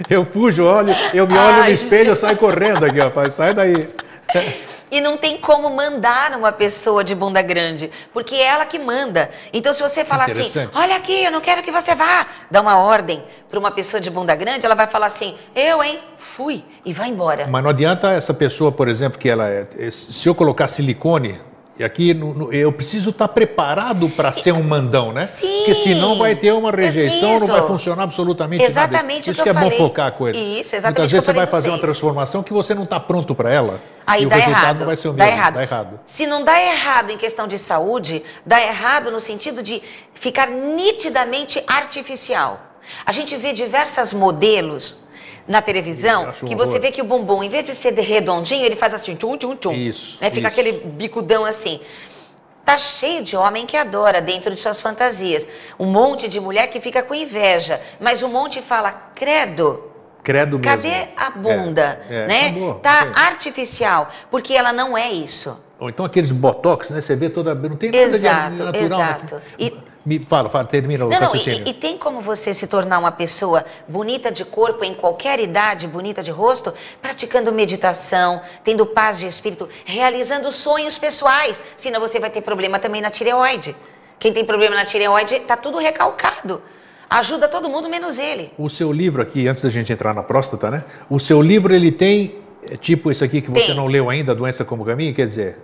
Eu 0.08 0.24
fujo, 0.24 0.64
olho, 0.64 0.94
eu 1.12 1.26
me 1.26 1.36
olho 1.36 1.56
no 1.56 1.62
Ai, 1.62 1.72
espelho, 1.72 2.10
eu 2.10 2.16
saio 2.16 2.36
correndo 2.36 2.84
aqui, 2.84 2.98
rapaz. 2.98 3.34
Sai 3.34 3.52
daí. 3.52 3.88
E 4.90 5.00
não 5.00 5.16
tem 5.16 5.36
como 5.36 5.70
mandar 5.70 6.36
uma 6.36 6.50
pessoa 6.50 7.04
de 7.04 7.14
bunda 7.14 7.40
grande, 7.42 7.90
porque 8.12 8.34
é 8.34 8.44
ela 8.46 8.66
que 8.66 8.78
manda. 8.78 9.30
Então, 9.52 9.72
se 9.72 9.80
você 9.80 10.04
falar 10.04 10.24
assim, 10.24 10.68
olha 10.74 10.96
aqui, 10.96 11.24
eu 11.24 11.30
não 11.30 11.40
quero 11.40 11.62
que 11.62 11.70
você 11.70 11.94
vá, 11.94 12.26
dá 12.50 12.60
uma 12.60 12.78
ordem 12.78 13.22
para 13.48 13.58
uma 13.58 13.70
pessoa 13.70 14.00
de 14.00 14.10
bunda 14.10 14.34
grande, 14.34 14.66
ela 14.66 14.74
vai 14.74 14.88
falar 14.88 15.06
assim, 15.06 15.36
eu, 15.54 15.82
hein, 15.82 16.00
fui, 16.18 16.64
e 16.84 16.92
vai 16.92 17.08
embora. 17.08 17.46
Mas 17.46 17.62
não 17.62 17.70
adianta 17.70 18.10
essa 18.10 18.34
pessoa, 18.34 18.72
por 18.72 18.88
exemplo, 18.88 19.18
que 19.18 19.28
ela 19.28 19.48
é. 19.48 19.66
Se 19.90 20.28
eu 20.28 20.34
colocar 20.34 20.66
silicone, 20.66 21.40
e 21.80 21.84
aqui 21.84 22.12
no- 22.12 22.34
no- 22.34 22.52
eu 22.52 22.70
preciso 22.70 23.08
estar 23.08 23.26
preparado 23.28 24.06
para 24.10 24.30
ser 24.34 24.52
um 24.52 24.62
mandão, 24.62 25.12
né? 25.14 25.24
Sim. 25.24 25.46
Porque 25.60 25.74
senão 25.74 26.18
vai 26.18 26.36
ter 26.36 26.52
uma 26.52 26.70
rejeição, 26.70 27.40
não 27.40 27.46
vai 27.46 27.66
funcionar 27.66 28.02
absolutamente 28.02 28.62
nada. 28.62 28.70
Exatamente 28.70 29.30
o 29.30 29.32
Isso 29.32 29.38
que 29.38 29.44
que 29.44 29.48
é 29.48 29.52
eu 29.52 29.54
bom 29.54 29.70
falei. 29.70 29.78
focar 29.78 30.06
a 30.08 30.10
coisa. 30.10 30.38
Isso, 30.38 30.76
exatamente 30.76 30.82
Muitas 30.84 30.90
o 30.90 30.94
que 30.94 31.00
eu 31.00 31.04
vezes 31.08 31.24
você 31.24 31.32
falei 31.32 31.40
vai 31.40 31.46
fazer 31.50 31.68
uma 31.70 31.78
transformação 31.78 32.42
que 32.42 32.52
você 32.52 32.74
não 32.74 32.82
está 32.84 33.00
pronto 33.00 33.34
para 33.34 33.50
ela. 33.50 33.80
Aí 34.06 34.24
e 34.24 34.26
dá 34.26 34.36
o 34.36 34.38
resultado 34.38 34.62
errado. 34.64 34.84
vai 34.84 34.96
ser 34.96 35.08
o 35.08 35.12
dá 35.14 35.24
mesmo. 35.24 35.38
errado. 35.38 35.54
Dá 35.54 35.62
errado. 35.62 36.00
Se 36.04 36.26
não 36.26 36.44
dá 36.44 36.60
errado 36.62 37.10
em 37.12 37.16
questão 37.16 37.48
de 37.48 37.58
saúde, 37.58 38.22
dá 38.44 38.60
errado 38.60 39.10
no 39.10 39.18
sentido 39.20 39.62
de 39.62 39.82
ficar 40.12 40.48
nitidamente 40.50 41.62
artificial. 41.66 42.60
A 43.06 43.12
gente 43.12 43.36
vê 43.36 43.52
diversos 43.54 44.12
modelos 44.12 45.06
na 45.50 45.60
televisão 45.60 46.28
um 46.28 46.46
que 46.46 46.54
você 46.54 46.70
horror. 46.70 46.80
vê 46.80 46.90
que 46.92 47.02
o 47.02 47.04
bumbum, 47.04 47.42
em 47.42 47.48
vez 47.48 47.64
de 47.64 47.74
ser 47.74 47.92
redondinho, 47.92 48.64
ele 48.64 48.76
faz 48.76 48.94
assim, 48.94 49.16
tchum, 49.16 49.36
tchum, 49.36 49.56
tchum. 49.56 49.72
Isso, 49.72 50.16
Né? 50.20 50.30
Fica 50.30 50.46
isso. 50.46 50.60
aquele 50.60 50.72
bicudão 50.84 51.44
assim. 51.44 51.80
Tá 52.64 52.78
cheio 52.78 53.24
de 53.24 53.36
homem 53.36 53.66
que 53.66 53.76
adora 53.76 54.20
dentro 54.20 54.54
de 54.54 54.60
suas 54.60 54.80
fantasias. 54.80 55.48
Um 55.76 55.86
monte 55.86 56.28
de 56.28 56.38
mulher 56.38 56.68
que 56.68 56.80
fica 56.80 57.02
com 57.02 57.12
inveja, 57.14 57.80
mas 57.98 58.22
um 58.22 58.28
monte 58.28 58.62
fala, 58.62 58.92
credo, 59.14 59.90
Credo 60.22 60.58
mesmo. 60.58 60.62
Cadê 60.82 61.08
a 61.16 61.30
bunda? 61.30 62.00
É, 62.08 62.14
é, 62.14 62.26
né? 62.26 62.46
acabou, 62.50 62.74
tá 62.74 63.02
sim. 63.06 63.12
artificial, 63.16 64.08
porque 64.30 64.52
ela 64.54 64.72
não 64.72 64.96
é 64.96 65.10
isso. 65.10 65.58
Ou 65.80 65.88
então 65.88 66.04
aqueles 66.04 66.30
botox, 66.30 66.90
né? 66.90 67.00
Você 67.00 67.16
vê 67.16 67.28
toda. 67.30 67.54
Não 67.54 67.74
tem 67.74 67.90
nada 67.90 68.02
Exato, 68.04 68.56
de 68.56 68.62
natural. 68.62 68.82
exato. 68.84 69.34
né? 69.36 69.42
E- 69.58 69.89
Me 70.04 70.18
fala, 70.18 70.48
fala, 70.48 70.64
termina 70.64 71.04
o 71.04 71.10
Não, 71.10 71.20
não, 71.20 71.36
e, 71.36 71.68
e 71.68 71.74
tem 71.74 71.98
como 71.98 72.22
você 72.22 72.54
se 72.54 72.66
tornar 72.66 72.98
uma 72.98 73.12
pessoa 73.12 73.66
bonita 73.86 74.32
de 74.32 74.46
corpo, 74.46 74.82
em 74.82 74.94
qualquer 74.94 75.38
idade, 75.38 75.86
bonita 75.86 76.22
de 76.22 76.30
rosto, 76.30 76.72
praticando 77.02 77.52
meditação, 77.52 78.40
tendo 78.64 78.86
paz 78.86 79.18
de 79.18 79.26
espírito, 79.26 79.68
realizando 79.84 80.50
sonhos 80.52 80.96
pessoais. 80.96 81.62
Senão 81.76 82.00
você 82.00 82.18
vai 82.18 82.30
ter 82.30 82.40
problema 82.40 82.78
também 82.78 83.02
na 83.02 83.10
tireoide. 83.10 83.76
Quem 84.18 84.32
tem 84.32 84.44
problema 84.44 84.74
na 84.74 84.86
tireoide 84.86 85.34
está 85.34 85.56
tudo 85.56 85.76
recalcado. 85.78 86.62
Ajuda 87.10 87.48
todo 87.48 87.68
mundo 87.68 87.88
menos 87.88 88.18
ele. 88.18 88.52
O 88.56 88.70
seu 88.70 88.92
livro 88.92 89.20
aqui, 89.20 89.48
antes 89.48 89.62
da 89.62 89.68
gente 89.68 89.92
entrar 89.92 90.14
na 90.14 90.22
próstata, 90.22 90.70
né? 90.70 90.84
O 91.10 91.18
seu 91.18 91.42
livro, 91.42 91.74
ele 91.74 91.90
tem, 91.92 92.38
é, 92.62 92.76
tipo 92.76 93.10
esse 93.10 93.24
aqui 93.24 93.42
que 93.42 93.50
você 93.50 93.66
Tem. 93.66 93.74
não 93.74 93.86
leu 93.86 94.08
ainda, 94.08 94.34
Doença 94.34 94.64
como 94.64 94.84
Caminho, 94.84 95.12
quer 95.12 95.26
dizer, 95.26 95.58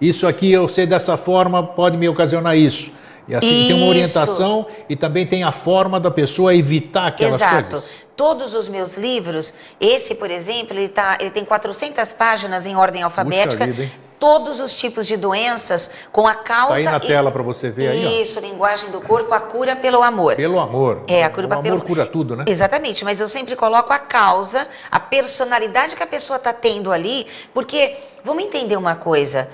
isso 0.00 0.26
aqui 0.26 0.52
eu 0.52 0.68
sei 0.68 0.86
dessa 0.86 1.16
forma, 1.16 1.62
pode 1.62 1.96
me 1.96 2.08
ocasionar 2.08 2.56
isso. 2.56 2.92
E 3.26 3.34
assim, 3.34 3.48
tem 3.66 3.72
uma 3.72 3.80
Isso. 3.82 3.88
orientação 3.88 4.66
e 4.88 4.94
também 4.96 5.26
tem 5.26 5.44
a 5.44 5.52
forma 5.52 5.98
da 5.98 6.10
pessoa 6.10 6.54
evitar 6.54 7.06
aquelas 7.06 7.36
Exato. 7.36 7.70
coisas. 7.70 7.90
Todos 8.16 8.54
os 8.54 8.68
meus 8.68 8.96
livros, 8.96 9.54
esse, 9.80 10.14
por 10.14 10.30
exemplo, 10.30 10.76
ele, 10.76 10.88
tá, 10.88 11.16
ele 11.20 11.30
tem 11.30 11.44
400 11.44 12.12
páginas 12.12 12.64
em 12.66 12.76
ordem 12.76 13.02
alfabética. 13.02 13.66
vida, 13.66 13.84
hein? 13.84 13.92
Todos 14.20 14.60
os 14.60 14.74
tipos 14.74 15.06
de 15.06 15.16
doenças 15.16 15.90
com 16.12 16.26
a 16.26 16.34
causa. 16.34 16.74
Tá 16.74 16.78
aí 16.78 16.84
na 16.84 16.96
e- 16.96 17.00
tela 17.00 17.30
para 17.32 17.42
você 17.42 17.70
ver 17.70 17.88
aí, 17.88 18.06
ó. 18.06 18.22
Isso, 18.22 18.38
linguagem 18.40 18.90
do 18.90 19.00
corpo, 19.00 19.34
a 19.34 19.40
cura 19.40 19.74
pelo 19.74 20.02
amor. 20.02 20.36
Pelo 20.36 20.60
amor. 20.60 21.02
É, 21.08 21.24
a 21.24 21.30
cura 21.30 21.48
o 21.48 21.52
amor 21.52 21.62
pelo... 21.62 21.82
cura 21.82 22.06
tudo, 22.06 22.36
né? 22.36 22.44
Exatamente, 22.46 23.04
mas 23.04 23.20
eu 23.20 23.28
sempre 23.28 23.56
coloco 23.56 23.92
a 23.92 23.98
causa, 23.98 24.68
a 24.90 25.00
personalidade 25.00 25.96
que 25.96 26.02
a 26.02 26.06
pessoa 26.06 26.36
está 26.36 26.52
tendo 26.52 26.92
ali, 26.92 27.26
porque 27.52 27.96
vamos 28.24 28.44
entender 28.44 28.76
uma 28.76 28.94
coisa. 28.94 29.50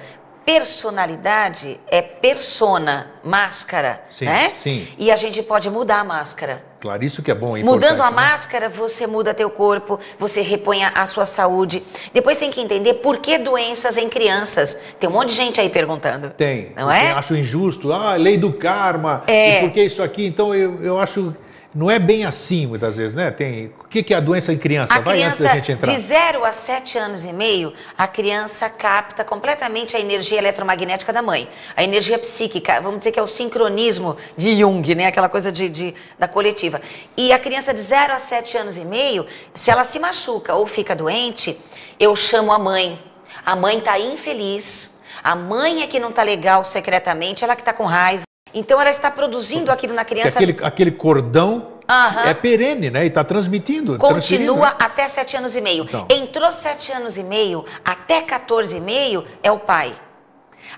Personalidade 0.50 1.78
é 1.86 2.02
persona, 2.02 3.06
máscara, 3.22 4.02
Sim, 4.10 4.24
né? 4.24 4.52
sim. 4.56 4.88
E 4.98 5.08
a 5.08 5.14
gente 5.14 5.40
pode 5.44 5.70
mudar 5.70 6.00
a 6.00 6.04
máscara. 6.04 6.64
Claro, 6.80 7.04
isso 7.04 7.22
que 7.22 7.30
é 7.30 7.34
bom, 7.36 7.56
é 7.56 7.62
Mudando 7.62 8.00
a 8.00 8.10
né? 8.10 8.16
máscara, 8.16 8.68
você 8.68 9.06
muda 9.06 9.32
teu 9.32 9.48
corpo, 9.48 10.00
você 10.18 10.40
repõe 10.40 10.82
a, 10.82 11.06
sua 11.06 11.24
saúde. 11.24 11.84
Depois 12.12 12.36
tem 12.36 12.50
que 12.50 12.60
entender 12.60 12.94
por 12.94 13.18
que 13.18 13.38
doenças 13.38 13.96
em 13.96 14.08
crianças. 14.08 14.82
Tem 14.98 15.08
um 15.08 15.12
monte 15.12 15.28
de 15.28 15.36
gente 15.36 15.60
aí 15.60 15.70
perguntando. 15.70 16.30
Tem. 16.30 16.72
Não 16.74 16.90
é? 16.90 17.12
acho 17.12 17.36
injusto. 17.36 17.92
Ah, 17.92 18.16
lei 18.16 18.36
do 18.36 18.52
karma. 18.52 19.22
É. 19.28 19.58
E 19.58 19.60
por 19.60 19.72
que 19.72 19.84
isso 19.84 20.02
aqui? 20.02 20.26
Então, 20.26 20.52
eu, 20.52 20.82
eu 20.82 20.98
acho... 20.98 21.32
Não 21.72 21.88
é 21.88 22.00
bem 22.00 22.24
assim, 22.24 22.66
muitas 22.66 22.96
vezes, 22.96 23.14
né? 23.14 23.30
Tem... 23.30 23.72
O 23.90 23.92
que, 23.92 24.04
que 24.04 24.14
é 24.14 24.16
a 24.16 24.20
doença 24.20 24.52
em 24.52 24.56
criança? 24.56 24.94
A 24.94 25.00
Vai 25.00 25.20
antes 25.20 25.38
criança 25.38 25.42
da 25.42 25.54
gente 25.60 25.72
entrar. 25.72 25.92
de 25.92 26.00
0 26.00 26.44
a 26.44 26.52
7 26.52 26.96
anos 26.96 27.24
e 27.24 27.32
meio, 27.32 27.72
a 27.98 28.06
criança 28.06 28.70
capta 28.70 29.24
completamente 29.24 29.96
a 29.96 30.00
energia 30.00 30.38
eletromagnética 30.38 31.12
da 31.12 31.20
mãe. 31.20 31.48
A 31.76 31.82
energia 31.82 32.16
psíquica, 32.16 32.80
vamos 32.80 32.98
dizer 32.98 33.10
que 33.10 33.18
é 33.18 33.22
o 33.22 33.26
sincronismo 33.26 34.16
de 34.36 34.56
Jung, 34.56 34.94
né? 34.94 35.06
Aquela 35.06 35.28
coisa 35.28 35.50
de, 35.50 35.68
de- 35.68 35.92
da 36.16 36.28
coletiva. 36.28 36.80
E 37.16 37.32
a 37.32 37.38
criança 37.40 37.74
de 37.74 37.82
0 37.82 38.12
a 38.12 38.20
7 38.20 38.56
anos 38.58 38.76
e 38.76 38.84
meio, 38.84 39.26
se 39.52 39.72
ela 39.72 39.82
se 39.82 39.98
machuca 39.98 40.54
ou 40.54 40.68
fica 40.68 40.94
doente, 40.94 41.60
eu 41.98 42.14
chamo 42.14 42.52
a 42.52 42.60
mãe. 42.60 42.96
A 43.44 43.56
mãe 43.56 43.78
está 43.78 43.98
infeliz. 43.98 45.00
A 45.20 45.34
mãe 45.34 45.82
é 45.82 45.88
que 45.88 45.98
não 45.98 46.10
está 46.10 46.22
legal 46.22 46.62
secretamente, 46.64 47.42
ela 47.42 47.56
que 47.56 47.62
está 47.62 47.72
com 47.72 47.86
raiva. 47.86 48.22
Então 48.54 48.80
ela 48.80 48.90
está 48.90 49.10
produzindo 49.10 49.72
aquilo 49.72 49.94
na 49.94 50.04
criança. 50.04 50.38
aquele, 50.38 50.56
aquele 50.62 50.90
cordão 50.92 51.79
Aham. 51.90 52.28
é 52.28 52.34
perene, 52.34 52.88
né? 52.88 53.04
E 53.04 53.08
está 53.08 53.24
transmitindo. 53.24 53.98
Continua 53.98 54.68
né? 54.70 54.76
até 54.78 55.08
7 55.08 55.36
anos 55.36 55.56
e 55.56 55.60
meio. 55.60 55.84
Então. 55.84 56.06
Entrou 56.08 56.52
7 56.52 56.92
anos 56.92 57.16
e 57.16 57.24
meio, 57.24 57.64
até 57.84 58.20
14 58.22 58.76
e 58.76 58.80
meio 58.80 59.26
é 59.42 59.50
o 59.50 59.58
pai. 59.58 59.98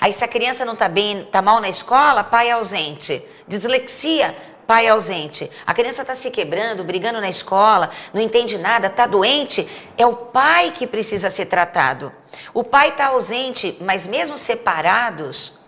Aí 0.00 0.12
se 0.14 0.24
a 0.24 0.28
criança 0.28 0.64
não 0.64 0.72
está 0.72 0.88
bem, 0.88 1.20
está 1.20 1.42
mal 1.42 1.60
na 1.60 1.68
escola, 1.68 2.24
pai 2.24 2.48
é 2.48 2.52
ausente. 2.52 3.22
Dislexia, 3.46 4.34
pai 4.66 4.86
é 4.86 4.90
ausente. 4.90 5.50
A 5.66 5.74
criança 5.74 6.00
está 6.00 6.14
se 6.14 6.30
quebrando, 6.30 6.82
brigando 6.82 7.20
na 7.20 7.28
escola, 7.28 7.90
não 8.14 8.20
entende 8.22 8.56
nada, 8.56 8.86
está 8.86 9.06
doente, 9.06 9.68
é 9.98 10.06
o 10.06 10.16
pai 10.16 10.70
que 10.70 10.86
precisa 10.86 11.28
ser 11.28 11.46
tratado. 11.46 12.10
O 12.54 12.64
pai 12.64 12.88
está 12.88 13.08
ausente, 13.08 13.76
mas 13.80 14.06
mesmo 14.06 14.38
separados, 14.38 15.58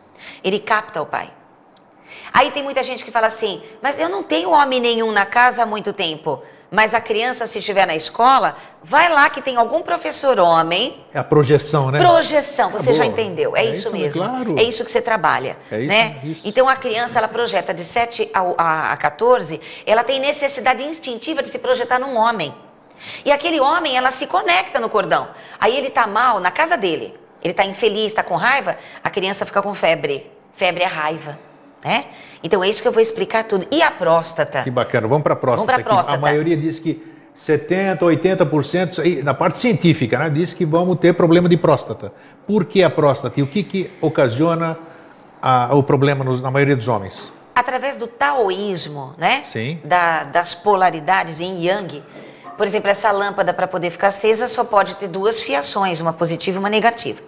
ele 0.42 0.58
capta 0.58 1.02
o 1.02 1.06
pai. 1.06 1.30
Aí 2.36 2.50
tem 2.50 2.64
muita 2.64 2.82
gente 2.82 3.04
que 3.04 3.12
fala 3.12 3.28
assim, 3.28 3.62
mas 3.80 3.96
eu 3.96 4.08
não 4.08 4.24
tenho 4.24 4.50
homem 4.50 4.80
nenhum 4.80 5.12
na 5.12 5.24
casa 5.24 5.62
há 5.62 5.66
muito 5.66 5.92
tempo. 5.92 6.42
Mas 6.68 6.92
a 6.92 7.00
criança, 7.00 7.46
se 7.46 7.60
estiver 7.60 7.86
na 7.86 7.94
escola, 7.94 8.56
vai 8.82 9.08
lá 9.08 9.30
que 9.30 9.40
tem 9.40 9.56
algum 9.56 9.80
professor 9.82 10.40
homem. 10.40 11.06
É 11.14 11.18
a 11.20 11.22
projeção, 11.22 11.92
né? 11.92 12.00
Projeção, 12.00 12.70
você 12.70 12.90
Acabou. 12.90 12.94
já 12.96 13.06
entendeu. 13.06 13.56
É, 13.56 13.60
É 13.60 13.64
isso 13.66 13.74
isso, 13.86 13.92
mesmo. 13.92 14.24
claro. 14.24 14.58
É 14.58 14.62
isso 14.64 14.84
que 14.84 14.90
você 14.90 15.00
trabalha. 15.00 15.56
É 15.70 15.78
isso, 15.78 15.86
né? 15.88 16.18
isso. 16.24 16.48
Então 16.48 16.68
a 16.68 16.74
criança, 16.74 17.16
ela 17.18 17.28
projeta 17.28 17.72
de 17.72 17.84
7 17.84 18.28
ao- 18.34 18.56
a, 18.58 18.90
a 18.92 18.96
14, 18.96 19.60
ela 19.86 20.02
tem 20.02 20.18
necessidade 20.18 20.82
instintiva 20.82 21.40
de 21.40 21.48
se 21.48 21.60
projetar 21.60 22.00
num 22.00 22.16
homem. 22.16 22.52
E 23.24 23.30
aquele 23.30 23.60
homem, 23.60 23.96
ela 23.96 24.10
se 24.10 24.26
conecta 24.26 24.80
no 24.80 24.88
cordão. 24.88 25.28
Aí 25.60 25.76
ele 25.76 25.90
tá 25.90 26.08
mal 26.08 26.40
na 26.40 26.50
casa 26.50 26.76
dele. 26.76 27.14
Ele 27.40 27.54
tá 27.54 27.64
infeliz, 27.64 28.12
tá 28.12 28.24
com 28.24 28.34
raiva, 28.34 28.76
a 29.04 29.10
criança 29.10 29.46
fica 29.46 29.62
com 29.62 29.72
febre. 29.74 30.28
Febre 30.56 30.82
é 30.82 30.86
raiva, 30.86 31.38
né? 31.84 32.06
Então 32.42 32.62
é 32.64 32.68
isso 32.68 32.80
que 32.82 32.88
eu 32.88 32.92
vou 32.92 33.00
explicar 33.02 33.44
tudo. 33.44 33.66
E 33.70 33.82
a 33.82 33.90
próstata? 33.90 34.62
Que 34.62 34.70
bacana. 34.70 35.06
Vamos 35.06 35.22
para 35.22 35.34
a 35.34 35.36
próstata. 35.36 35.72
Vamos 35.72 35.84
pra 35.84 35.94
aqui. 35.94 36.02
próstata. 36.06 36.18
A 36.18 36.20
maioria 36.20 36.56
diz 36.56 36.78
que 36.78 37.02
70%, 37.36 37.98
80%, 38.00 38.90
isso 38.92 39.00
aí, 39.00 39.22
na 39.22 39.34
parte 39.34 39.58
científica, 39.58 40.18
né? 40.18 40.30
Diz 40.30 40.54
que 40.54 40.64
vamos 40.64 40.98
ter 40.98 41.12
problema 41.14 41.48
de 41.48 41.56
próstata. 41.56 42.12
Por 42.46 42.64
que 42.64 42.82
a 42.82 42.90
próstata? 42.90 43.38
E 43.38 43.42
o 43.42 43.46
que, 43.46 43.62
que 43.62 43.90
ocasiona 44.00 44.76
a- 45.42 45.70
o 45.74 45.82
problema 45.82 46.24
nos- 46.24 46.40
na 46.40 46.50
maioria 46.50 46.76
dos 46.76 46.88
homens? 46.88 47.32
através 47.56 47.94
do 47.96 48.08
taoísmo, 48.08 49.14
né? 49.16 49.42
Sim. 49.46 49.78
Da- 49.84 50.24
das 50.24 50.52
polaridades 50.54 51.38
em 51.38 51.64
Yang. 51.64 52.02
Por 52.58 52.66
exemplo, 52.66 52.90
essa 52.90 53.12
lâmpada 53.12 53.54
para 53.54 53.68
poder 53.68 53.90
ficar 53.90 54.08
acesa 54.08 54.48
só 54.48 54.64
pode 54.64 54.96
ter 54.96 55.06
duas 55.06 55.40
fiações, 55.40 56.00
uma 56.00 56.12
positiva 56.12 56.56
e 56.56 56.58
uma 56.58 56.68
negativa. 56.68 57.20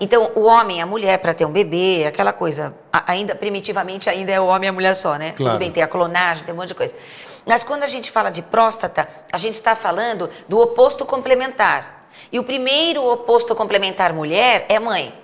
Então, 0.00 0.32
o 0.34 0.44
homem, 0.44 0.80
a 0.80 0.86
mulher 0.86 1.18
para 1.18 1.34
ter 1.34 1.44
um 1.44 1.52
bebê, 1.52 2.06
aquela 2.08 2.32
coisa, 2.32 2.74
ainda 2.90 3.34
primitivamente 3.34 4.08
ainda 4.08 4.32
é 4.32 4.40
o 4.40 4.46
homem 4.46 4.66
e 4.66 4.70
a 4.70 4.72
mulher 4.72 4.96
só, 4.96 5.16
né? 5.16 5.34
Claro. 5.36 5.52
Tudo 5.52 5.58
bem, 5.58 5.70
tem 5.70 5.82
a 5.82 5.88
clonagem, 5.88 6.44
tem 6.44 6.54
um 6.54 6.56
monte 6.56 6.68
de 6.68 6.74
coisa. 6.74 6.94
Mas 7.44 7.62
quando 7.62 7.82
a 7.82 7.86
gente 7.86 8.10
fala 8.10 8.30
de 8.30 8.40
próstata, 8.40 9.06
a 9.30 9.36
gente 9.36 9.56
está 9.56 9.76
falando 9.76 10.30
do 10.48 10.58
oposto 10.58 11.04
complementar. 11.04 12.08
E 12.32 12.38
o 12.38 12.44
primeiro 12.44 13.04
oposto 13.04 13.54
complementar 13.54 14.12
mulher 14.14 14.64
é 14.70 14.78
mãe. 14.78 15.14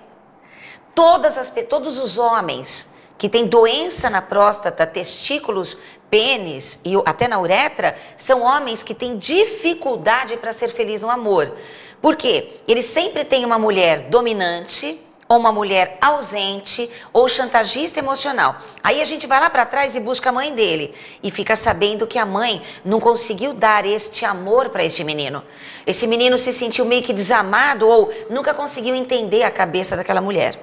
Todas 0.93 1.37
as, 1.37 1.53
todos 1.67 1.97
os 1.97 2.17
homens 2.19 2.93
que 3.17 3.27
têm 3.27 3.47
doença 3.47 4.09
na 4.11 4.21
próstata, 4.21 4.85
testículos, 4.85 5.79
pênis 6.09 6.81
e 6.85 6.93
até 7.05 7.27
na 7.27 7.39
uretra, 7.39 7.97
são 8.15 8.43
homens 8.43 8.83
que 8.83 8.93
têm 8.93 9.17
dificuldade 9.17 10.37
para 10.37 10.53
ser 10.53 10.69
feliz 10.69 11.01
no 11.01 11.09
amor. 11.09 11.55
Por 12.07 12.15
quê? 12.15 12.61
Eles 12.65 12.85
sempre 12.85 13.25
têm 13.25 13.43
uma 13.43 13.59
mulher 13.59 14.03
dominante, 14.03 14.97
ou 15.27 15.35
uma 15.37 15.51
mulher 15.51 15.97
ausente, 15.99 16.89
ou 17.11 17.27
chantagista 17.27 17.99
emocional. 17.99 18.55
Aí 18.81 19.01
a 19.01 19.03
gente 19.03 19.27
vai 19.27 19.41
lá 19.41 19.49
para 19.49 19.65
trás 19.65 19.93
e 19.93 19.99
busca 19.99 20.29
a 20.29 20.31
mãe 20.31 20.55
dele 20.55 20.95
e 21.21 21.29
fica 21.29 21.53
sabendo 21.53 22.07
que 22.07 22.17
a 22.17 22.25
mãe 22.25 22.61
não 22.85 23.01
conseguiu 23.01 23.53
dar 23.53 23.85
este 23.85 24.23
amor 24.23 24.69
para 24.69 24.85
este 24.85 25.03
menino. 25.03 25.43
Esse 25.85 26.07
menino 26.07 26.37
se 26.37 26.53
sentiu 26.53 26.85
meio 26.85 27.03
que 27.03 27.11
desamado 27.11 27.85
ou 27.85 28.09
nunca 28.29 28.53
conseguiu 28.53 28.95
entender 28.95 29.43
a 29.43 29.51
cabeça 29.51 29.97
daquela 29.97 30.21
mulher 30.21 30.57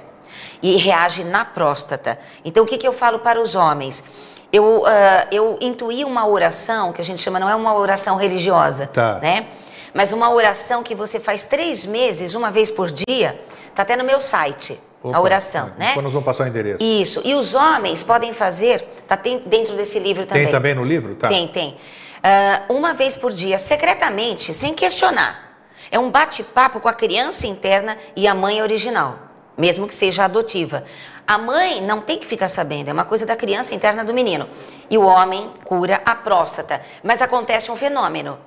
e 0.63 0.77
reage 0.77 1.25
na 1.25 1.45
próstata. 1.45 2.19
Então, 2.43 2.65
o 2.65 2.67
que, 2.67 2.79
que 2.79 2.89
eu 2.89 2.95
falo 2.95 3.19
para 3.19 3.39
os 3.39 3.55
homens? 3.55 4.03
Eu, 4.51 4.85
ah, 4.87 5.27
eu 5.31 5.59
intuí 5.61 6.07
uma 6.07 6.27
oração, 6.27 6.91
que 6.91 7.03
a 7.03 7.05
gente 7.05 7.21
chama, 7.21 7.39
não 7.39 7.51
é 7.51 7.55
uma 7.55 7.75
oração 7.75 8.17
religiosa, 8.17 8.87
Tá. 8.87 9.19
né? 9.19 9.47
Mas 9.95 10.13
uma 10.13 10.29
oração 10.31 10.83
que 10.83 10.95
você 10.95 11.21
faz 11.21 11.45
três 11.45 11.87
meses, 11.87 12.35
uma 12.35 12.51
vez 12.51 12.71
por 12.71 12.91
dia, 12.91 13.41
tá 13.75 13.83
até 13.83 13.97
no 13.97 14.03
meu 14.03 14.21
site, 14.21 14.79
Opa, 15.01 15.17
a 15.17 15.21
oração, 15.21 15.73
é, 15.77 15.81
né? 15.81 15.87
Depois 15.89 16.05
nós 16.05 16.13
vamos 16.13 16.27
passar 16.27 16.45
o 16.45 16.49
endereço. 16.49 16.83
Isso. 16.83 17.23
E 17.25 17.33
os 17.35 17.55
homens 17.55 18.03
podem 18.03 18.33
fazer, 18.33 18.81
tá 19.07 19.17
tem- 19.17 19.39
dentro 19.47 19.75
desse 19.77 20.01
livro 20.01 20.27
também. 20.27 20.45
Tem 20.45 20.53
também 20.53 20.75
no 20.75 20.85
livro? 20.85 21.15
Tá. 21.15 21.29
Tem, 21.29 21.47
tem. 21.47 21.77
Ah, 22.23 22.63
uma 22.69 22.93
vez 22.93 23.17
por 23.17 23.33
dia, 23.33 23.59
secretamente, 23.59 24.53
sem 24.53 24.75
questionar. 24.75 25.59
É 25.91 25.99
um 25.99 26.11
bate-papo 26.11 26.81
com 26.81 26.89
a 26.89 26.93
criança 26.93 27.47
interna 27.47 27.97
e 28.17 28.27
a 28.27 28.35
mãe 28.35 28.61
original, 28.63 29.19
mesmo 29.57 29.87
que 29.87 29.95
seja 29.95 30.25
adotiva. 30.25 30.85
A 31.27 31.39
mãe 31.39 31.81
não 31.81 32.01
tem 32.01 32.19
que 32.19 32.27
ficar 32.27 32.49
sabendo, 32.49 32.89
é 32.89 32.93
uma 32.93 33.05
coisa 33.05 33.25
da 33.25 33.37
criança 33.37 33.75
interna 33.75 34.05
do 34.05 34.13
menino. 34.13 34.49
E 34.91 34.99
o 34.99 35.05
homem 35.05 35.53
cura 35.65 36.03
a 36.05 36.15
próstata. 36.15 36.81
Mas 37.03 37.23
acontece 37.23 37.71
um 37.71 37.77
fenômeno. 37.77 38.39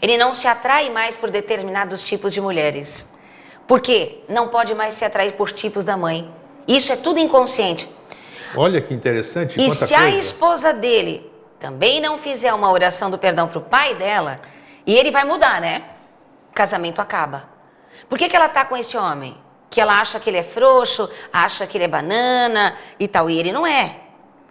Ele 0.00 0.16
não 0.16 0.34
se 0.34 0.46
atrai 0.46 0.90
mais 0.90 1.16
por 1.16 1.30
determinados 1.30 2.02
tipos 2.02 2.32
de 2.32 2.40
mulheres. 2.40 3.12
Por 3.66 3.80
quê? 3.80 4.22
Não 4.28 4.48
pode 4.48 4.74
mais 4.74 4.94
se 4.94 5.04
atrair 5.04 5.32
por 5.32 5.52
tipos 5.52 5.84
da 5.84 5.96
mãe. 5.96 6.30
Isso 6.66 6.92
é 6.92 6.96
tudo 6.96 7.18
inconsciente. 7.18 7.88
Olha 8.56 8.80
que 8.80 8.94
interessante. 8.94 9.60
E 9.60 9.70
se 9.70 9.94
coisa. 9.94 9.98
a 9.98 10.10
esposa 10.10 10.72
dele 10.72 11.30
também 11.58 12.00
não 12.00 12.16
fizer 12.16 12.52
uma 12.54 12.70
oração 12.70 13.10
do 13.10 13.18
perdão 13.18 13.48
para 13.48 13.58
o 13.58 13.62
pai 13.62 13.94
dela, 13.94 14.40
e 14.86 14.94
ele 14.94 15.10
vai 15.10 15.24
mudar, 15.24 15.60
né? 15.60 15.82
O 16.50 16.54
casamento 16.54 17.00
acaba. 17.00 17.48
Por 18.08 18.16
que, 18.16 18.28
que 18.28 18.36
ela 18.36 18.48
tá 18.48 18.64
com 18.64 18.76
este 18.76 18.96
homem? 18.96 19.36
Que 19.68 19.80
ela 19.80 20.00
acha 20.00 20.18
que 20.18 20.30
ele 20.30 20.38
é 20.38 20.42
frouxo, 20.42 21.10
acha 21.32 21.66
que 21.66 21.76
ele 21.76 21.84
é 21.84 21.88
banana 21.88 22.74
e 22.98 23.06
tal. 23.06 23.28
E 23.28 23.38
ele 23.38 23.52
não 23.52 23.66
é. 23.66 23.96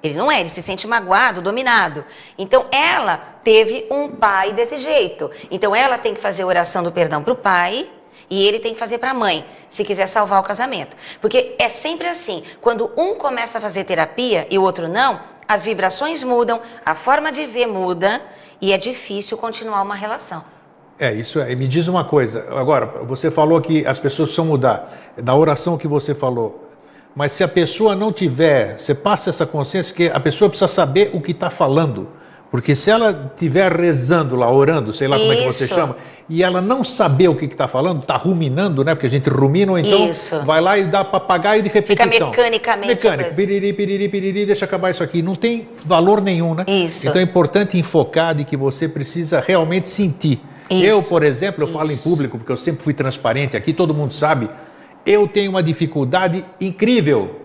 Ele 0.02 0.16
não 0.16 0.32
é, 0.32 0.40
ele 0.40 0.50
se 0.50 0.62
sente 0.62 0.88
magoado, 0.88 1.42
dominado. 1.42 2.06
Então 2.38 2.66
ela 2.72 3.18
teve 3.44 3.88
um 3.90 4.10
pai 4.10 4.54
desse 4.54 4.78
jeito. 4.78 5.30
Então 5.50 5.76
ela 5.76 5.98
tem 5.98 6.14
que 6.14 6.22
fazer 6.22 6.44
oração 6.44 6.84
do 6.84 6.92
perdão 6.92 7.24
para 7.24 7.34
o 7.34 7.36
pai 7.36 7.90
e 8.30 8.46
ele 8.48 8.60
tem 8.60 8.74
que 8.74 8.80
fazer 8.80 8.98
para 8.98 9.12
a 9.12 9.14
mãe, 9.14 9.46
se 9.70 9.84
quiser 9.84 10.08
salvar 10.08 10.40
o 10.40 10.44
casamento. 10.44 10.96
Porque 11.20 11.56
é 11.58 11.70
sempre 11.70 12.08
assim: 12.08 12.44
quando 12.62 12.92
um 12.96 13.16
começa 13.16 13.58
a 13.58 13.62
fazer 13.62 13.86
terapia 13.86 14.48
e 14.50 14.58
o 14.58 14.62
outro 14.62 14.88
não, 14.88 15.20
as 15.48 15.64
vibrações 15.64 16.24
mudam, 16.24 16.62
a 16.86 16.94
forma 16.94 17.32
de 17.32 17.46
ver 17.46 17.68
muda 17.68 18.22
e 18.62 18.74
é 18.74 18.78
difícil 18.78 19.38
continuar 19.38 19.82
uma 19.82 19.96
relação. 19.96 20.44
É, 21.00 21.14
isso 21.14 21.40
é. 21.40 21.54
Me 21.56 21.68
diz 21.68 21.88
uma 21.88 22.04
coisa. 22.04 22.48
Agora, 22.52 22.86
você 23.04 23.30
falou 23.30 23.62
que 23.62 23.86
as 23.86 24.00
pessoas 24.00 24.30
precisam 24.30 24.46
mudar. 24.46 25.14
Da 25.16 25.36
oração 25.36 25.78
que 25.78 25.88
você 25.88 26.14
falou. 26.14 26.67
Mas 27.18 27.32
se 27.32 27.44
a 27.44 27.48
pessoa 27.48 27.96
não 27.96 28.14
tiver, 28.14 28.78
você 28.78 28.94
passa 28.94 29.32
essa 29.32 29.44
consciência 29.44 29.92
que 29.92 30.08
a 30.08 30.20
pessoa 30.20 30.50
precisa 30.50 30.68
saber 30.68 31.10
o 31.14 31.20
que 31.20 31.32
está 31.32 31.50
falando. 31.50 32.10
Porque 32.52 32.76
se 32.76 32.92
ela 32.92 33.32
estiver 33.34 33.72
rezando 33.72 34.36
lá, 34.36 34.52
orando, 34.52 34.94
sei 34.94 35.08
lá 35.08 35.18
como 35.18 35.34
Isso. 35.34 35.42
é 35.42 35.46
que 35.48 35.52
você 35.52 35.68
chama, 35.68 35.98
e 36.30 36.44
ela 36.44 36.62
não 36.62 36.84
saber 36.84 37.28
o 37.28 37.34
que 37.34 37.46
está 37.46 37.68
falando, 37.68 38.02
está 38.02 38.16
ruminando, 38.16 38.84
né? 38.84 38.94
Porque 38.94 39.08
a 39.08 39.10
gente 39.10 39.28
rumina, 39.30 39.72
ou 39.72 39.80
então 39.80 40.08
Isso. 40.08 40.46
vai 40.46 40.62
lá 40.62 40.78
e 40.78 40.84
dá 40.84 41.04
papagaio 41.04 41.64
de 41.64 41.70
repetição. 41.70 42.30
Fica 42.30 42.44
mecanicamente. 42.44 42.88
Mecânico, 42.88 43.34
piriri, 43.34 43.74
piriri, 43.74 44.10
piriri, 44.10 44.46
deixa 44.46 44.66
acabar 44.66 44.92
isso 44.92 45.02
aqui. 45.02 45.24
Não 45.24 45.34
tem 45.34 45.70
valor 45.84 46.22
nenhum, 46.22 46.54
né? 46.54 46.66
Isso. 46.68 47.08
Então 47.08 47.20
é 47.20 47.24
importante 47.24 47.80
enfocar 47.80 48.36
de 48.36 48.46
que 48.46 48.56
você 48.56 48.88
precisa 48.88 49.40
realmente 49.40 49.90
sentir. 49.90 50.40
Isso. 50.70 50.86
Eu, 50.86 51.02
por 51.02 51.24
exemplo, 51.24 51.64
eu 51.64 51.68
falo 51.68 51.92
em 51.92 51.98
público, 51.98 52.38
porque 52.38 52.52
eu 52.52 52.58
sempre 52.58 52.84
fui 52.84 52.94
transparente 52.94 53.58
aqui, 53.58 53.74
todo 53.74 53.92
mundo 53.92 54.14
sabe, 54.14 54.48
eu 55.08 55.26
tenho 55.26 55.50
uma 55.50 55.64
dificuldade 55.64 56.44
incrível 56.60 57.42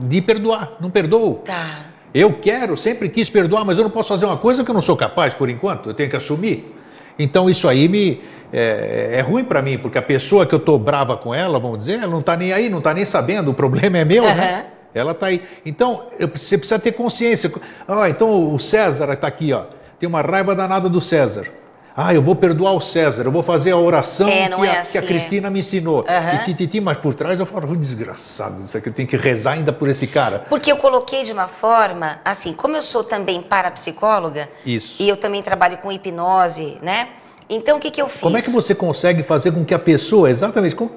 de 0.00 0.22
perdoar, 0.22 0.74
não 0.80 0.88
perdoo. 0.88 1.42
Tá. 1.44 1.86
Eu 2.14 2.34
quero, 2.34 2.76
sempre 2.76 3.08
quis 3.08 3.28
perdoar, 3.28 3.64
mas 3.64 3.76
eu 3.76 3.82
não 3.82 3.90
posso 3.90 4.10
fazer 4.10 4.24
uma 4.24 4.36
coisa 4.36 4.62
que 4.62 4.70
eu 4.70 4.74
não 4.74 4.80
sou 4.80 4.96
capaz 4.96 5.34
por 5.34 5.50
enquanto, 5.50 5.90
eu 5.90 5.94
tenho 5.94 6.08
que 6.08 6.14
assumir. 6.14 6.72
Então 7.18 7.50
isso 7.50 7.68
aí 7.68 7.88
me 7.88 8.22
é, 8.52 9.16
é 9.18 9.20
ruim 9.20 9.42
para 9.42 9.60
mim, 9.60 9.76
porque 9.76 9.98
a 9.98 10.02
pessoa 10.02 10.46
que 10.46 10.54
eu 10.54 10.58
estou 10.60 10.78
brava 10.78 11.16
com 11.16 11.34
ela, 11.34 11.58
vamos 11.58 11.80
dizer, 11.80 11.94
ela 11.94 12.06
não 12.06 12.20
está 12.20 12.36
nem 12.36 12.52
aí, 12.52 12.68
não 12.68 12.78
está 12.78 12.94
nem 12.94 13.04
sabendo, 13.04 13.50
o 13.50 13.54
problema 13.54 13.98
é 13.98 14.04
meu, 14.04 14.22
uhum. 14.22 14.34
né? 14.34 14.66
Ela 14.94 15.10
está 15.10 15.26
aí. 15.26 15.42
Então, 15.66 16.06
eu, 16.20 16.28
você 16.28 16.56
precisa 16.56 16.78
ter 16.78 16.92
consciência. 16.92 17.52
Ah, 17.88 18.08
então 18.08 18.54
o 18.54 18.58
César 18.60 19.12
está 19.12 19.26
aqui, 19.26 19.52
ó. 19.52 19.64
Tem 19.98 20.08
uma 20.08 20.22
raiva 20.22 20.54
danada 20.54 20.88
do 20.88 21.00
César. 21.00 21.48
Ah, 21.96 22.12
eu 22.12 22.20
vou 22.20 22.34
perdoar 22.34 22.72
o 22.72 22.80
César, 22.80 23.22
eu 23.22 23.30
vou 23.30 23.42
fazer 23.42 23.70
a 23.70 23.76
oração 23.76 24.28
é, 24.28 24.48
que, 24.48 24.62
é 24.64 24.76
a, 24.76 24.80
assim, 24.80 24.92
que, 24.92 24.98
a, 24.98 25.02
Cristina 25.02 25.46
é. 25.46 25.50
me 25.50 25.60
ensinou. 25.60 25.98
Uhum. 26.00 26.34
E 26.34 26.38
tititi, 26.42 26.80
mas 26.80 26.96
por 26.96 27.14
trás 27.14 27.38
eu 27.38 27.46
falo, 27.46 27.76
desgraçado, 27.76 28.64
isso 28.64 28.76
aqui 28.76 28.88
eu 28.88 28.92
tenho 28.92 29.06
que 29.06 29.16
rezar 29.16 29.52
ainda 29.52 29.72
por 29.72 29.88
esse 29.88 30.08
cara. 30.08 30.40
Porque 30.48 30.72
eu 30.72 30.76
coloquei 30.76 31.22
de 31.22 31.32
uma 31.32 31.46
forma, 31.46 32.18
assim, 32.24 32.52
como 32.52 32.76
eu 32.76 32.82
sou 32.82 33.04
também 33.04 33.40
parapsicóloga, 33.40 34.48
isso. 34.66 35.00
e 35.00 35.08
eu 35.08 35.16
também 35.16 35.40
trabalho 35.40 35.78
com 35.78 35.92
hipnose, 35.92 36.78
né? 36.82 37.10
Então 37.48 37.76
o 37.76 37.80
que, 37.80 37.92
que 37.92 38.02
eu 38.02 38.08
fiz? 38.08 38.22
Como 38.22 38.36
é 38.36 38.42
que 38.42 38.50
você 38.50 38.74
consegue 38.74 39.22
fazer 39.22 39.52
com 39.52 39.64
que 39.64 39.72
a 39.72 39.78
pessoa, 39.78 40.28
exatamente, 40.28 40.74
como, 40.74 40.90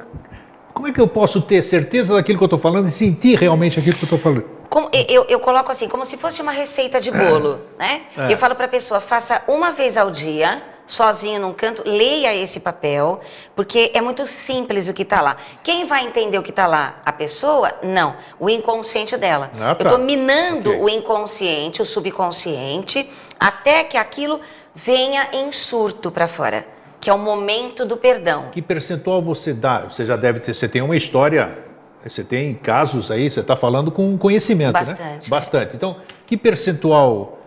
como 0.74 0.88
é 0.88 0.92
que 0.92 1.00
eu 1.00 1.08
posso 1.08 1.42
ter 1.42 1.62
certeza 1.62 2.16
daquilo 2.16 2.40
que 2.40 2.44
eu 2.44 2.48
estou 2.48 2.60
falando 2.60 2.88
e 2.88 2.92
sentir 2.92 3.38
realmente 3.38 3.78
aquilo 3.78 3.96
que 3.96 4.04
eu 4.04 4.08
estou 4.08 4.18
falando? 4.18 4.46
Como, 4.68 4.90
eu, 5.08 5.26
eu, 5.30 5.40
coloco 5.40 5.72
assim, 5.72 5.88
como 5.88 6.04
se 6.04 6.18
fosse 6.18 6.42
uma 6.42 6.52
receita 6.52 7.00
de 7.00 7.12
bolo, 7.12 7.60
né? 7.78 8.02
É. 8.18 8.34
Eu 8.34 8.38
falo 8.38 8.56
para 8.56 8.66
a 8.66 8.70
pessoa, 8.70 9.00
faça 9.00 9.44
uma 9.48 9.72
vez 9.72 9.96
ao 9.96 10.10
dia 10.10 10.76
sozinho 10.88 11.42
num 11.42 11.54
canto, 11.54 11.84
leia 11.86 12.34
esse 12.34 12.62
papel, 12.62 13.20
porque 13.54 13.92
é 13.94 14.00
muito 14.00 14.26
simples 14.26 14.88
o 14.88 14.94
que 14.94 15.04
está 15.04 15.22
lá. 15.22 15.36
Quem 15.62 15.86
vai 15.86 16.06
entender 16.06 16.40
o 16.40 16.44
que 16.44 16.50
está 16.50 16.66
lá? 16.66 17.02
A 17.06 17.12
pessoa? 17.12 17.74
Não, 17.84 18.16
o 18.40 18.50
inconsciente 18.50 19.18
dela. 19.18 19.52
Ah, 19.60 19.76
tá. 19.76 19.84
Eu 19.84 19.92
estou 19.92 19.98
minando 19.98 20.70
okay. 20.70 20.82
o 20.82 20.90
inconsciente, 20.90 21.82
o 21.82 21.86
subconsciente, 21.86 23.10
até 23.38 23.84
que 23.84 23.98
aquilo 23.98 24.40
venha 24.74 25.28
em 25.34 25.52
surto 25.52 26.10
para 26.10 26.28
fora, 26.28 26.66
que 27.02 27.10
é 27.10 27.14
o 27.14 27.20
momento 27.20 27.86
do 27.86 27.98
perdão. 27.98 28.46
Que 28.52 28.62
percentual 28.62 29.22
você 29.22 29.54
dá? 29.54 29.82
Você 29.82 30.06
já 30.06 30.16
deve 30.16 30.40
ter, 30.40 30.54
você 30.54 30.70
tem 30.70 30.82
uma 30.82 30.96
história, 30.96 31.58
você 32.04 32.24
tem 32.24 32.54
casos 32.54 33.12
aí, 33.12 33.30
você 33.30 33.42
está 33.42 33.58
falando 33.58 33.92
com 33.92 34.18
conhecimento, 34.18 34.74
Bastante, 34.74 35.02
né? 35.02 35.20
Bastante. 35.28 35.76
Então, 35.76 35.98
que 36.26 36.38
percentual 36.38 37.40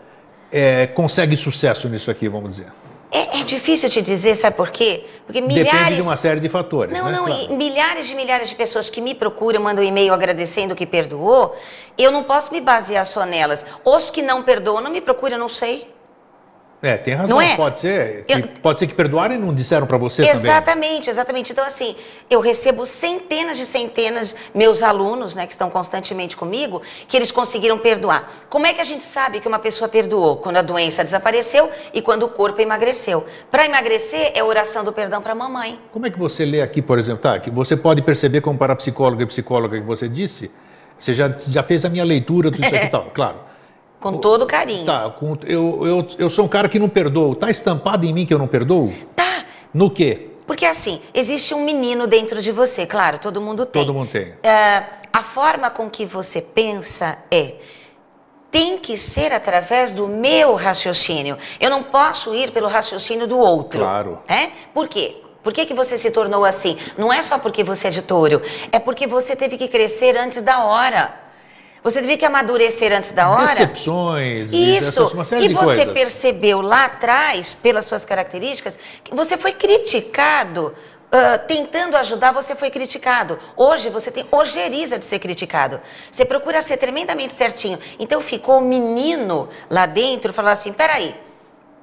é, 0.52 0.88
consegue 0.88 1.36
sucesso 1.36 1.88
nisso 1.88 2.10
aqui, 2.10 2.28
vamos 2.28 2.56
dizer? 2.56 2.79
É, 3.10 3.40
é, 3.40 3.44
difícil 3.44 3.90
te 3.90 4.00
dizer, 4.00 4.36
sabe 4.36 4.56
por 4.56 4.70
quê? 4.70 5.04
Porque 5.26 5.40
milhares. 5.40 5.72
Depende 5.72 5.96
de 5.96 6.02
uma 6.02 6.16
série 6.16 6.38
de 6.38 6.48
fatores. 6.48 6.96
Não, 6.96 7.06
né? 7.06 7.12
não, 7.12 7.24
claro. 7.24 7.56
milhares 7.56 8.06
de 8.06 8.14
milhares 8.14 8.48
de 8.48 8.54
pessoas 8.54 8.88
que 8.88 9.00
me 9.00 9.14
procuram, 9.14 9.60
mandam 9.60 9.84
um 9.84 9.86
e-mail 9.86 10.12
agradecendo 10.12 10.76
que 10.76 10.86
perdoou, 10.86 11.56
eu 11.98 12.12
não 12.12 12.22
posso 12.22 12.52
me 12.52 12.60
basear 12.60 13.04
só 13.04 13.26
nelas. 13.26 13.66
Os 13.84 14.10
que 14.10 14.22
não 14.22 14.44
perdoam, 14.44 14.80
não 14.80 14.90
me 14.90 15.00
procuram, 15.00 15.34
eu 15.34 15.40
não 15.40 15.48
sei. 15.48 15.90
É, 16.82 16.96
tem 16.96 17.14
razão. 17.14 17.36
Não 17.36 17.42
é? 17.42 17.56
Pode 17.56 17.78
ser. 17.78 18.24
Eu... 18.26 18.48
Pode 18.62 18.78
ser 18.78 18.86
que 18.86 18.94
perdoaram 18.94 19.34
e 19.34 19.38
não 19.38 19.54
disseram 19.54 19.86
para 19.86 19.98
você 19.98 20.22
exatamente, 20.22 20.40
também. 20.40 20.50
Exatamente, 20.50 21.10
exatamente. 21.10 21.52
Então, 21.52 21.64
assim, 21.64 21.94
eu 22.30 22.40
recebo 22.40 22.86
centenas 22.86 23.58
de 23.58 23.66
centenas, 23.66 24.34
meus 24.54 24.82
alunos, 24.82 25.34
né, 25.34 25.46
que 25.46 25.52
estão 25.52 25.68
constantemente 25.68 26.36
comigo, 26.36 26.80
que 27.06 27.16
eles 27.16 27.30
conseguiram 27.30 27.78
perdoar. 27.78 28.30
Como 28.48 28.66
é 28.66 28.72
que 28.72 28.80
a 28.80 28.84
gente 28.84 29.04
sabe 29.04 29.40
que 29.40 29.48
uma 29.48 29.58
pessoa 29.58 29.88
perdoou? 29.88 30.38
Quando 30.38 30.56
a 30.56 30.62
doença 30.62 31.04
desapareceu 31.04 31.70
e 31.92 32.00
quando 32.00 32.22
o 32.22 32.28
corpo 32.28 32.60
emagreceu. 32.62 33.26
Para 33.50 33.66
emagrecer, 33.66 34.32
é 34.34 34.42
oração 34.42 34.82
do 34.82 34.92
perdão 34.92 35.20
para 35.20 35.32
a 35.32 35.34
mamãe. 35.34 35.78
Como 35.92 36.06
é 36.06 36.10
que 36.10 36.18
você 36.18 36.46
lê 36.46 36.62
aqui, 36.62 36.80
por 36.80 36.98
exemplo, 36.98 37.20
tá? 37.20 37.38
Que 37.38 37.50
você 37.50 37.76
pode 37.76 38.00
perceber 38.00 38.40
como 38.40 38.58
parapsicóloga 38.58 39.22
e 39.22 39.26
psicóloga 39.26 39.78
que 39.78 39.86
você 39.86 40.08
disse, 40.08 40.50
você 40.98 41.12
já, 41.12 41.28
já 41.36 41.62
fez 41.62 41.84
a 41.84 41.90
minha 41.90 42.04
leitura 42.04 42.50
do 42.50 42.58
isso 42.58 42.74
aqui 42.74 42.86
e 42.86 42.88
tal, 42.90 43.10
claro. 43.12 43.49
Com 44.00 44.18
todo 44.18 44.46
carinho. 44.46 44.86
Tá, 44.86 45.10
com, 45.10 45.36
eu, 45.44 45.86
eu, 45.86 46.06
eu 46.18 46.30
sou 46.30 46.46
um 46.46 46.48
cara 46.48 46.68
que 46.68 46.78
não 46.78 46.88
perdoo. 46.88 47.34
Tá 47.34 47.50
estampado 47.50 48.06
em 48.06 48.12
mim 48.12 48.24
que 48.24 48.32
eu 48.32 48.38
não 48.38 48.48
perdoo? 48.48 48.92
Tá. 49.14 49.44
No 49.74 49.90
quê? 49.90 50.30
Porque 50.46 50.64
assim, 50.64 51.00
existe 51.14 51.54
um 51.54 51.62
menino 51.62 52.06
dentro 52.06 52.42
de 52.42 52.50
você, 52.50 52.86
claro, 52.86 53.18
todo 53.18 53.40
mundo 53.40 53.64
tem. 53.66 53.84
Todo 53.84 53.94
mundo 53.94 54.10
tem. 54.10 54.30
Uh, 54.30 55.00
a 55.12 55.22
forma 55.22 55.70
com 55.70 55.88
que 55.88 56.04
você 56.04 56.40
pensa 56.40 57.18
é 57.30 57.54
tem 58.50 58.78
que 58.78 58.96
ser 58.96 59.32
através 59.32 59.92
do 59.92 60.08
meu 60.08 60.54
raciocínio. 60.54 61.38
Eu 61.60 61.70
não 61.70 61.84
posso 61.84 62.34
ir 62.34 62.50
pelo 62.50 62.66
raciocínio 62.66 63.26
do 63.26 63.38
outro. 63.38 63.80
Claro. 63.80 64.18
É? 64.26 64.50
Por 64.74 64.88
quê? 64.88 65.22
Por 65.42 65.52
que, 65.52 65.64
que 65.64 65.74
você 65.74 65.96
se 65.96 66.10
tornou 66.10 66.44
assim? 66.44 66.76
Não 66.98 67.12
é 67.12 67.22
só 67.22 67.38
porque 67.38 67.64
você 67.64 67.88
é 67.88 67.90
de 67.90 68.02
touro, 68.02 68.42
é 68.72 68.78
porque 68.78 69.06
você 69.06 69.34
teve 69.34 69.56
que 69.56 69.68
crescer 69.68 70.16
antes 70.16 70.42
da 70.42 70.64
hora. 70.64 71.29
Você 71.82 72.00
devia 72.00 72.18
que 72.18 72.26
amadurecer 72.26 72.92
antes 72.92 73.12
da 73.12 73.30
hora. 73.30 73.46
Decepções. 73.46 74.52
Isso. 74.52 75.10
E 75.40 75.52
você 75.52 75.86
percebeu 75.86 76.60
lá 76.60 76.84
atrás, 76.84 77.54
pelas 77.54 77.86
suas 77.86 78.04
características, 78.04 78.78
que 79.02 79.14
você 79.14 79.36
foi 79.36 79.52
criticado. 79.52 80.74
Uh, 81.12 81.44
tentando 81.48 81.96
ajudar, 81.96 82.30
você 82.30 82.54
foi 82.54 82.70
criticado. 82.70 83.36
Hoje 83.56 83.88
você 83.88 84.12
tem 84.12 84.28
ojeriza 84.30 84.96
de 84.96 85.04
ser 85.04 85.18
criticado. 85.18 85.80
Você 86.08 86.24
procura 86.24 86.62
ser 86.62 86.76
tremendamente 86.76 87.34
certinho. 87.34 87.80
Então 87.98 88.20
ficou 88.20 88.58
o 88.58 88.60
menino 88.60 89.48
lá 89.68 89.86
dentro 89.86 90.32
falando 90.32 90.52
assim: 90.52 90.72
peraí, 90.72 91.16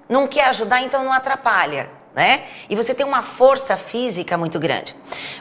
não 0.07 0.27
quer 0.27 0.45
ajudar, 0.45 0.81
então 0.81 1.03
não 1.03 1.11
atrapalha 1.11 1.89
né? 2.17 2.45
E 2.67 2.75
você 2.75 2.95
tem 2.95 3.05
uma 3.05 3.21
força 3.21 3.77
física 3.77 4.35
muito 4.39 4.59
grande. 4.59 4.95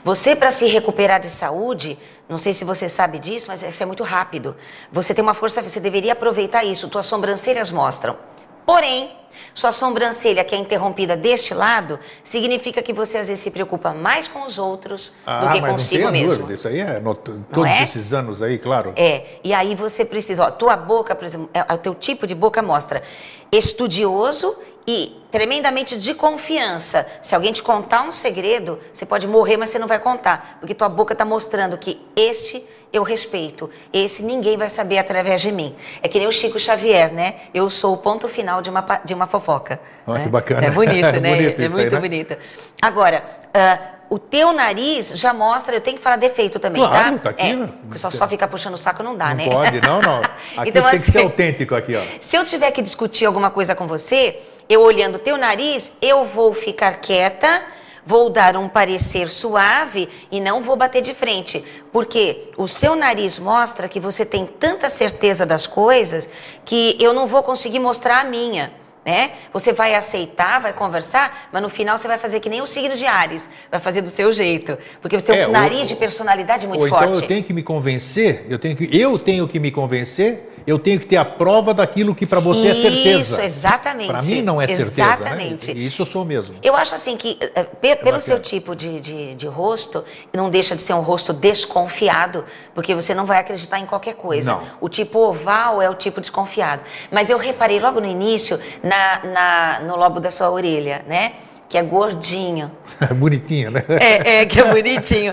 Você, 0.05 0.37
para 0.37 0.51
se 0.51 0.66
recuperar 0.66 1.18
de 1.18 1.31
saúde, 1.31 1.99
não 2.29 2.37
sei 2.37 2.53
se 2.53 2.66
você 2.66 2.87
sabe 2.87 3.18
disso, 3.18 3.47
mas 3.49 3.62
isso 3.62 3.83
é 3.83 3.87
muito 3.87 4.03
rápido. 4.03 4.55
Você 4.93 5.14
tem 5.14 5.22
uma 5.22 5.33
força, 5.33 5.62
você 5.62 5.81
deveria 5.81 6.12
aproveitar 6.12 6.64
isso. 6.64 6.87
Tuas 6.91 7.07
sobrancelhas 7.07 7.70
mostram. 7.70 8.18
Porém, 8.66 9.11
sua 9.55 9.72
sobrancelha 9.72 10.45
que 10.45 10.55
é 10.55 10.59
interrompida 10.59 11.16
deste 11.16 11.55
lado, 11.55 11.99
significa 12.22 12.83
que 12.83 12.93
você 12.93 13.16
às 13.16 13.29
vezes 13.29 13.43
se 13.43 13.51
preocupa 13.51 13.95
mais 13.95 14.29
com 14.29 14.45
os 14.45 14.59
outros 14.59 15.14
ah, 15.27 15.47
do 15.47 15.53
que 15.53 15.62
mas 15.62 15.70
consigo 15.70 16.05
não 16.05 16.12
mesmo. 16.12 16.41
Dúvida. 16.41 16.55
Isso 16.57 16.68
aí 16.68 16.81
é 16.81 17.01
no, 17.01 17.14
todos 17.14 17.70
é? 17.70 17.85
esses 17.85 18.12
anos 18.12 18.43
aí, 18.43 18.59
claro. 18.59 18.93
É. 18.97 19.39
E 19.43 19.55
aí 19.55 19.74
você 19.74 20.05
precisa, 20.05 20.45
ó, 20.45 20.51
tua 20.51 20.77
boca, 20.77 21.14
por 21.14 21.24
exemplo, 21.24 21.49
é, 21.55 21.72
o 21.72 21.79
teu 21.79 21.95
tipo 21.95 22.27
de 22.27 22.35
boca 22.35 22.61
mostra 22.61 23.03
estudioso 23.51 24.59
e 24.87 25.20
tremendamente 25.30 25.99
de 25.99 26.14
confiança. 26.14 27.07
Se 27.20 27.34
alguém 27.34 27.53
te 27.53 27.62
contar 27.62 28.03
um 28.03 28.12
segredo, 28.12 28.78
você 28.93 29.05
pode 29.05 29.26
morrer, 29.26 29.57
mas 29.57 29.70
você 29.70 29.78
não 29.78 29.89
vai 29.89 29.99
contar, 29.99 30.59
porque 30.61 30.74
tua 30.74 30.89
boca 30.89 31.12
está 31.12 31.24
mostrando 31.24 31.76
que 31.76 32.01
este 32.14 32.64
eu 32.93 33.03
respeito, 33.03 33.68
esse 33.93 34.22
ninguém 34.22 34.57
vai 34.57 34.70
saber 34.70 34.99
através 34.99 35.41
de 35.43 35.53
mim. 35.53 35.74
É 36.03 36.09
que 36.09 36.18
nem 36.18 36.26
o 36.26 36.32
Chico 36.32 36.59
Xavier, 36.59 37.12
né? 37.12 37.34
Eu 37.53 37.68
sou 37.68 37.95
o 37.95 37.97
ponto 37.99 38.28
final 38.28 38.62
de 38.62 38.70
uma, 38.70 39.01
de 39.05 39.12
uma 39.12 39.26
fofoca. 39.26 39.80
Olha 40.07 40.18
né? 40.18 40.24
que 40.24 40.30
bacana. 40.30 40.66
É 40.66 40.70
bonito, 40.70 41.12
né? 41.20 41.37
bonito 41.37 41.61
é 41.61 41.68
muito 41.68 41.80
aí, 41.80 41.91
né? 41.91 42.01
bonito. 42.01 42.37
Agora, 42.80 43.22
uh, 43.49 43.97
o 44.09 44.18
teu 44.18 44.53
nariz 44.53 45.11
já 45.14 45.34
mostra, 45.34 45.74
eu 45.74 45.80
tenho 45.80 45.97
que 45.97 46.03
falar 46.03 46.16
defeito 46.16 46.59
também, 46.59 46.80
claro, 46.80 47.16
tá? 47.16 47.22
tá 47.24 47.30
aqui, 47.30 47.47
é, 47.47 47.57
né? 47.57 47.68
porque 47.82 47.99
só, 47.99 48.11
só 48.11 48.28
ficar 48.28 48.49
puxando 48.49 48.74
o 48.74 48.78
saco 48.78 49.03
não 49.03 49.16
dá, 49.16 49.30
não 49.30 49.37
né? 49.37 49.49
pode, 49.51 49.80
não, 49.80 50.01
não. 50.01 50.20
Aqui 50.57 50.70
Então, 50.70 50.89
tem 50.91 51.01
que 51.01 51.11
ser 51.11 51.18
assim, 51.18 51.26
autêntico 51.26 51.74
aqui, 51.74 51.97
ó. 51.97 52.03
Se 52.20 52.37
eu 52.37 52.45
tiver 52.45 52.70
que 52.70 52.80
discutir 52.80 53.26
alguma 53.26 53.51
coisa 53.51 53.74
com 53.74 53.87
você, 53.87 54.41
eu 54.69 54.81
olhando 54.81 55.17
o 55.17 55.19
teu 55.19 55.37
nariz, 55.37 55.93
eu 56.03 56.25
vou 56.25 56.53
ficar 56.53 56.95
quieta, 57.01 57.62
vou 58.05 58.31
dar 58.31 58.57
um 58.57 58.69
parecer 58.69 59.31
suave 59.31 60.09
e 60.31 60.41
não 60.41 60.61
vou 60.61 60.77
bater 60.77 61.03
de 61.03 61.14
frente. 61.14 61.64
Porque 61.93 62.51
o 62.57 62.67
seu 62.69 62.95
nariz 62.97 63.39
mostra 63.39 63.89
que 63.89 63.99
você 64.01 64.25
tem 64.25 64.47
tanta 64.47 64.89
certeza 64.89 65.45
das 65.47 65.67
coisas 65.67 66.29
que 66.64 66.97
eu 67.01 67.12
não 67.12 67.27
vou 67.27 67.43
conseguir 67.43 67.79
mostrar 67.81 68.21
a 68.21 68.25
minha. 68.25 68.73
Né? 69.05 69.35
Você 69.53 69.73
vai 69.73 69.95
aceitar, 69.95 70.61
vai 70.61 70.73
conversar, 70.73 71.49
mas 71.53 71.62
no 71.62 71.69
final 71.69 71.97
você 71.97 72.09
vai 72.09 72.19
fazer 72.19 72.41
que 72.41 72.49
nem 72.49 72.61
o 72.61 72.67
signo 72.67 72.97
de 72.97 73.07
Ares, 73.07 73.49
vai 73.71 73.79
fazer 73.79 74.03
do 74.03 74.09
seu 74.11 74.33
jeito, 74.33 74.77
porque 75.01 75.17
você 75.21 75.27
tem 75.27 75.43
É, 75.43 75.45
um 75.45 75.51
ou- 75.51 75.53
nariz 75.53 75.87
de 75.87 75.95
personalidade 75.95 76.67
muito 76.67 76.83
Ou 76.83 76.89
forte. 76.89 77.05
então 77.11 77.23
eu 77.23 77.29
tenho 77.29 77.45
que 77.45 77.53
me 77.53 77.62
convencer, 77.62 78.45
eu 78.49 78.59
tenho 78.59 78.75
que, 78.77 78.89
eu 79.01 79.17
tenho 79.17 79.47
que 79.47 79.61
me 79.61 79.71
convencer, 79.71 80.56
eu 80.67 80.79
tenho 80.79 80.99
que 80.99 81.07
ter 81.07 81.17
a 81.17 81.25
prova 81.25 81.73
daquilo 81.73 82.14
que 82.14 82.27
para 82.27 82.41
você 82.41 82.69
é 82.69 82.75
certeza. 82.75 83.37
Isso, 83.37 83.41
exatamente. 83.41 84.09
Para 84.09 84.23
mim 84.23 84.43
não 84.43 84.61
é 84.61 84.67
certeza, 84.67 85.01
Exatamente. 85.14 85.73
né? 85.75 85.81
Isso 85.81 86.03
eu 86.03 86.07
sou 86.07 86.25
mesmo. 86.25 86.57
Eu 86.62 86.75
acho 86.75 86.95
assim 86.95 87.17
que, 87.17 87.39
eh, 87.41 87.62
pe- 87.64 87.97
pelo 87.97 88.03
bacana. 88.05 88.21
seu 88.21 88.41
tipo 88.41 88.75
de, 88.75 89.01
de, 89.01 89.35
de 89.37 89.47
rosto, 89.47 90.05
não 90.35 90.51
deixa 90.51 90.75
de 90.75 90.83
ser 90.83 90.93
um 90.95 91.01
rosto 91.01 91.33
desconfiado, 91.33 92.45
porque 92.75 92.95
você 92.95 93.14
não 93.14 93.27
vai 93.27 93.39
acreditar 93.39 93.79
em 93.79 93.87
qualquer 93.87 94.14
coisa. 94.14 94.53
Não. 94.53 94.62
O 94.81 94.89
tipo 94.89 95.19
oval 95.21 95.81
é 95.81 95.89
o 95.89 95.95
tipo 95.95 96.21
desconfiado. 96.21 96.83
Mas 97.11 97.31
eu 97.31 97.39
reparei 97.39 97.79
logo 97.79 98.01
no 98.01 98.07
início, 98.09 98.59
na, 98.83 99.21
na- 99.25 99.81
no 99.87 99.97
lobo 99.97 100.19
da 100.21 100.31
sua 100.31 100.51
orelha, 100.51 101.05
né? 101.07 101.33
Que 101.69 101.77
é 101.79 101.83
gordinho. 101.83 102.71
Bonitinho, 103.17 103.73
né? 103.73 103.85
É, 103.89 104.37
é, 104.43 104.47
que 104.47 104.61
é 104.61 104.73
bonitinho. 104.73 105.33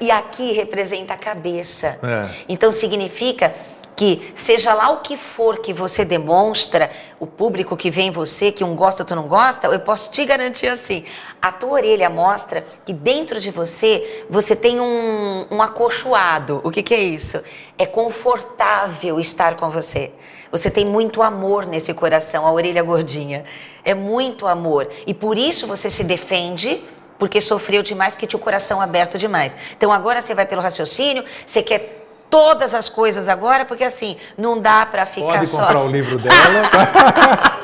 E, 0.00 0.04
e 0.06 0.10
aqui 0.10 0.52
representa 0.52 1.12
a 1.14 1.16
cabeça. 1.18 1.98
É. 2.02 2.28
Então 2.48 2.72
significa 2.72 3.54
que 3.96 4.30
seja 4.34 4.74
lá 4.74 4.90
o 4.90 4.98
que 4.98 5.16
for 5.16 5.58
que 5.58 5.72
você 5.72 6.04
demonstra, 6.04 6.90
o 7.18 7.26
público 7.26 7.76
que 7.76 7.90
vê 7.90 8.02
em 8.02 8.10
você, 8.10 8.52
que 8.52 8.62
um 8.62 8.76
gosta, 8.76 9.02
outro 9.02 9.16
não 9.16 9.26
gosta, 9.26 9.66
eu 9.68 9.80
posso 9.80 10.10
te 10.10 10.24
garantir 10.26 10.68
assim, 10.68 11.04
a 11.40 11.50
tua 11.50 11.70
orelha 11.70 12.10
mostra 12.10 12.64
que 12.84 12.92
dentro 12.92 13.40
de 13.40 13.50
você, 13.50 14.26
você 14.28 14.54
tem 14.54 14.78
um, 14.80 15.46
um 15.50 15.62
acolchoado. 15.62 16.60
O 16.62 16.70
que, 16.70 16.82
que 16.82 16.94
é 16.94 17.02
isso? 17.02 17.42
É 17.78 17.86
confortável 17.86 19.18
estar 19.18 19.56
com 19.56 19.70
você. 19.70 20.12
Você 20.52 20.70
tem 20.70 20.84
muito 20.84 21.22
amor 21.22 21.66
nesse 21.66 21.92
coração, 21.94 22.46
a 22.46 22.52
orelha 22.52 22.82
gordinha. 22.82 23.44
É 23.82 23.94
muito 23.94 24.46
amor. 24.46 24.88
E 25.06 25.14
por 25.14 25.38
isso 25.38 25.66
você 25.66 25.90
se 25.90 26.04
defende 26.04 26.84
porque 27.18 27.40
sofreu 27.40 27.82
demais, 27.82 28.14
porque 28.14 28.26
tinha 28.26 28.38
o 28.38 28.42
coração 28.42 28.80
aberto 28.80 29.18
demais. 29.18 29.56
Então 29.76 29.90
agora 29.90 30.20
você 30.20 30.34
vai 30.34 30.44
pelo 30.44 30.60
raciocínio, 30.60 31.24
você 31.46 31.62
quer 31.62 31.95
todas 32.30 32.74
as 32.74 32.88
coisas 32.88 33.28
agora, 33.28 33.64
porque 33.64 33.84
assim, 33.84 34.16
não 34.36 34.58
dá 34.60 34.84
pra 34.84 35.06
ficar 35.06 35.26
Pode 35.26 35.46
só. 35.46 35.60
comprar 35.60 35.80
o 35.80 35.88
livro 35.88 36.18
dela, 36.18 36.34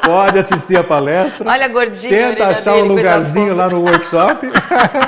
pode 0.04 0.38
assistir 0.38 0.76
a 0.78 0.84
palestra. 0.84 1.48
Olha 1.50 1.64
a 1.64 1.68
gordinha. 1.68 2.28
Tenta 2.30 2.46
achar 2.48 2.72
um 2.72 2.82
dele, 2.82 2.88
coisa 2.88 2.94
lugarzinho 2.94 3.56
lá 3.56 3.68
no 3.68 3.80
workshop. 3.80 4.50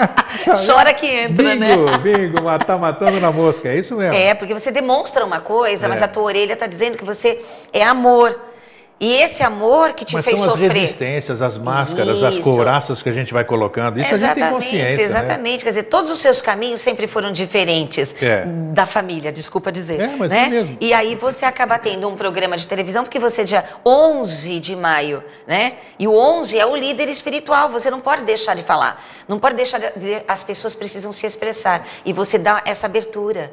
Chora 0.66 0.92
que 0.94 1.06
entra, 1.06 1.54
né? 1.54 1.76
bingo, 1.76 1.98
bingo, 1.98 2.42
mas 2.42 2.58
tá 2.64 2.76
matando 2.76 3.20
na 3.20 3.30
mosca, 3.32 3.68
é 3.68 3.76
isso 3.76 3.94
mesmo. 3.96 4.14
É, 4.14 4.34
porque 4.34 4.52
você 4.52 4.70
demonstra 4.70 5.24
uma 5.24 5.40
coisa, 5.40 5.88
mas 5.88 6.00
É. 6.00 6.04
a 6.04 6.08
tua 6.08 6.24
orelha 6.24 6.56
tá 6.56 6.66
dizendo 6.66 6.98
que 6.98 7.04
você 7.04 7.40
é 7.72 7.84
amor. 7.84 8.38
E 9.04 9.12
esse 9.16 9.42
amor 9.42 9.92
que 9.92 10.02
te 10.04 10.14
Mas 10.14 10.24
fez 10.24 10.38
são 10.38 10.46
as 10.48 10.52
sofrer. 10.54 10.72
resistências, 10.72 11.42
as 11.42 11.58
máscaras, 11.58 12.22
as 12.22 12.34
Isso. 12.34 12.42
couraças 12.42 13.02
que 13.02 13.08
a 13.08 13.12
gente 13.12 13.34
vai 13.34 13.44
colocando. 13.44 14.00
Isso 14.00 14.14
a 14.14 14.16
gente 14.16 14.34
tem 14.34 14.48
consciência. 14.48 14.96
né? 14.96 15.02
Exatamente. 15.04 15.62
Quer 15.62 15.70
dizer, 15.70 15.82
todos 15.84 16.10
os 16.10 16.18
seus 16.20 16.40
caminhos 16.40 16.80
sempre 16.80 17.06
foram 17.06 17.30
diferentes 17.30 18.14
É. 18.22 18.46
da 18.72 18.86
família, 18.86 19.30
desculpa 19.30 19.70
dizer. 19.70 20.00
É, 20.00 20.06
mas 20.16 20.32
né? 20.32 20.44
é 20.46 20.48
mesmo. 20.48 20.78
E 20.80 20.94
aí 20.94 21.14
você 21.16 21.44
acaba 21.44 21.78
tendo 21.78 22.08
um 22.08 22.16
programa 22.16 22.56
de 22.56 22.66
televisão, 22.66 23.04
porque 23.04 23.18
você 23.18 23.42
é 23.42 23.44
dia 23.44 23.64
11 23.84 24.58
de 24.58 24.74
maio, 24.74 25.22
né? 25.46 25.74
E 25.98 26.08
o 26.08 26.14
11 26.16 26.58
é 26.58 26.64
o 26.64 26.74
líder 26.74 27.08
espiritual, 27.10 27.68
você 27.68 27.90
não 27.90 28.00
pode 28.00 28.22
deixar 28.24 28.54
de 28.56 28.62
falar. 28.62 29.04
Não 29.28 29.38
pode 29.38 29.54
deixar 29.56 29.78
de... 29.78 29.90
de- 29.98 30.22
As 30.26 30.42
pessoas 30.42 30.74
precisam 30.74 31.12
se 31.12 31.26
expressar. 31.26 31.86
E 32.06 32.12
você 32.12 32.38
dá 32.38 32.62
essa 32.64 32.86
abertura. 32.86 33.52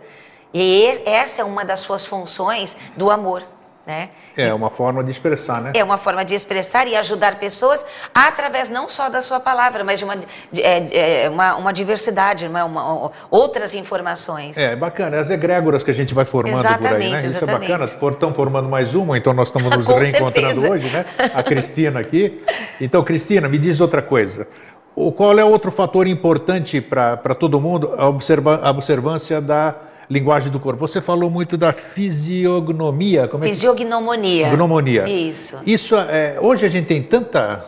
E 0.54 1.02
essa 1.06 1.42
é 1.42 1.44
uma 1.46 1.66
das 1.66 1.80
suas 1.82 2.06
funções 2.06 2.76
do 2.96 3.10
amor, 3.12 3.44
né? 3.86 4.10
É 4.38 4.54
uma 4.54 4.70
forma 4.70 5.04
de 5.04 5.12
expressar, 5.12 5.62
né? 5.62 5.72
É 5.76 5.84
uma 5.84 5.98
forma 5.98 6.24
de 6.24 6.36
expressar 6.36 6.88
e 6.88 6.96
ajudar 6.96 7.40
pessoas 7.40 7.86
através 8.14 8.70
não 8.70 8.88
só 8.88 9.10
da 9.10 9.22
sua 9.22 9.40
palavra, 9.40 9.84
mas 9.84 9.98
de 10.00 10.06
uma, 10.06 10.16
de- 10.52 10.62
é, 10.62 11.24
é, 11.26 11.30
uma, 11.30 11.56
uma 11.56 11.74
diversidade, 11.74 12.46
uma, 12.48 12.64
uma- 12.64 13.12
outras 13.30 13.74
informações. 13.74 14.58
É, 14.58 14.76
bacana. 14.76 15.20
As 15.20 15.30
egrégoras 15.30 15.84
que 15.84 15.92
a 15.92 15.94
gente 15.94 16.14
vai 16.14 16.26
formando 16.26 16.62
por 16.62 16.66
aí, 16.66 16.72
né? 16.72 16.78
Exatamente, 16.88 17.18
Isso 17.18 17.26
é 17.26 17.30
exatamente. 17.30 17.72
bacana. 17.72 18.12
Estão 18.14 18.34
formando 18.34 18.70
mais 18.70 18.94
uma, 18.96 19.18
então 19.18 19.34
nós 19.34 19.48
estamos 19.48 19.70
nos 19.76 19.88
reencontrando 19.88 20.62
certeza. 20.62 20.70
hoje, 20.74 20.90
né? 20.90 21.06
A 21.34 21.42
Cristina 21.44 22.00
aqui. 22.00 22.44
Então, 22.80 23.04
Cristina, 23.04 23.50
me 23.50 23.58
diz 23.58 23.82
outra 23.82 24.02
coisa. 24.02 24.48
O, 24.96 25.12
qual 25.12 25.38
é 25.40 25.44
outro 25.44 25.72
fator 25.72 26.06
importante 26.08 26.80
para 26.82 27.16
todo 27.34 27.60
mundo? 27.60 27.94
A, 27.98 28.08
observa, 28.08 28.60
a 28.62 28.70
observância 28.70 29.40
da 29.42 29.74
linguagem 30.12 30.52
do 30.52 30.60
corpo. 30.60 30.86
Você 30.86 31.00
falou 31.00 31.30
muito 31.30 31.56
da 31.58 31.72
fisiognomia. 31.72 33.28
Como 33.28 33.44
é 33.44 33.48
que 33.48 33.54
Fisiognomonia. 33.54 34.50
Gnomonia. 34.52 35.08
Isso. 35.08 35.58
Isso 35.66 35.96
é, 35.96 36.38
hoje 36.42 36.66
a 36.66 36.70
gente 36.70 36.86
tem 36.88 37.02
tanta, 37.02 37.66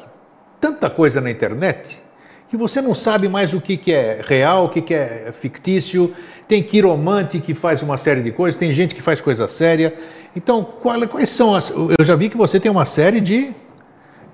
tanta 0.60 0.90
coisa 0.90 1.22
na 1.22 1.32
internet 1.32 2.02
que 2.50 2.58
você 2.58 2.82
não 2.82 2.94
sabe 2.94 3.28
mais 3.28 3.54
o 3.54 3.60
que, 3.62 3.78
que 3.78 3.92
é 3.92 4.22
real, 4.28 4.66
o 4.66 4.70
que, 4.70 4.82
que 4.82 4.94
é 4.94 5.34
fictício. 5.34 6.14
Tem 6.48 6.62
quiromante 6.62 7.40
que 7.40 7.56
faz 7.56 7.82
uma 7.82 7.98
série 7.98 8.22
de 8.22 8.32
coisas, 8.32 8.60
tem 8.60 8.72
gente 8.72 8.94
que 8.94 9.02
faz 9.02 9.20
coisa 9.22 9.48
séria. 9.48 9.96
Então, 10.36 10.64
qual- 10.64 11.08
quais 11.08 11.30
são 11.30 11.56
as. 11.56 11.70
Eu 11.72 12.04
já 12.06 12.16
vi 12.16 12.30
que 12.30 12.38
você 12.38 12.60
tem 12.60 12.70
uma 12.70 12.86
série 12.86 13.22
de, 13.22 13.56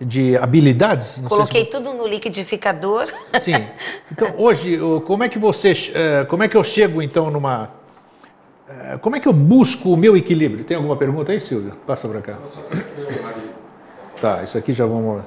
de 0.02 0.36
habilidades. 0.36 1.18
não 1.18 1.30
sei 1.30 1.38
se- 1.38 1.44
Coloquei 1.52 1.66
tudo 1.66 1.94
no 1.94 2.06
liquidificador. 2.08 3.08
Sim. 3.40 3.54
Então, 4.12 4.34
hoje, 4.38 4.78
como 5.06 5.24
é 5.24 5.30
que 5.30 5.38
você. 5.40 5.72
eh, 5.94 6.26
Como 6.28 6.42
é 6.44 6.48
que 6.50 6.58
eu 6.58 6.64
chego, 6.64 7.02
então, 7.02 7.30
numa. 7.32 7.79
Eh, 8.70 8.98
Como 9.02 9.16
é 9.16 9.20
que 9.20 9.28
eu 9.28 9.34
busco 9.34 9.94
o 9.94 9.98
meu 9.98 10.16
equilíbrio? 10.16 10.64
Tem 10.64 10.78
alguma 10.78 10.96
pergunta 10.96 11.32
aí, 11.32 11.40
Silvia? 11.42 11.74
Passa 11.88 12.08
para 12.08 12.22
cá. 12.22 12.38
Tá, 14.22 14.44
isso 14.44 14.58
aqui 14.58 14.74
já 14.74 14.86
vamos. 14.86 15.22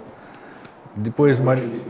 Depois 0.94 1.38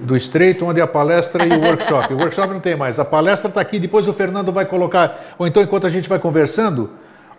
do 0.02 0.16
estreito, 0.16 0.64
onde 0.64 0.78
é 0.80 0.82
a 0.82 0.86
palestra 0.86 1.44
e 1.44 1.50
o 1.50 1.60
workshop. 1.60 2.14
O 2.14 2.18
workshop 2.18 2.52
não 2.52 2.60
tem 2.60 2.76
mais. 2.76 3.00
A 3.00 3.04
palestra 3.04 3.48
está 3.48 3.60
aqui, 3.60 3.80
depois 3.80 4.06
o 4.06 4.12
Fernando 4.12 4.52
vai 4.52 4.64
colocar. 4.64 5.34
Ou 5.38 5.46
então, 5.46 5.60
enquanto 5.60 5.86
a 5.88 5.90
gente 5.90 6.08
vai 6.08 6.20
conversando, 6.20 6.90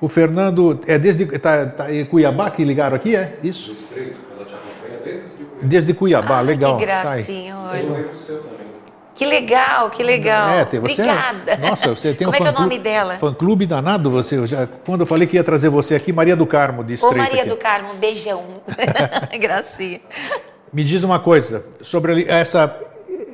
o 0.02 0.10
Fernando. 0.10 0.82
É 0.86 1.00
desde. 1.00 1.26
Tá, 1.40 1.66
tá 1.66 1.94
em 1.94 2.06
Cuiabá 2.06 2.52
que 2.52 2.66
ligaram 2.66 2.98
aqui, 2.98 3.16
é? 3.16 3.40
Isso? 3.42 3.72
Ela 3.96 4.46
te 4.46 4.54
acompanha 4.54 5.00
desde 5.06 5.34
Desde 5.62 5.94
Cuiabá, 5.94 6.42
legal. 6.42 6.78
Que 6.78 6.86
Tá 6.86 7.12
aí. 7.12 7.24
gracinha, 7.24 7.58
olha. 7.58 7.84
o 7.84 8.18
seu 8.26 8.40
também. 8.40 8.63
Que 9.16 9.26
legal, 9.26 9.92
que 9.92 10.02
legal. 10.02 10.50
É, 10.50 10.66
você, 10.66 10.78
Obrigada. 10.78 11.58
Nossa, 11.58 11.90
você 11.90 12.14
tem 12.14 12.26
Como 12.26 12.32
um 12.32 12.42
é 12.42 12.52
que 12.52 12.56
é 12.56 12.60
o 12.60 12.62
nome 12.62 12.80
dela? 12.80 13.18
Fã-clube 13.18 13.66
danado, 13.66 14.10
você. 14.10 14.46
já, 14.48 14.68
quando 14.86 15.02
eu 15.02 15.06
falei 15.06 15.28
que 15.28 15.36
ia 15.36 15.44
trazer 15.44 15.70
você 15.70 15.96
aqui, 15.96 16.12
Maria 16.12 16.36
do 16.36 16.48
Carmo, 16.48 16.84
de 16.84 16.94
Ô, 16.94 16.96
Estreito. 16.96 17.18
Maria 17.18 17.42
aqui. 17.42 17.50
do 17.50 17.58
Carmo, 17.58 17.94
um 17.94 17.98
beijão. 17.98 18.44
Gracinha. 19.40 20.02
Me 20.72 20.84
diz 20.84 21.04
uma 21.04 21.20
coisa, 21.20 21.64
sobre 21.82 22.26
essa. 22.28 22.76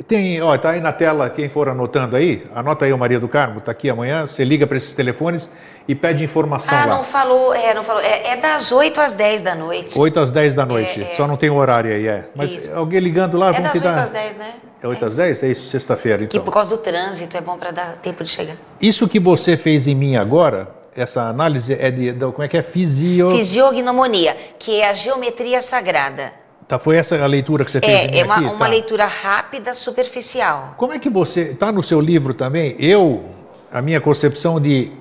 Tem, 0.07 0.41
ó, 0.41 0.57
tá 0.57 0.71
aí 0.71 0.81
na 0.81 0.91
tela, 0.91 1.29
quem 1.29 1.47
for 1.47 1.69
anotando 1.69 2.15
aí, 2.15 2.45
anota 2.53 2.83
aí 2.83 2.91
o 2.91 2.97
Maria 2.97 3.19
do 3.19 3.29
Carmo, 3.29 3.61
tá 3.61 3.71
aqui 3.71 3.89
amanhã, 3.89 4.27
você 4.27 4.43
liga 4.43 4.67
para 4.67 4.75
esses 4.75 4.93
telefones 4.93 5.49
e 5.89 5.95
pede 5.95 6.23
informação 6.23 6.77
Ah, 6.77 6.85
lá. 6.85 6.95
não 6.97 7.03
falou, 7.03 7.51
é, 7.51 7.73
não 7.73 7.83
falou. 7.83 7.99
É, 8.03 8.33
é 8.33 8.35
das 8.37 8.71
8 8.71 9.01
às 9.01 9.13
10 9.13 9.41
da 9.41 9.55
noite. 9.55 9.99
8 9.99 10.19
às 10.19 10.31
10 10.31 10.53
da 10.53 10.63
noite, 10.63 11.01
É, 11.03 11.11
é. 11.11 11.13
só 11.15 11.25
não 11.27 11.35
tem 11.35 11.49
horário 11.49 11.91
aí, 11.91 12.07
é. 12.07 12.25
Mas 12.35 12.53
Isso. 12.53 12.75
alguém 12.75 12.99
ligando 12.99 13.39
lá, 13.39 13.49
É 13.49 13.53
vamos 13.53 13.71
das 13.71 13.81
te 13.81 13.87
8 13.87 13.95
dar. 13.95 14.03
às 14.03 14.09
10, 14.11 14.35
né? 14.37 14.53
É 14.83 14.87
8 14.87 15.03
às 15.03 15.17
10? 15.17 15.41
É 15.41 15.47
isso, 15.47 15.67
sexta-feira, 15.67 16.19
Que 16.19 16.37
então. 16.37 16.43
por 16.45 16.53
causa 16.53 16.69
do 16.69 16.77
trânsito 16.77 17.35
é 17.35 17.41
bom 17.41 17.57
para 17.57 17.71
dar 17.71 17.97
tempo 17.97 18.23
de 18.23 18.29
chegar. 18.29 18.55
Isso 18.79 19.07
que 19.07 19.19
você 19.19 19.57
fez 19.57 19.87
em 19.87 19.95
mim 19.95 20.15
agora, 20.15 20.69
essa 20.95 21.23
análise 21.23 21.73
é 21.73 21.89
de, 21.89 22.11
de- 22.11 22.19
como 22.31 22.43
é 22.43 22.47
que 22.47 22.55
é? 22.55 22.61
Fisio... 22.61 23.31
Fisiognomonia, 23.31 24.37
que 24.59 24.79
é 24.79 24.87
a 24.89 24.93
geometria 24.93 25.59
sagrada. 25.63 26.33
Tá, 26.67 26.77
foi 26.77 26.97
essa 26.97 27.19
a 27.19 27.25
leitura 27.25 27.65
que 27.65 27.71
você 27.71 27.81
fez 27.81 28.03
em 28.03 28.11
mim 28.11 28.17
É, 28.17 28.19
é 28.19 28.23
uma, 28.25 28.35
aqui? 28.35 28.43
uma 28.45 28.57
Tá. 28.59 28.67
leitura 28.67 29.05
rápida, 29.07 29.73
superficial. 29.73 30.75
Como 30.77 30.93
é 30.93 30.99
que 30.99 31.09
você 31.09 31.41
está 31.53 31.71
no 31.71 31.81
seu 31.81 31.99
livro 31.99 32.35
também? 32.35 32.75
Eu, 32.77 33.25
a 33.73 33.81
minha 33.81 33.99
concepção 33.99 34.61
de 34.61 34.91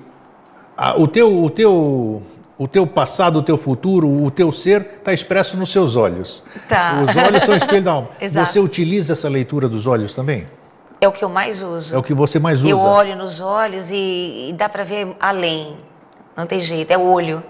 a- 0.79 0.97
o 0.99 1.07
teu, 1.07 1.43
o 1.43 1.49
teu, 1.49 2.21
o 2.57 2.67
teu 2.67 2.87
passado, 2.87 3.39
o 3.39 3.43
teu 3.43 3.57
futuro, 3.57 4.07
o 4.07 4.31
teu 4.31 4.51
ser 4.51 4.81
está 4.99 5.13
expresso 5.13 5.57
nos 5.57 5.71
seus 5.71 5.95
olhos. 5.95 6.43
Tá. 6.67 7.03
Os 7.07 7.15
olhos 7.15 7.43
são 7.43 7.55
espelho 7.55 7.83
da 7.83 7.91
alma. 7.91 8.09
Exato. 8.21 8.49
Você 8.51 8.59
utiliza 8.59 9.13
essa 9.13 9.27
leitura 9.29 9.67
dos 9.67 9.85
olhos 9.87 10.13
também? 10.13 10.47
É 11.01 11.07
o 11.07 11.11
que 11.11 11.23
eu 11.23 11.29
mais 11.29 11.61
uso. 11.61 11.95
É 11.95 11.97
o 11.97 12.03
que 12.03 12.13
você 12.13 12.39
mais 12.39 12.59
usa? 12.59 12.69
Eu 12.69 12.79
olho 12.79 13.15
nos 13.15 13.39
olhos 13.41 13.89
e, 13.89 14.49
e 14.49 14.53
dá 14.57 14.67
para 14.67 14.83
ver 14.83 15.15
além. 15.19 15.77
Não 16.35 16.45
tem 16.45 16.61
jeito, 16.61 16.91
é 16.91 16.97
o 16.97 17.01
olho. 17.03 17.43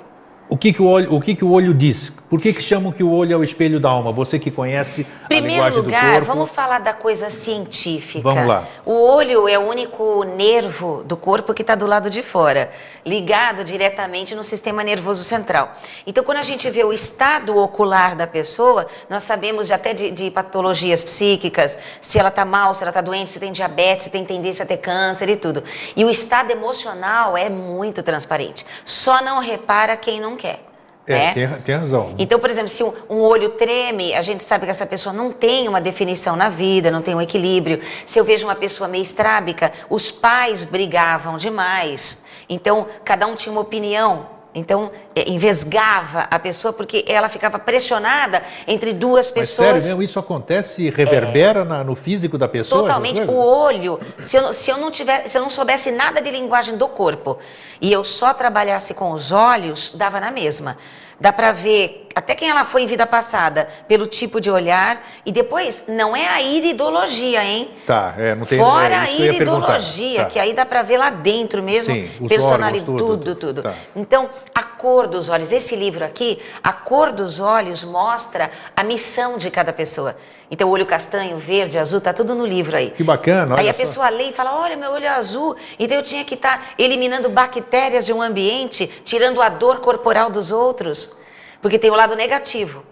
O 0.47 0.57
que 0.57 0.73
que 0.73 0.81
o 0.81 0.85
olho, 0.87 1.13
o 1.13 1.19
que 1.21 1.35
que 1.35 1.45
o 1.45 1.51
olho 1.51 1.73
diz 1.73 2.09
Por 2.29 2.39
que, 2.39 2.53
que 2.53 2.61
chamam 2.61 2.91
que 2.91 3.01
o 3.01 3.11
olho 3.11 3.33
é 3.33 3.35
o 3.35 3.43
espelho 3.43 3.79
da 3.79 3.89
alma? 3.89 4.11
Você 4.11 4.37
que 4.37 4.51
conhece 4.51 5.07
a 5.23 5.27
Primeiro 5.27 5.55
linguagem 5.55 5.81
lugar, 5.81 6.03
do 6.03 6.11
corpo. 6.11 6.25
vamos 6.27 6.51
falar 6.51 6.77
da 6.79 6.93
coisa 6.93 7.31
científica. 7.31 8.21
Vamos 8.21 8.47
lá. 8.47 8.67
O 8.85 8.93
olho 8.93 9.47
é 9.47 9.57
o 9.57 9.63
único 9.63 10.23
nervo 10.23 11.03
do 11.05 11.17
corpo 11.17 11.55
que 11.55 11.63
está 11.63 11.73
do 11.73 11.87
lado 11.87 12.07
de 12.07 12.21
fora, 12.21 12.69
ligado 13.03 13.63
diretamente 13.63 14.35
no 14.35 14.43
sistema 14.43 14.83
nervoso 14.83 15.23
central. 15.23 15.75
Então, 16.05 16.23
quando 16.23 16.37
a 16.37 16.43
gente 16.43 16.69
vê 16.69 16.83
o 16.83 16.93
estado 16.93 17.57
ocular 17.57 18.15
da 18.15 18.27
pessoa, 18.27 18.85
nós 19.09 19.23
sabemos 19.23 19.65
de, 19.65 19.73
até 19.73 19.95
de, 19.95 20.11
de 20.11 20.29
patologias 20.29 21.03
psíquicas, 21.03 21.79
se 21.99 22.19
ela 22.19 22.29
está 22.29 22.45
mal, 22.45 22.75
se 22.75 22.83
ela 22.83 22.91
está 22.91 23.01
doente, 23.01 23.31
se 23.31 23.39
tem 23.39 23.51
diabetes, 23.51 24.03
se 24.03 24.11
tem 24.11 24.23
tendência 24.23 24.63
a 24.63 24.67
ter 24.67 24.77
câncer 24.77 25.29
e 25.29 25.35
tudo. 25.35 25.63
E 25.95 26.05
o 26.05 26.09
estado 26.11 26.51
emocional 26.51 27.35
é 27.35 27.49
muito 27.49 28.03
transparente. 28.03 28.63
Só 28.85 29.19
não 29.23 29.39
repara 29.39 29.97
quem 29.97 30.21
não 30.21 30.35
quer. 30.35 30.68
É, 31.09 31.17
né? 31.17 31.33
tem, 31.33 31.47
tem 31.47 31.75
razão. 31.75 32.13
Então, 32.17 32.39
por 32.39 32.49
exemplo, 32.49 32.69
se 32.69 32.83
um, 32.83 32.93
um 33.09 33.19
olho 33.21 33.49
treme, 33.49 34.13
a 34.13 34.21
gente 34.21 34.43
sabe 34.43 34.65
que 34.65 34.71
essa 34.71 34.85
pessoa 34.85 35.11
não 35.11 35.31
tem 35.31 35.67
uma 35.67 35.81
definição 35.81 36.35
na 36.35 36.49
vida, 36.49 36.91
não 36.91 37.01
tem 37.01 37.15
um 37.15 37.21
equilíbrio. 37.21 37.81
Se 38.05 38.19
eu 38.19 38.23
vejo 38.23 38.45
uma 38.45 38.55
pessoa 38.55 38.87
meio 38.87 39.01
estrábica, 39.01 39.71
os 39.89 40.11
pais 40.11 40.63
brigavam 40.63 41.37
demais. 41.37 42.23
Então, 42.47 42.87
cada 43.03 43.27
um 43.27 43.35
tinha 43.35 43.51
uma 43.51 43.61
opinião. 43.61 44.38
Então, 44.53 44.89
eh, 45.15 45.29
envesgava 45.29 46.21
a 46.31 46.39
pessoa 46.39 46.73
porque 46.73 47.05
ela 47.07 47.29
ficava 47.29 47.59
pressionada 47.59 48.41
entre 48.67 48.93
duas 48.93 49.27
Mas 49.27 49.31
pessoas. 49.31 49.67
sério 49.67 49.83
mesmo, 49.83 50.01
isso 50.03 50.17
acontece 50.17 50.81
e 50.83 50.89
reverbera 50.89 51.63
na- 51.63 51.83
no 51.83 51.95
físico 51.95 52.35
da 52.37 52.47
pessoa? 52.47 52.81
Totalmente. 52.81 53.21
O 53.21 53.35
olho, 53.35 53.99
se 54.19 54.37
eu, 54.37 54.41
não- 54.41 54.53
se 54.53 54.71
eu 54.71 54.77
não 54.77 54.89
tiver, 54.89 55.27
se 55.27 55.37
eu 55.37 55.41
não 55.43 55.49
soubesse 55.51 55.91
nada 55.91 56.19
de 56.19 56.31
linguagem 56.31 56.77
do 56.77 56.87
corpo 56.87 57.37
e 57.79 57.91
eu 57.91 58.03
só 58.03 58.33
trabalhasse 58.33 58.93
com 58.95 59.11
os 59.11 59.31
olhos, 59.31 59.91
dava 59.93 60.19
na 60.19 60.31
mesma. 60.31 60.77
Dá 61.19 61.33
pra 61.33 61.51
ver 61.51 62.07
até 62.15 62.33
quem 62.33 62.49
ela 62.49 62.65
foi 62.65 62.83
em 62.83 62.87
vida 62.87 63.05
passada 63.05 63.67
pelo 63.87 64.07
tipo 64.07 64.41
de 64.41 64.49
olhar 64.49 65.01
e 65.25 65.31
depois 65.31 65.83
não 65.87 66.15
é 66.15 66.27
a 66.27 66.41
iridologia, 66.41 67.43
hein? 67.45 67.69
Tá, 67.85 68.13
é, 68.17 68.35
não 68.35 68.45
tem 68.45 68.57
Fora 68.59 68.93
é 68.93 68.97
a 68.97 69.11
iridologia, 69.11 70.23
Tá. 70.23 70.29
que 70.29 70.39
aí 70.39 70.53
dá 70.53 70.65
pra 70.65 70.81
ver 70.81 70.97
lá 70.97 71.09
dentro 71.09 71.61
mesmo, 71.61 71.93
Sim, 71.93 72.09
personalidade, 72.27 72.85
tudo, 72.85 73.17
tudo, 73.17 73.35
tudo. 73.35 73.63
tá. 73.63 73.73
Então, 73.95 74.29
a 74.55 74.63
cor 74.63 75.07
dos 75.07 75.29
olhos, 75.29 75.51
esse 75.51 75.75
livro 75.75 76.03
aqui, 76.05 76.41
a 76.63 76.71
cor 76.73 77.11
dos 77.11 77.39
olhos 77.39 77.83
mostra 77.83 78.49
a 78.75 78.83
missão 78.83 79.37
de 79.37 79.51
cada 79.51 79.71
pessoa. 79.73 80.15
Então, 80.51 80.67
o 80.67 80.71
olho 80.71 80.85
castanho, 80.85 81.37
verde, 81.37 81.77
azul, 81.77 82.01
tá 82.01 82.11
tudo 82.11 82.33
no 82.33 82.45
livro 82.45 82.75
aí. 82.75 82.89
Que 82.91 83.03
bacana, 83.03 83.53
olha 83.53 83.61
Aí 83.61 83.69
a 83.69 83.73
só. 83.73 83.79
pessoa 83.79 84.09
lê 84.09 84.29
e 84.29 84.33
fala: 84.33 84.59
olha, 84.59 84.75
meu 84.75 84.91
olho 84.91 85.05
é 85.05 85.09
azul. 85.09 85.55
Então 85.77 85.97
eu 85.97 86.03
tinha 86.03 86.25
que 86.25 86.33
estar 86.33 86.73
eliminando 86.77 87.29
bactérias 87.29 88.05
de 88.05 88.11
um 88.11 88.21
ambiente, 88.21 88.87
tirando 89.05 89.41
a 89.41 89.49
dor 89.49 89.79
corporal 89.79 90.29
dos 90.31 90.49
outros. 90.51 91.15
Porque 91.61 91.77
tem 91.77 91.91
o 91.91 91.95
lado 91.95 92.15
negativo. 92.15 92.83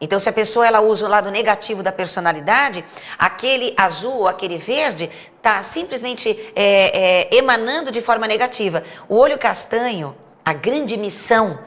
Então, 0.00 0.18
se 0.18 0.28
a 0.28 0.32
pessoa 0.32 0.66
ela 0.66 0.80
usa 0.80 1.06
o 1.06 1.08
lado 1.08 1.30
negativo 1.30 1.82
da 1.82 1.92
personalidade, 1.92 2.84
aquele 3.16 3.72
azul 3.76 4.20
ou 4.20 4.28
aquele 4.28 4.58
verde 4.58 5.08
está 5.36 5.62
simplesmente 5.62 6.28
é, 6.54 7.28
é, 7.30 7.36
emanando 7.36 7.92
de 7.92 8.00
forma 8.02 8.26
negativa. 8.26 8.82
O 9.08 9.16
olho 9.16 9.38
castanho, 9.38 10.14
a 10.44 10.52
grande 10.52 10.96
missão 10.96 11.58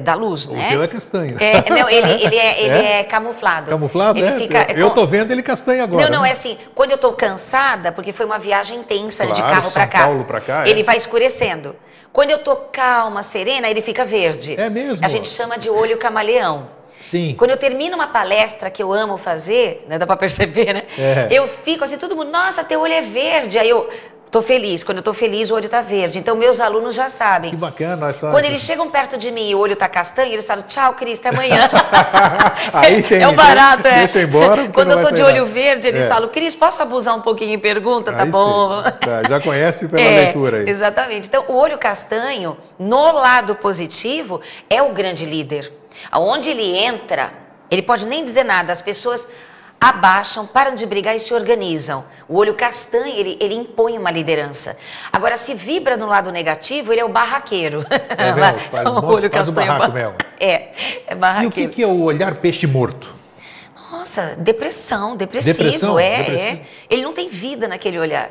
da 0.00 0.14
luz, 0.14 0.46
O 0.46 0.54
né? 0.54 0.70
teu 0.70 0.82
é 0.82 0.88
castanho. 0.88 1.36
É, 1.38 1.70
não, 1.70 1.88
ele, 1.88 2.24
ele, 2.24 2.36
é, 2.36 2.60
ele 2.62 2.74
É? 2.86 2.98
é 3.00 3.04
camuflado. 3.04 3.70
Camuflado, 3.70 4.18
ele 4.18 4.26
é? 4.26 4.32
Fica, 4.38 4.72
eu, 4.74 4.90
tô 4.90 5.06
vendo 5.06 5.30
ele 5.30 5.42
castanho 5.42 5.82
agora. 5.84 6.04
não, 6.04 6.16
não, 6.16 6.22
né? 6.22 6.30
é 6.30 6.32
assim, 6.32 6.58
quando 6.74 6.90
eu 6.90 6.98
tô 6.98 7.12
cansada, 7.12 7.92
porque 7.92 8.12
foi 8.12 8.26
uma 8.26 8.38
viagem 8.38 8.78
intensa 8.78 9.24
de 9.26 9.34
Claro, 9.34 9.54
carro 9.54 9.62
São 9.64 9.72
para 9.72 9.86
cá. 9.86 9.98
Paulo 10.04 10.24
pra 10.24 10.40
cá, 10.40 10.66
é. 10.66 10.70
Ele 10.70 10.82
vai 10.82 10.96
escurecendo. 10.96 11.76
Quando 12.12 12.30
eu 12.30 12.38
tô 12.38 12.56
calma, 12.56 13.22
serena, 13.22 13.68
ele 13.68 13.80
fica 13.82 14.04
verde. 14.04 14.58
É 14.58 14.68
mesmo? 14.68 15.04
A 15.04 15.08
gente 15.08 15.28
chama 15.28 15.56
de 15.56 15.70
olho 15.70 15.96
camaleão. 15.98 16.70
Sim. 17.00 17.36
Quando 17.38 17.50
eu 17.52 17.56
termino 17.56 17.94
uma 17.94 18.08
palestra 18.08 18.70
que 18.70 18.82
eu 18.82 18.92
amo 18.92 19.16
fazer, 19.16 19.84
né, 19.88 19.98
dá 19.98 20.06
para 20.06 20.16
perceber, 20.16 20.72
né? 20.74 20.82
É. 20.98 21.28
Eu 21.30 21.46
fico 21.46 21.84
assim, 21.84 21.96
todo 21.96 22.16
mundo, 22.16 22.32
nossa, 22.32 22.64
teu 22.64 22.80
olho 22.80 22.92
é 22.94 23.02
verde. 23.02 23.56
Aí 23.58 23.68
eu 23.68 23.88
tô 24.30 24.42
feliz. 24.42 24.82
Quando 24.84 24.98
eu 24.98 25.02
tô 25.02 25.12
feliz, 25.12 25.50
o 25.50 25.54
olho 25.54 25.68
tá 25.68 25.80
verde. 25.80 26.18
Então 26.18 26.36
meus 26.36 26.60
alunos 26.60 26.94
já 26.94 27.08
sabem. 27.08 27.50
Que 27.50 27.56
bacana. 27.56 28.10
Essa... 28.10 28.30
Quando 28.30 28.44
eles 28.44 28.60
chegam 28.62 28.90
perto 28.90 29.16
de 29.16 29.30
mim 29.30 29.48
e 29.50 29.54
o 29.54 29.58
olho 29.58 29.76
tá 29.76 29.88
castanho, 29.88 30.32
eles 30.32 30.44
falam, 30.46 30.64
tchau, 30.68 30.94
Cris, 30.94 31.18
até 31.18 31.30
amanhã. 31.30 31.68
Aí 32.72 33.02
tem, 33.02 33.22
É 33.22 33.28
o 33.28 33.32
barato, 33.32 33.86
é. 33.86 33.98
deixa 34.00 34.20
embora, 34.22 34.68
Quando 34.68 34.92
eu 34.92 35.00
tô 35.06 35.10
de 35.14 35.22
olho 35.22 35.42
nada. 35.42 35.46
verde, 35.46 35.88
eles 35.88 36.04
É. 36.04 36.08
falam, 36.08 36.28
Cris, 36.28 36.54
posso 36.54 36.80
abusar 36.82 37.16
um 37.16 37.20
pouquinho 37.22 37.54
em 37.54 37.58
pergunta? 37.58 38.12
Tá 38.12 38.24
Aí 38.24 38.28
bom. 38.30 38.82
sim. 38.84 38.90
Tá, 39.00 39.22
já 39.28 39.40
conhece 39.40 39.88
pela 39.88 40.00
É, 40.08 40.20
leitura 40.24 40.58
aí. 40.58 40.68
Exatamente. 40.68 41.26
Então, 41.28 41.44
o 41.48 41.54
olho 41.54 41.78
castanho, 41.78 42.56
no 42.78 43.12
lado 43.12 43.54
positivo, 43.54 44.40
é 44.68 44.82
o 44.82 44.92
grande 44.92 45.24
líder. 45.24 45.72
Aonde 46.10 46.50
ele 46.50 46.76
entra, 46.76 47.32
ele 47.70 47.82
pode 47.82 48.06
nem 48.06 48.24
dizer 48.24 48.44
nada, 48.44 48.72
as 48.72 48.80
pessoas 48.80 49.28
abaixam, 49.80 50.46
param 50.46 50.74
de 50.74 50.84
brigar 50.86 51.14
e 51.14 51.20
se 51.20 51.32
organizam. 51.32 52.04
O 52.28 52.36
olho 52.36 52.54
castanho, 52.54 53.14
ele, 53.14 53.36
ele 53.40 53.54
impõe 53.54 53.96
uma 53.96 54.10
liderança. 54.10 54.76
Agora, 55.12 55.36
se 55.36 55.54
vibra 55.54 55.96
no 55.96 56.06
lado 56.06 56.32
negativo, 56.32 56.92
ele 56.92 57.00
é 57.00 57.04
o 57.04 57.08
barraqueiro. 57.08 57.84
É 57.90 58.32
mesmo? 58.32 58.58
Faz 58.70 58.86
um 58.88 58.94
monte- 59.00 59.28
faz 59.30 59.48
o 59.48 59.52
barraco 59.52 59.80
ba- 59.86 59.88
mesmo. 59.88 60.14
É, 60.40 60.52
é 60.52 60.72
E 61.10 61.14
barraqueiro. 61.14 61.48
o 61.48 61.52
que, 61.52 61.68
que 61.68 61.82
é 61.82 61.86
o 61.86 62.02
olhar 62.02 62.34
peixe 62.36 62.66
morto? 62.66 63.14
Nossa, 63.90 64.36
depressão, 64.38 65.16
depressivo, 65.16 65.56
Depressão, 65.58 65.98
é, 65.98 66.18
depressivo. 66.18 66.50
é. 66.56 66.60
Ele 66.90 67.02
não 67.02 67.12
tem 67.12 67.28
vida 67.28 67.66
naquele 67.66 67.98
olhar. 67.98 68.30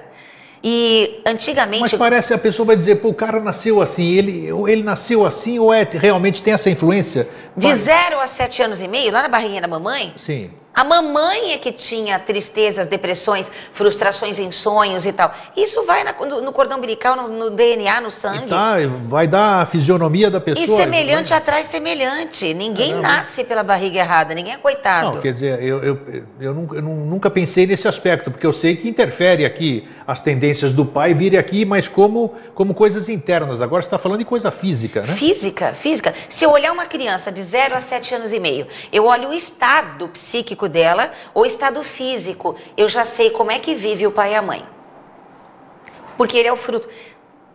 E 0.63 1.21
antigamente. 1.25 1.81
Mas 1.81 1.93
parece 1.93 2.33
a 2.33 2.37
pessoa 2.37 2.65
vai 2.65 2.75
dizer, 2.75 2.95
pô, 2.97 3.09
o 3.09 3.13
cara 3.13 3.39
nasceu 3.39 3.81
assim, 3.81 4.11
ele, 4.15 4.51
ou 4.51 4.67
ele 4.67 4.83
nasceu 4.83 5.25
assim 5.25 5.59
ou 5.59 5.73
é 5.73 5.83
realmente 5.83 6.41
tem 6.41 6.53
essa 6.53 6.69
influência? 6.69 7.27
De 7.55 7.67
Mas- 7.69 7.79
0 7.79 8.19
a 8.19 8.27
7 8.27 8.63
anos 8.63 8.81
e 8.81 8.87
meio, 8.87 9.11
lá 9.11 9.21
na 9.21 9.27
barriguinha 9.29 9.61
da 9.61 9.67
mamãe, 9.67 10.13
Sim. 10.17 10.51
A 10.79 10.83
mamãe 10.83 11.53
é 11.53 11.57
que 11.57 11.71
tinha 11.71 12.19
tristezas, 12.19 12.85
depressões, 12.85 13.51
frustrações 13.73 14.37
em 14.37 14.51
sonhos 14.51 15.07
e 15.07 15.11
tal. 15.11 15.33
Isso 15.55 15.83
vai 15.87 16.03
na- 16.03 16.13
no, 16.13 16.39
no 16.39 16.51
cordão 16.53 16.77
umbilical, 16.77 17.15
no, 17.15 17.27
no 17.27 17.49
DNA, 17.49 17.99
no 17.99 18.11
sangue. 18.11 18.45
E 18.45 18.49
tá, 18.49 18.75
vai 19.05 19.25
dar 19.27 19.61
a 19.61 19.65
fisionomia 19.65 20.29
da 20.29 20.39
pessoa. 20.39 20.63
E 20.79 20.83
semelhante 20.83 21.29
vai- 21.29 21.37
atrai 21.39 21.63
semelhante. 21.63 22.53
Ninguém 22.53 22.89
Caramba. 22.91 23.07
nasce 23.07 23.43
pela 23.43 23.63
barriga 23.63 23.97
errada, 23.99 24.35
ninguém 24.35 24.53
é 24.53 24.57
coitado. 24.57 25.15
Não, 25.15 25.21
quer 25.21 25.33
dizer, 25.33 25.63
eu, 25.63 25.83
eu, 25.83 25.99
eu, 26.39 26.53
nunca, 26.53 26.75
eu 26.75 26.81
nu- 26.83 27.05
nunca 27.05 27.29
pensei 27.31 27.65
nesse 27.65 27.87
aspecto, 27.87 28.29
porque 28.29 28.45
eu 28.45 28.53
sei 28.53 28.75
que 28.75 28.87
interfere 28.87 29.45
aqui 29.45 29.87
as 30.05 30.21
tendências 30.21 30.71
do 30.73 30.85
pai 30.85 31.13
virem 31.15 31.39
aqui, 31.39 31.65
mas 31.65 31.89
como, 31.89 32.35
como 32.53 32.75
coisas 32.75 33.09
internas. 33.09 33.61
Agora 33.63 33.81
você 33.81 33.87
está 33.87 33.97
falando 33.97 34.19
de 34.19 34.25
coisa 34.25 34.51
física, 34.51 35.01
né? 35.01 35.15
Física, 35.15 35.73
física. 35.73 36.13
Se 36.29 36.45
eu 36.45 36.51
olhar 36.51 36.71
uma 36.71 36.85
criança 36.85 37.31
de 37.31 37.41
0 37.41 37.75
a 37.75 37.81
7 37.81 38.13
anos 38.13 38.31
e 38.31 38.39
meio, 38.39 38.67
eu 38.91 39.05
olho 39.05 39.29
o 39.29 39.33
estado 39.33 40.07
psíquico 40.09 40.66
dela, 40.69 41.11
ou 41.33 41.45
estado 41.45 41.83
físico, 41.83 42.55
eu 42.75 42.87
já 42.89 43.05
sei 43.05 43.29
como 43.29 43.51
é 43.51 43.59
que 43.59 43.75
vive 43.75 44.05
o 44.07 44.11
pai 44.11 44.33
e 44.33 44.35
a 44.35 44.41
mãe. 44.41 44.65
Porque 46.17 46.37
ele 46.37 46.47
é 46.47 46.53
o 46.53 46.57
fruto. 46.57 46.87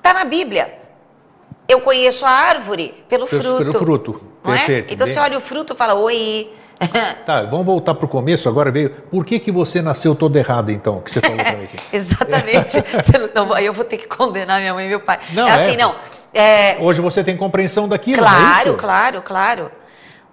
Tá 0.02 0.12
na 0.14 0.24
Bíblia. 0.24 0.78
Eu 1.68 1.80
conheço 1.80 2.24
a 2.26 2.30
árvore 2.30 3.04
pelo 3.08 3.26
Pelo- 3.26 3.42
fruto. 3.42 3.58
pelo 3.58 3.78
fruto. 3.78 4.22
Não 4.44 4.52
é? 4.52 4.56
Perfeito. 4.58 4.94
Então 4.94 5.06
Bem- 5.06 5.14
você 5.14 5.20
olha 5.20 5.38
o 5.38 5.40
fruto 5.40 5.74
e 5.74 5.76
fala, 5.76 5.94
oi. 5.94 6.50
Tá, 7.24 7.42
vamos 7.44 7.64
voltar 7.64 7.94
para 7.94 8.04
o 8.04 8.08
começo 8.08 8.48
agora. 8.48 8.70
Veio. 8.70 8.90
Por 9.10 9.24
que, 9.24 9.38
que 9.38 9.52
você 9.52 9.80
nasceu 9.80 10.14
todo 10.14 10.36
errado, 10.36 10.70
então? 10.70 11.00
Que 11.00 11.10
você 11.12 11.20
falou 11.20 11.36
para 11.36 11.52
mim 11.56 11.64
aqui. 11.64 11.76
Exatamente. 11.92 12.76
Não- 13.34 13.56
eu 13.58 13.72
vou 13.72 13.84
ter 13.84 13.96
que 13.98 14.08
condenar 14.08 14.58
minha 14.60 14.74
mãe 14.74 14.86
e 14.86 14.88
meu 14.88 15.00
pai. 15.00 15.20
Não, 15.32 15.46
é 15.46 15.52
assim, 15.52 15.74
é. 15.74 15.76
não. 15.76 15.94
É, 16.34 16.76
Hoje 16.80 17.00
você 17.00 17.22
tem 17.22 17.36
compreensão 17.36 17.86
daquilo, 17.86 18.22
não 18.22 18.26
é 18.26 18.30
Claro, 18.30 18.74
claro, 18.74 19.22
claro. 19.22 19.70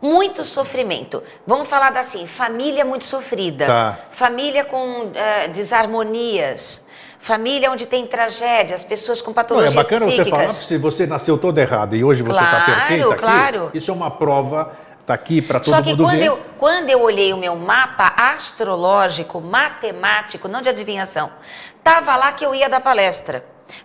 Muito 0.02 0.46
sofrimento. 0.46 1.22
Vamos 1.46 1.68
falar 1.68 1.90
da 1.92 2.00
assim, 2.00 2.26
família 2.26 2.86
muito 2.86 3.06
sofrida. 3.06 3.66
Tá. 3.66 4.00
Família 4.12 4.64
com 4.64 5.12
eh, 5.14 5.50
desarmonias. 5.50 6.88
Família 7.20 7.70
onde 7.70 7.86
tem 7.86 8.08
tragédias, 8.08 8.84
pessoas 8.86 9.22
com 9.22 9.32
Não, 9.32 9.34
é 9.34 9.36
patologias 9.36 9.74
bacana 9.76 10.06
você 10.06 10.24
falar 10.24 10.48
psíquicas. 10.48 10.56
se 10.68 10.78
você 10.78 11.06
nasceu 11.06 11.38
todo 11.38 11.58
errado 11.58 11.96
e 11.98 12.04
hoje 12.04 12.24
você 12.24 12.40
está 12.40 12.50
Claro, 12.62 12.66
perfeito 12.80 13.12
aqui. 13.12 13.22
claro. 13.22 13.72
Isso 13.74 13.92
é 13.92 13.94
uma 13.94 14.10
prova, 14.10 14.74
está 15.02 15.14
aqui 15.16 15.42
para 15.42 15.60
todo 15.60 15.76
Só 15.76 15.82
que 15.82 15.90
mundo 15.90 16.04
quando 16.06 16.18
ver. 16.18 16.26
eu, 16.28 16.40
quando 16.58 16.90
eu 16.90 17.02
olhei 17.02 17.34
o 17.34 17.38
meu 17.38 17.58
mapa 17.58 18.14
astrológico, 18.16 19.42
matemático, 19.42 20.48
não 20.48 20.62
de 20.62 20.70
adivinhação, 20.70 21.30
tava 21.84 22.16
lá 22.16 22.32
que 22.32 22.46
eu 22.46 22.56
ia 22.56 22.70
dar 22.70 22.80
palestra. 22.80 23.44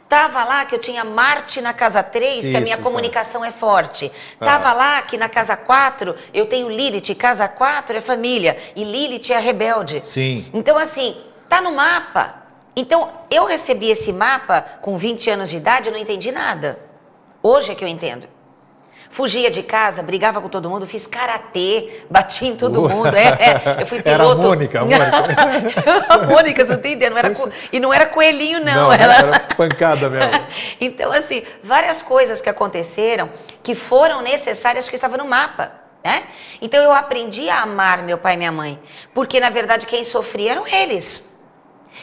Tava 0.08 0.44
lá 0.44 0.64
que 0.64 0.74
eu 0.74 0.78
tinha 0.78 1.04
Marte 1.04 1.60
na 1.60 1.72
casa 1.72 2.02
3, 2.02 2.48
que 2.48 2.56
a 2.56 2.60
minha 2.60 2.74
Isso, 2.74 2.82
tá. 2.82 2.90
comunicação 2.90 3.44
é 3.44 3.50
forte. 3.50 4.10
Tá. 4.38 4.46
Tava 4.46 4.72
lá 4.72 5.02
que 5.02 5.16
na 5.16 5.28
casa 5.28 5.56
4 5.56 6.14
eu 6.32 6.46
tenho 6.46 6.68
Lilith, 6.68 7.14
casa 7.14 7.48
4 7.48 7.96
é 7.96 8.00
família 8.00 8.56
e 8.74 8.84
Lilith 8.84 9.32
é 9.32 9.38
rebelde. 9.38 10.00
Sim. 10.04 10.46
Então, 10.52 10.76
assim, 10.78 11.16
tá 11.48 11.60
no 11.60 11.72
mapa. 11.72 12.42
Então, 12.76 13.08
eu 13.30 13.44
recebi 13.44 13.90
esse 13.90 14.12
mapa 14.12 14.62
com 14.82 14.96
20 14.96 15.30
anos 15.30 15.48
de 15.48 15.56
idade, 15.56 15.88
eu 15.88 15.92
não 15.92 16.00
entendi 16.00 16.32
nada. 16.32 16.78
Hoje 17.42 17.72
é 17.72 17.74
que 17.74 17.84
eu 17.84 17.88
entendo. 17.88 18.33
Fugia 19.14 19.48
de 19.48 19.62
casa, 19.62 20.02
brigava 20.02 20.40
com 20.40 20.48
todo 20.48 20.68
mundo, 20.68 20.88
fiz 20.88 21.06
karatê, 21.06 22.02
bati 22.10 22.46
em 22.46 22.56
todo 22.56 22.88
mundo. 22.88 23.14
É, 23.14 23.28
é, 23.78 23.82
eu 23.82 23.86
fui 23.86 23.98
Era 24.04 24.16
a 24.16 24.26
piloto. 24.26 24.42
Mônica, 24.42 24.80
a 24.80 24.82
Mônica. 24.84 25.84
a 26.08 26.18
Mônica, 26.26 26.64
você 26.66 26.72
não 26.72 26.80
tem 26.80 26.92
ideia, 26.94 27.10
não 27.12 27.18
era 27.18 27.30
co- 27.30 27.48
E 27.72 27.78
não 27.78 27.94
era 27.94 28.06
coelhinho, 28.06 28.58
não. 28.58 28.74
Não, 28.74 28.92
era... 28.92 29.04
era 29.04 29.40
pancada 29.56 30.10
mesmo. 30.10 30.32
então, 30.80 31.12
assim, 31.12 31.44
várias 31.62 32.02
coisas 32.02 32.40
que 32.40 32.50
aconteceram 32.50 33.30
que 33.62 33.76
foram 33.76 34.20
necessárias 34.20 34.88
que 34.88 34.96
estavam 34.96 35.18
no 35.18 35.26
mapa. 35.26 35.70
Né? 36.04 36.24
Então 36.60 36.82
eu 36.82 36.92
aprendi 36.92 37.48
a 37.48 37.62
amar 37.62 38.02
meu 38.02 38.18
pai 38.18 38.34
e 38.34 38.36
minha 38.36 38.50
mãe, 38.50 38.80
porque 39.14 39.38
na 39.38 39.48
verdade 39.48 39.86
quem 39.86 40.02
sofria 40.02 40.50
eram 40.50 40.66
eles. 40.66 41.38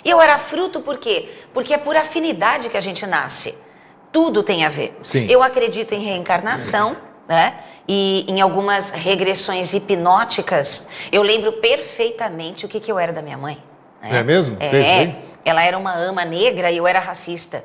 E 0.05 0.09
eu 0.09 0.21
era 0.21 0.39
fruto 0.39 0.79
por 0.79 0.97
quê? 0.97 1.29
Porque 1.53 1.73
é 1.73 1.77
por 1.77 1.97
afinidade 1.97 2.69
que 2.69 2.77
a 2.77 2.81
gente 2.81 3.05
nasce. 3.05 3.57
Tudo 4.11 4.43
tem 4.43 4.65
a 4.65 4.69
ver. 4.69 4.97
Sim. 5.03 5.25
Eu 5.29 5.41
acredito 5.41 5.93
em 5.93 6.03
reencarnação, 6.03 6.97
né? 7.27 7.55
E 7.87 8.25
em 8.27 8.41
algumas 8.41 8.89
regressões 8.89 9.73
hipnóticas. 9.73 10.89
Eu 11.11 11.21
lembro 11.23 11.53
perfeitamente 11.53 12.65
o 12.65 12.69
que, 12.69 12.79
que 12.79 12.91
eu 12.91 12.99
era 12.99 13.11
da 13.13 13.21
minha 13.21 13.37
mãe. 13.37 13.61
né? 14.01 14.19
É 14.19 14.23
mesmo? 14.23 14.57
É. 14.59 14.69
Fez? 14.69 15.15
Ela 15.43 15.63
era 15.63 15.77
uma 15.77 15.95
ama 15.95 16.23
negra 16.23 16.69
e 16.71 16.77
eu 16.77 16.85
era 16.85 16.99
racista. 16.99 17.63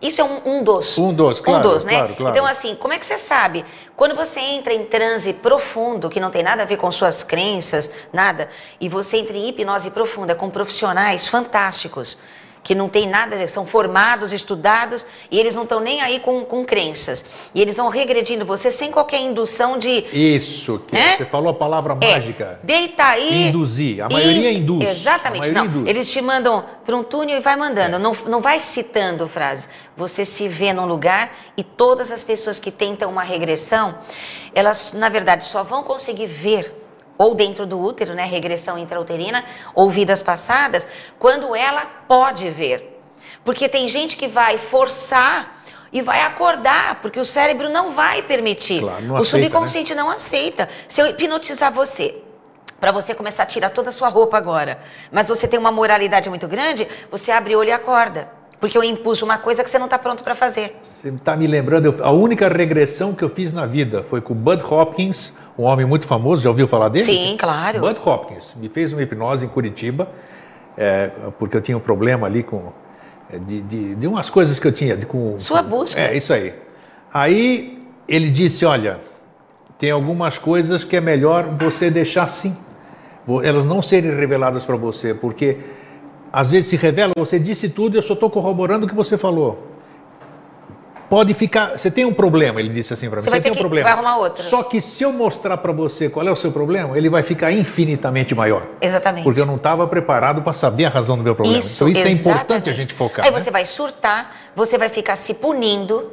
Isso 0.00 0.20
é 0.20 0.24
um, 0.24 0.40
um 0.44 0.62
dos. 0.62 0.96
Um 0.96 1.12
dos, 1.12 1.40
claro, 1.40 1.68
Um 1.68 1.72
dos, 1.72 1.84
né? 1.84 1.96
claro, 1.98 2.14
claro. 2.14 2.36
Então, 2.36 2.46
assim, 2.46 2.76
como 2.76 2.94
é 2.94 2.98
que 2.98 3.04
você 3.06 3.18
sabe? 3.18 3.64
Quando 3.96 4.14
você 4.14 4.38
entra 4.38 4.72
em 4.72 4.84
transe 4.84 5.32
profundo, 5.34 6.08
que 6.08 6.20
não 6.20 6.30
tem 6.30 6.42
nada 6.42 6.62
a 6.62 6.64
ver 6.64 6.76
com 6.76 6.90
suas 6.92 7.24
crenças, 7.24 7.90
nada, 8.12 8.48
e 8.80 8.88
você 8.88 9.16
entra 9.16 9.36
em 9.36 9.48
hipnose 9.48 9.90
profunda 9.90 10.36
com 10.36 10.48
profissionais 10.50 11.26
fantásticos, 11.26 12.18
que 12.68 12.74
não 12.74 12.86
tem 12.86 13.08
nada, 13.08 13.48
são 13.48 13.64
formados, 13.64 14.30
estudados, 14.30 15.06
e 15.30 15.40
eles 15.40 15.54
não 15.54 15.62
estão 15.62 15.80
nem 15.80 16.02
aí 16.02 16.20
com, 16.20 16.44
com 16.44 16.66
crenças. 16.66 17.24
E 17.54 17.62
eles 17.62 17.78
vão 17.78 17.88
regredindo 17.88 18.44
você 18.44 18.70
sem 18.70 18.90
qualquer 18.92 19.22
indução 19.22 19.78
de. 19.78 20.04
Isso, 20.12 20.78
que 20.86 20.94
É? 20.94 21.16
você 21.16 21.24
falou 21.24 21.48
a 21.48 21.54
palavra 21.54 21.96
É, 22.02 22.12
mágica. 22.16 22.60
deita 22.62 23.04
aí. 23.04 23.48
Induzir. 23.48 24.04
A 24.04 24.08
maioria 24.10 24.52
In- 24.52 24.58
induz. 24.58 24.86
Exatamente. 24.86 25.50
Maioria 25.50 25.62
Não, 25.62 25.70
induz. 25.70 25.88
eles 25.88 26.12
te 26.12 26.20
mandam 26.20 26.62
para 26.84 26.94
um 26.94 27.02
túnel 27.02 27.38
e 27.38 27.40
vai 27.40 27.56
mandando. 27.56 27.96
É. 27.96 27.98
Não, 27.98 28.12
não 28.26 28.42
vai 28.42 28.60
citando 28.60 29.26
frases. 29.26 29.66
Você 29.96 30.26
se 30.26 30.46
vê 30.46 30.70
num 30.74 30.84
lugar 30.84 31.32
e 31.56 31.64
todas 31.64 32.10
as 32.10 32.22
pessoas 32.22 32.58
que 32.58 32.70
tentam 32.70 33.10
uma 33.10 33.22
regressão, 33.22 33.96
elas, 34.54 34.92
na 34.92 35.08
verdade, 35.08 35.46
só 35.46 35.62
vão 35.62 35.82
conseguir 35.82 36.26
ver 36.26 36.74
ou 37.18 37.34
dentro 37.34 37.66
do 37.66 37.78
útero, 37.78 38.14
né, 38.14 38.24
regressão 38.24 38.78
intrauterina, 38.78 39.44
ou 39.74 39.90
vidas 39.90 40.22
passadas, 40.22 40.86
quando 41.18 41.54
ela 41.54 41.84
pode 42.06 42.48
ver. 42.48 42.98
Porque 43.44 43.68
tem 43.68 43.88
gente 43.88 44.16
que 44.16 44.28
vai 44.28 44.56
forçar 44.56 45.62
e 45.92 46.00
vai 46.00 46.20
acordar, 46.20 47.00
porque 47.02 47.18
o 47.18 47.24
cérebro 47.24 47.68
não 47.68 47.90
vai 47.90 48.22
permitir. 48.22 48.80
Claro, 48.80 49.02
não 49.02 49.14
o 49.16 49.18
aceita, 49.18 49.38
né? 49.38 49.44
subconsciente 49.44 49.94
não 49.94 50.10
aceita. 50.10 50.68
Se 50.86 51.00
eu 51.00 51.06
hipnotizar 51.06 51.72
você, 51.72 52.22
para 52.78 52.92
você 52.92 53.14
começar 53.14 53.42
a 53.42 53.46
tirar 53.46 53.70
toda 53.70 53.88
a 53.88 53.92
sua 53.92 54.08
roupa 54.08 54.36
agora, 54.36 54.78
mas 55.10 55.28
você 55.28 55.48
tem 55.48 55.58
uma 55.58 55.72
moralidade 55.72 56.28
muito 56.28 56.46
grande, 56.46 56.86
você 57.10 57.32
abre 57.32 57.56
o 57.56 57.58
olho 57.58 57.70
e 57.70 57.72
acorda. 57.72 58.37
Porque 58.60 58.76
eu 58.76 58.82
impus 58.82 59.22
uma 59.22 59.38
coisa 59.38 59.62
que 59.62 59.70
você 59.70 59.78
não 59.78 59.84
está 59.86 59.98
pronto 59.98 60.24
para 60.24 60.34
fazer. 60.34 60.76
Você 60.82 61.08
está 61.10 61.36
me 61.36 61.46
lembrando, 61.46 61.86
eu- 61.86 62.04
a 62.04 62.10
única 62.10 62.48
regressão 62.48 63.14
que 63.14 63.22
eu 63.22 63.28
fiz 63.28 63.52
na 63.52 63.66
vida 63.66 64.02
foi 64.02 64.20
com 64.20 64.32
o 64.32 64.36
Bud 64.36 64.62
Hopkins, 64.62 65.32
um 65.56 65.62
homem 65.62 65.86
muito 65.86 66.06
famoso, 66.06 66.42
já 66.42 66.48
ouviu 66.50 66.66
falar 66.66 66.88
dele? 66.88 67.04
Sim, 67.04 67.36
claro. 67.38 67.80
Bud 67.80 68.00
Hopkins 68.04 68.56
me 68.56 68.68
fez 68.68 68.92
uma 68.92 69.00
hipnose 69.02 69.46
em 69.46 69.48
Curitiba, 69.48 70.08
é, 70.76 71.10
porque 71.38 71.56
eu 71.56 71.60
tinha 71.60 71.76
um 71.76 71.80
problema 71.80 72.26
ali 72.26 72.42
com 72.42 72.72
é, 73.32 73.38
de, 73.38 73.60
de, 73.60 73.94
de 73.94 74.06
umas 74.06 74.28
coisas 74.30 74.58
que 74.58 74.66
eu 74.66 74.72
tinha 74.72 74.96
de, 74.96 75.04
com 75.06 75.38
Sua 75.38 75.62
com- 75.62 75.68
busca. 75.68 76.00
É 76.00 76.16
isso 76.16 76.32
aí. 76.32 76.52
Aí 77.14 77.78
ele 78.08 78.30
disse, 78.30 78.64
olha, 78.64 78.98
tem 79.78 79.90
algumas 79.90 80.36
coisas 80.38 80.82
que 80.82 80.96
é 80.96 81.00
melhor 81.00 81.44
você 81.56 81.90
deixar 81.90 82.24
assim, 82.24 82.56
elas 83.44 83.64
não 83.66 83.82
serem 83.82 84.16
reveladas 84.16 84.64
para 84.64 84.76
você, 84.76 85.12
porque 85.14 85.58
às 86.32 86.50
vezes 86.50 86.66
se 86.68 86.76
revela, 86.76 87.12
você 87.16 87.38
disse 87.38 87.68
tudo 87.68 87.94
e 87.94 87.98
eu 87.98 88.02
só 88.02 88.14
estou 88.14 88.30
corroborando 88.30 88.86
o 88.86 88.88
que 88.88 88.94
você 88.94 89.16
falou. 89.16 89.66
Pode 91.08 91.32
ficar. 91.32 91.78
Você 91.78 91.90
tem 91.90 92.04
um 92.04 92.12
problema, 92.12 92.60
ele 92.60 92.68
disse 92.68 92.92
assim 92.92 93.08
para 93.08 93.16
mim. 93.16 93.24
Você 93.24 93.30
vai 93.30 93.40
tem 93.40 93.50
um 93.50 93.54
que- 93.54 93.60
problema. 93.62 93.84
vai 93.88 93.94
arrumar 93.94 94.18
outro. 94.18 94.42
Só 94.42 94.62
que 94.62 94.78
se 94.78 95.02
eu 95.02 95.10
mostrar 95.10 95.56
para 95.56 95.72
você 95.72 96.10
qual 96.10 96.26
é 96.26 96.30
o 96.30 96.36
seu 96.36 96.52
problema, 96.52 96.98
ele 96.98 97.08
vai 97.08 97.22
ficar 97.22 97.50
infinitamente 97.50 98.34
maior. 98.34 98.66
Exatamente. 98.78 99.24
Porque 99.24 99.40
eu 99.40 99.46
não 99.46 99.56
estava 99.56 99.86
preparado 99.86 100.42
para 100.42 100.52
saber 100.52 100.84
a 100.84 100.90
razão 100.90 101.16
do 101.16 101.22
meu 101.22 101.34
problema. 101.34 101.58
Isso, 101.58 101.88
então 101.88 101.98
isso 101.98 102.06
é 102.08 102.10
importante 102.10 102.34
exatamente. 102.40 102.70
a 102.70 102.72
gente 102.74 102.92
focar. 102.92 103.24
Aí 103.24 103.30
né? 103.32 103.40
você 103.40 103.50
vai 103.50 103.64
surtar, 103.64 104.36
você 104.54 104.76
vai 104.76 104.90
ficar 104.90 105.16
se 105.16 105.32
punindo, 105.32 106.12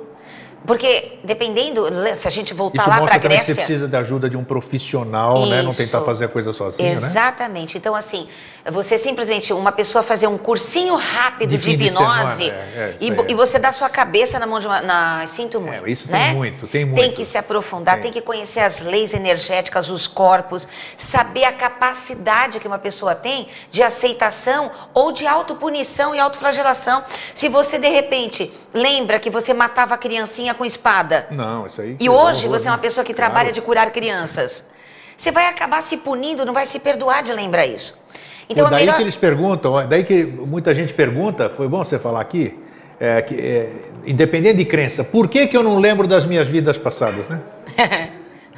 porque 0.66 1.20
dependendo, 1.26 1.84
se 2.16 2.26
a 2.26 2.32
gente 2.32 2.54
voltar 2.54 2.80
Isso 2.84 2.90
lá 2.90 2.96
para 2.96 3.02
a 3.02 3.02
mostra 3.02 3.20
também 3.20 3.38
que 3.40 3.44
Grécia. 3.44 3.54
você 3.54 3.62
precisa 3.68 3.88
da 3.90 4.00
ajuda 4.00 4.30
de 4.30 4.38
um 4.38 4.46
profissional, 4.46 5.46
né? 5.46 5.62
Não 5.62 5.72
Isso. 5.72 5.84
tentar 5.84 6.06
fazer 6.06 6.24
a 6.24 6.28
coisa 6.30 6.54
sozinho, 6.54 6.88
né? 6.88 6.94
Exatamente. 6.94 7.78
Então, 7.78 7.94
assim, 7.94 8.30
você 8.72 8.98
simplesmente, 8.98 9.54
uma 9.54 9.72
pessoa 9.72 10.04
fazer 10.04 10.26
um 10.26 10.40
cursinho 10.40 10.96
rápido 10.96 11.52
De 11.52 11.58
de, 11.58 11.86
hipnose 11.86 12.50
é, 12.50 12.54
é, 12.54 12.96
e, 13.00 13.12
é. 13.12 13.26
e 13.28 13.34
você 13.36 13.60
dá 13.60 13.72
sua 13.72 13.90
cabeça 13.90 14.40
na 14.40 14.48
mão 14.48 14.60
de 14.60 14.66
uma. 14.66 14.82
Na, 14.82 15.28
sinto 15.28 15.62
muito. 15.62 15.86
É, 15.86 15.90
isso 15.90 16.10
né? 16.10 16.26
tem 16.28 16.36
muito, 16.36 16.68
tem 16.68 16.86
Tem 16.86 16.96
muito. 16.96 17.16
que 17.16 17.26
se 17.26 17.38
aprofundar, 17.38 17.96
Tem. 17.96 18.04
tem. 18.06 18.12
que 18.14 18.22
conhecer 18.22 18.62
as 18.62 18.80
leis 18.80 19.14
energéticas, 19.14 19.88
os 19.90 20.08
corpos, 20.08 20.68
saber 20.98 21.44
a 21.44 21.54
capacidade 21.54 22.60
que 22.60 22.68
uma 22.68 22.80
pessoa 22.80 23.14
tem 23.14 23.48
de 23.70 23.84
aceitação 23.84 24.72
ou 24.96 25.12
de 25.12 25.28
autopunição 25.28 26.16
e 26.16 26.20
autoflagelação. 26.20 27.04
Se 27.36 27.48
você, 27.48 27.78
de 27.78 27.90
repente, 27.90 28.52
lembra 28.74 29.20
que 29.20 29.30
você 29.30 29.54
matava 29.54 29.94
a 29.94 29.98
criancinha 29.98 30.56
com 30.56 30.66
espada. 30.66 31.28
Não, 31.30 31.68
isso 31.68 31.82
aí. 31.82 31.98
E 32.00 32.10
hoje 32.10 32.48
horror, 32.48 32.60
você 32.60 32.68
é 32.68 32.72
uma 32.72 32.78
pessoa 32.80 33.06
que 33.06 33.14
Claro. 33.14 33.32
trabalha 33.32 33.52
de 33.52 33.62
curar 33.62 33.92
crianças. 33.92 34.70
Você 35.16 35.32
vai 35.32 35.46
acabar 35.48 35.84
se 35.84 35.98
punindo, 35.98 36.44
não 36.46 36.54
vai 36.54 36.66
se 36.66 36.80
perdoar 36.80 37.22
de 37.22 37.32
lembrar 37.32 37.66
isso. 37.68 38.04
Então, 38.50 38.66
Pô, 38.66 38.72
daí 38.72 38.82
melhor... 38.82 38.96
que 38.96 39.02
eles 39.02 39.16
perguntam, 39.16 39.88
daí 39.88 40.04
que 40.04 40.24
muita 40.24 40.74
gente 40.74 40.94
pergunta, 40.94 41.50
foi 41.50 41.68
bom 41.68 41.84
você 41.84 41.98
falar 41.98 42.22
aqui, 42.22 42.58
é, 43.00 43.22
que, 43.22 43.36
é, 43.36 43.70
independente 44.06 44.58
de 44.58 44.66
crença, 44.66 45.04
por 45.04 45.28
que, 45.28 45.48
que 45.48 45.58
eu 45.58 45.64
não 45.64 45.80
lembro 45.80 46.08
das 46.08 46.26
minhas 46.26 46.48
vidas 46.48 46.78
passadas, 46.78 47.30
né? 47.30 47.42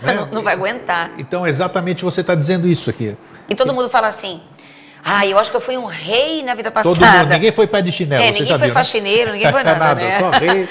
não, 0.03 0.25
não 0.27 0.43
vai 0.43 0.53
aguentar. 0.53 1.11
Então, 1.17 1.47
exatamente 1.47 2.03
você 2.03 2.21
está 2.21 2.35
dizendo 2.35 2.67
isso 2.67 2.89
aqui. 2.89 3.15
E 3.49 3.55
todo 3.55 3.73
mundo 3.73 3.89
fala 3.89 4.07
assim, 4.07 4.41
ah, 5.03 5.25
eu 5.25 5.39
acho 5.39 5.49
que 5.49 5.55
eu 5.55 5.61
fui 5.61 5.77
um 5.77 5.85
rei 5.85 6.43
na 6.43 6.53
vida 6.53 6.69
passada. 6.69 6.93
Todo 6.93 7.05
mundo, 7.05 7.29
ninguém 7.29 7.51
foi 7.51 7.65
pé 7.65 7.81
de 7.81 7.91
chinelo, 7.91 8.21
É, 8.21 8.27
você 8.27 8.39
ninguém 8.41 8.47
foi 8.47 8.57
viu, 8.57 8.67
né? 8.67 8.73
faxineiro, 8.73 9.31
ninguém 9.31 9.51
foi 9.51 9.63
nada, 9.63 9.79
nada, 9.79 10.01
né? 10.01 10.19
só 10.19 10.29
rei, 10.31 10.67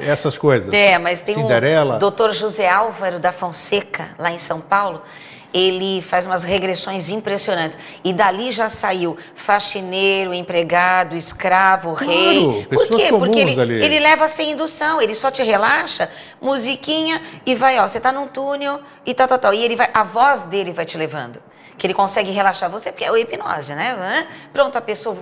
essas 0.06 0.38
coisas. 0.38 0.72
É, 0.72 0.98
mas 0.98 1.20
tem 1.20 1.34
Cinderela. 1.34 1.96
um 1.96 1.98
doutor 1.98 2.32
José 2.32 2.68
Álvaro 2.68 3.18
da 3.18 3.32
Fonseca, 3.32 4.10
lá 4.18 4.30
em 4.30 4.38
São 4.38 4.60
Paulo, 4.60 5.02
ele 5.52 6.00
faz 6.02 6.26
umas 6.26 6.42
regressões 6.44 7.08
impressionantes. 7.08 7.78
E 8.02 8.12
dali 8.12 8.50
já 8.52 8.68
saiu 8.68 9.16
faxineiro, 9.34 10.32
empregado, 10.32 11.16
escravo, 11.16 11.94
Claro, 11.94 12.10
rei. 12.10 12.66
Por 12.66 12.78
pessoas 12.78 13.02
quê? 13.02 13.08
comuns 13.10 13.26
Porque 13.28 13.40
ele, 13.40 13.60
ali. 13.60 13.84
ele 13.84 14.00
leva 14.00 14.28
sem 14.28 14.52
indução, 14.52 15.00
ele 15.00 15.14
só 15.14 15.30
te 15.30 15.42
relaxa, 15.42 16.10
musiquinha, 16.40 17.20
e 17.44 17.54
vai, 17.54 17.78
ó, 17.78 17.86
você 17.86 18.00
tá 18.00 18.10
num 18.12 18.26
túnel 18.26 18.80
e 19.04 19.14
tal, 19.14 19.28
tal, 19.28 19.38
tal. 19.38 19.54
E 19.54 19.62
ele 19.62 19.76
vai, 19.76 19.90
a 19.92 20.02
voz 20.02 20.42
dele 20.44 20.72
vai 20.72 20.84
te 20.84 20.96
levando. 20.96 21.42
Que 21.78 21.86
ele 21.86 21.94
consegue 21.94 22.30
relaxar 22.30 22.70
você, 22.70 22.92
porque 22.92 23.04
é 23.04 23.10
o 23.10 23.16
hipnose, 23.16 23.74
né? 23.74 24.26
Pronto, 24.52 24.76
a 24.76 24.80
pessoa. 24.80 25.16